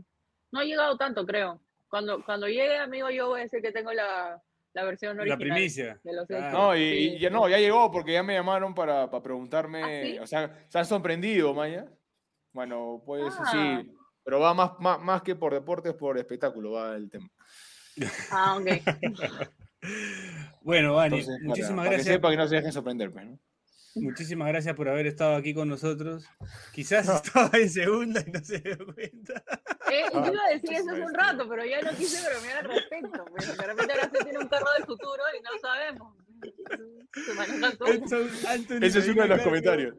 no 0.52 0.60
ha 0.60 0.64
llegado 0.64 0.98
tanto, 0.98 1.26
creo. 1.26 1.62
Cuando, 1.90 2.24
cuando 2.24 2.48
llegue, 2.48 2.78
amigo, 2.78 3.10
yo 3.10 3.28
voy 3.30 3.42
a 3.42 3.44
decir 3.44 3.62
que 3.62 3.72
tengo 3.72 3.92
la, 3.94 4.42
la 4.74 4.84
versión 4.84 5.18
La 5.18 5.24
original. 5.24 5.40
primicia. 5.40 6.00
de 6.04 6.14
los 6.14 6.28
Claro. 6.28 6.48
hechos. 6.48 6.60
No, 6.60 6.76
y, 6.76 6.80
Sí, 6.80 7.10
y 7.16 7.20
ya 7.20 7.30
no, 7.30 7.50
ya 7.50 7.58
llegó 7.58 7.92
porque 7.92 8.14
ya 8.14 8.24
me 8.24 8.34
llamaron 8.34 8.74
para, 8.74 9.10
para 9.12 9.24
preguntarme. 9.24 9.84
¿Ah, 9.84 10.06
sí? 10.06 10.20
O 10.20 10.28
sea, 10.28 10.66
se 10.70 10.80
han 10.80 10.86
sorprendido, 10.86 11.54
Maya. 11.54 11.86
Bueno, 12.54 13.02
pues 13.06 13.34
Ah. 13.40 13.52
sí. 13.52 13.92
Pero 14.24 14.40
va 14.40 14.54
más, 14.54 14.72
más, 14.80 15.00
más 15.02 15.22
que 15.24 15.36
por 15.36 15.52
deportes, 15.54 15.94
por 15.96 16.18
espectáculo, 16.18 16.72
va 16.74 16.96
el 16.96 17.10
tema. 17.10 17.30
Ah, 18.32 18.58
ok. 18.58 18.68
Bueno, 20.62 20.94
Vani, 20.94 21.18
Entonces, 21.18 21.38
para- 21.40 21.48
muchísimas 21.50 21.78
para 21.78 21.90
que 21.90 21.96
gracias. 21.96 22.16
sepa 22.16 22.30
que 22.30 22.38
no 22.38 22.48
se 22.48 22.56
dejen 22.56 22.72
sorprender, 22.72 23.14
¿no? 23.16 23.40
Muchísimas 23.96 24.48
gracias 24.48 24.76
por 24.76 24.88
haber 24.88 25.08
estado 25.08 25.36
aquí 25.36 25.54
con 25.54 25.68
nosotros. 25.68 26.26
Quizás 26.74 27.08
estaba 27.24 27.58
en 27.58 27.70
segunda 27.70 28.24
y 28.26 28.32
no 28.32 28.40
se 28.44 28.60
dio 28.60 28.78
cuenta. 28.86 29.44
Eh, 29.92 30.04
Ah, 30.14 30.24
yo 30.26 30.32
iba 30.34 30.46
a 30.46 30.50
decir 30.54 30.74
eso 30.74 30.92
hace 30.92 31.02
un 31.02 31.14
rato, 31.14 31.48
pero 31.50 31.66
ya 31.66 31.82
no 31.82 31.92
quise 31.98 32.26
bromear 32.30 32.58
al 32.60 32.72
respecto. 32.72 33.26
Pues, 33.26 33.58
de 33.58 33.64
repente 33.68 33.94
ahora 33.94 34.10
se 34.12 34.24
tiene 34.24 34.40
un 34.40 34.48
carro 34.48 34.68
del 34.78 34.86
futuro 34.86 35.22
y 35.38 35.42
no 35.44 35.50
sabemos. 35.62 36.16
Se 37.26 37.34
maneja 37.34 37.72
todo. 37.78 37.88
Edson 37.90 38.30
Anthony 38.48 38.78
Ese 38.82 39.00
es 39.00 39.08
uno 39.10 39.22
de 39.24 39.28
los 39.28 39.42
comentarios. 39.42 39.96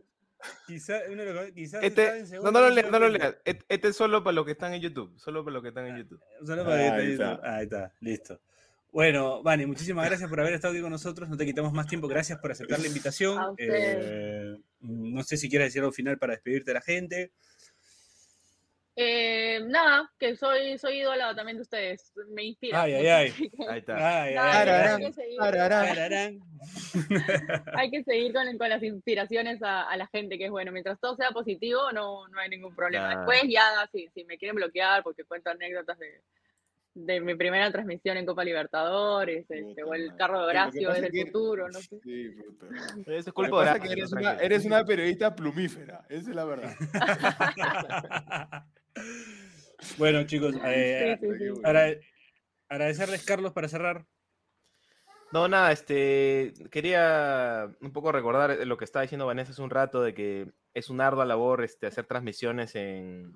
Quizás 0.66 1.03
uno 1.09 1.22
de 1.24 1.34
los- 1.34 1.51
quizás 1.53 1.82
Este, 1.84 2.18
en 2.18 2.30
no, 2.43 2.51
no 2.51 2.61
lo 2.62 2.70
leas, 2.70 2.90
no 2.90 2.99
lo 2.99 3.09
leas. 3.11 3.36
Et- 3.45 3.64
Este 3.68 3.88
es 3.88 3.97
solo 3.97 4.24
para 4.24 4.34
los 4.34 4.45
que 4.45 4.53
están 4.53 4.72
en 4.74 4.80
YouTube. 4.80 5.16
Solo 5.18 5.45
para 5.45 5.55
los 5.55 5.62
que 5.62 5.68
están 5.68 5.86
en 5.86 5.99
YouTube. 5.99 6.20
Solo 6.45 6.64
para 6.64 6.76
que 6.78 6.82
Ahí 6.88 7.07
te- 7.07 7.12
está. 7.12 7.40
Ahí 7.45 7.64
está, 7.64 7.93
listo. 8.01 8.40
Bueno, 8.93 9.43
Vani, 9.43 9.64
muchísimas 9.64 10.07
gracias 10.07 10.28
por 10.28 10.38
haber 10.38 10.53
estado 10.53 10.74
aquí 10.74 10.82
con 10.82 10.90
nosotros. 10.90 11.26
No 11.26 11.38
te 11.38 11.47
quitamos 11.47 11.72
más 11.72 11.86
tiempo. 11.86 12.09
Gracias 12.09 12.38
por 12.38 12.53
aceptar 12.53 12.78
la 12.78 12.86
invitación. 12.86 13.55
Eh, 13.57 14.55
no 14.80 15.22
sé 15.22 15.38
si 15.38 15.49
quieres 15.49 15.68
decir 15.68 15.80
algo 15.80 15.93
final 15.93 16.18
para 16.18 16.34
despedirte 16.34 16.72
de 16.72 16.74
la 16.74 16.82
gente. 16.82 17.32
Eh, 18.95 19.61
nada, 19.68 20.12
que 20.18 20.36
soy, 20.36 20.76
soy 20.76 21.01
ídola 21.01 21.34
también 21.34 21.57
de 21.57 21.62
ustedes. 21.62 22.12
Me 22.28 22.45
inspira. 22.45 22.82
Ay, 22.82 22.93
ay, 22.93 23.07
ay. 23.07 23.32
Ahí 23.70 23.78
está. 23.78 24.22
Ay, 24.22 24.34
Nada, 24.34 24.97
hay, 24.97 25.07
que 25.07 25.12
seguir, 25.14 25.38
Tararán. 25.38 26.40
hay 27.74 27.90
que 27.90 28.05
seguir 28.05 28.34
con, 28.34 28.59
con 28.59 28.68
las 28.68 28.82
inspiraciones 28.82 29.62
a, 29.62 29.88
a 29.88 29.97
la 29.97 30.07
gente, 30.09 30.36
que 30.36 30.45
es 30.45 30.51
bueno. 30.51 30.70
Mientras 30.70 31.01
todo 31.01 31.16
sea 31.16 31.30
positivo, 31.30 31.90
no, 31.93 32.28
no 32.28 32.38
hay 32.38 32.51
ningún 32.51 32.76
problema. 32.76 33.07
Claro. 33.07 33.20
Después 33.20 33.51
ya, 33.51 33.88
si, 33.90 34.07
si 34.09 34.24
me 34.24 34.36
quieren 34.36 34.57
bloquear 34.57 35.03
porque 35.03 35.24
cuento 35.24 35.49
anécdotas 35.49 35.99
de, 35.99 36.20
de 36.95 37.20
mi 37.20 37.34
primera 37.34 37.70
transmisión 37.72 38.16
en 38.18 38.26
Copa 38.26 38.45
Libertadores, 38.45 39.40
este, 39.49 39.62
Puta 39.62 39.84
o 39.86 39.95
el 39.95 40.07
madre. 40.07 40.18
carro 40.18 40.40
de 40.40 40.47
Horacio 40.47 40.93
desde 40.93 41.07
el 41.20 41.26
futuro, 41.26 41.68
no 41.68 41.78
sé. 41.80 41.99
Sí, 42.03 42.28
puta. 42.30 42.66
Eso 43.07 43.30
es 43.30 43.32
culpa 43.32 43.57
de 43.57 43.62
Horacio, 43.70 43.82
que 43.82 43.93
eres, 43.93 44.12
una, 44.12 44.20
tranquilo. 44.20 44.45
eres 44.47 44.64
una 44.66 44.84
periodista 44.84 45.34
plumífera, 45.34 46.05
esa 46.09 46.30
es 46.30 46.36
la 46.36 46.45
verdad. 46.45 46.74
bueno, 49.99 50.24
chicos, 50.24 50.55
eh, 50.64 51.18
Sí, 51.20 51.26
sí, 51.28 51.38
sí. 51.55 51.61
agra- 51.64 51.97
agradecerles, 52.68 53.24
Carlos, 53.24 53.53
para 53.53 53.68
cerrar. 53.68 54.07
No, 55.32 55.49
nada, 55.49 55.72
este, 55.72 56.53
quería 56.70 57.70
un 57.80 57.93
poco 57.93 58.12
recordar 58.12 58.66
lo 58.66 58.76
que 58.76 58.84
estaba 58.84 59.03
diciendo 59.03 59.26
Vanessa 59.26 59.53
hace 59.53 59.62
un 59.62 59.70
rato, 59.70 60.03
de 60.03 60.12
que 60.12 60.53
es 60.74 60.90
una 60.90 61.07
ardua 61.07 61.24
labor 61.24 61.64
este, 61.64 61.86
hacer 61.86 62.05
transmisiones 62.05 62.74
en, 62.74 63.32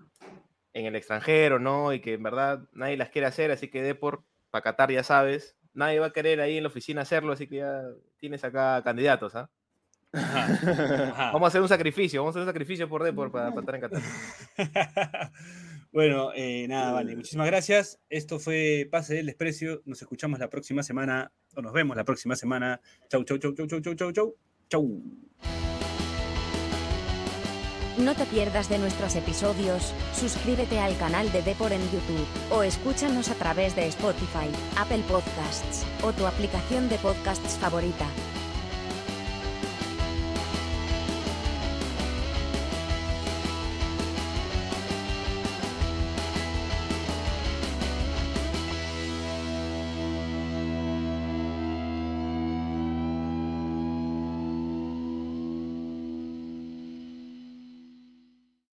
en 0.77 0.85
el 0.85 0.95
extranjero, 0.95 1.59
¿no? 1.59 1.95
Y 1.95 2.01
que 2.01 2.15
en 2.15 2.23
verdad 2.23 2.61
nadie 2.73 2.99
las 2.99 3.09
quiere 3.09 3.27
hacer, 3.27 3.51
así 3.51 3.69
que 3.69 3.83
de 3.83 3.95
por 3.95 4.25
para 4.51 4.63
Qatar 4.63 4.93
ya 4.93 5.03
sabes, 5.03 5.57
nadie 5.73 5.99
va 5.99 6.07
a 6.07 6.13
querer 6.13 6.41
ahí 6.41 6.59
en 6.59 6.65
la 6.65 6.69
oficina 6.69 7.03
hacerlo, 7.03 7.33
así 7.33 7.47
que 7.47 7.57
ya 7.57 7.83
tienes 8.19 8.45
acá 8.45 8.83
candidatos, 8.85 9.35
¿ah? 9.35 9.49
Ajá. 10.13 11.31
Vamos 11.33 11.47
a 11.47 11.49
hacer 11.49 11.63
un 11.63 11.69
sacrificio, 11.69 12.21
vamos 12.21 12.37
a 12.37 12.39
hacer 12.39 12.43
un 12.43 12.53
sacrificio 12.53 12.89
por 12.89 13.03
Depor 13.03 13.33
para, 13.33 13.55
para 13.55 13.61
estar 13.61 13.75
en 13.75 13.81
Qatar. 13.81 15.33
bueno, 15.93 16.31
eh, 16.35 16.67
nada, 16.69 16.93
vale. 16.93 17.17
Muchísimas 17.17 17.47
gracias. 17.47 17.99
Esto 18.09 18.39
fue 18.39 18.89
Pase 18.91 19.15
del 19.15 19.27
Desprecio. 19.27 19.83
Nos 19.85 20.01
escuchamos 20.01 20.39
la 20.39 20.49
próxima 20.49 20.83
semana, 20.83 21.33
o 21.55 21.63
nos 21.63 21.73
vemos 21.73 21.97
la 21.97 22.05
próxima 22.05 22.37
semana. 22.37 22.81
Chau, 23.09 23.25
chau, 23.25 23.39
chau, 23.39 23.55
chau, 23.55 23.67
chau, 23.67 23.81
chau, 23.81 23.95
chau, 23.95 24.13
chau. 24.13 24.37
Chau. 24.69 25.66
No 27.99 28.15
te 28.15 28.27
pierdas 28.27 28.69
de 28.69 28.79
nuestros 28.79 29.17
episodios, 29.17 29.95
suscríbete 30.15 30.79
al 30.81 30.99
canal 30.99 31.33
de 31.33 31.41
Depor 31.41 31.73
en 31.73 31.81
YouTube, 31.91 32.27
o 32.51 32.63
escúchanos 32.63 33.31
a 33.31 33.35
través 33.35 33.75
de 33.75 33.87
Spotify, 33.87 34.51
Apple 34.77 35.03
Podcasts, 35.09 35.87
o 36.03 36.13
tu 36.13 36.27
aplicación 36.27 36.91
de 36.91 36.99
podcasts 36.99 37.57
favorita. 37.59 38.05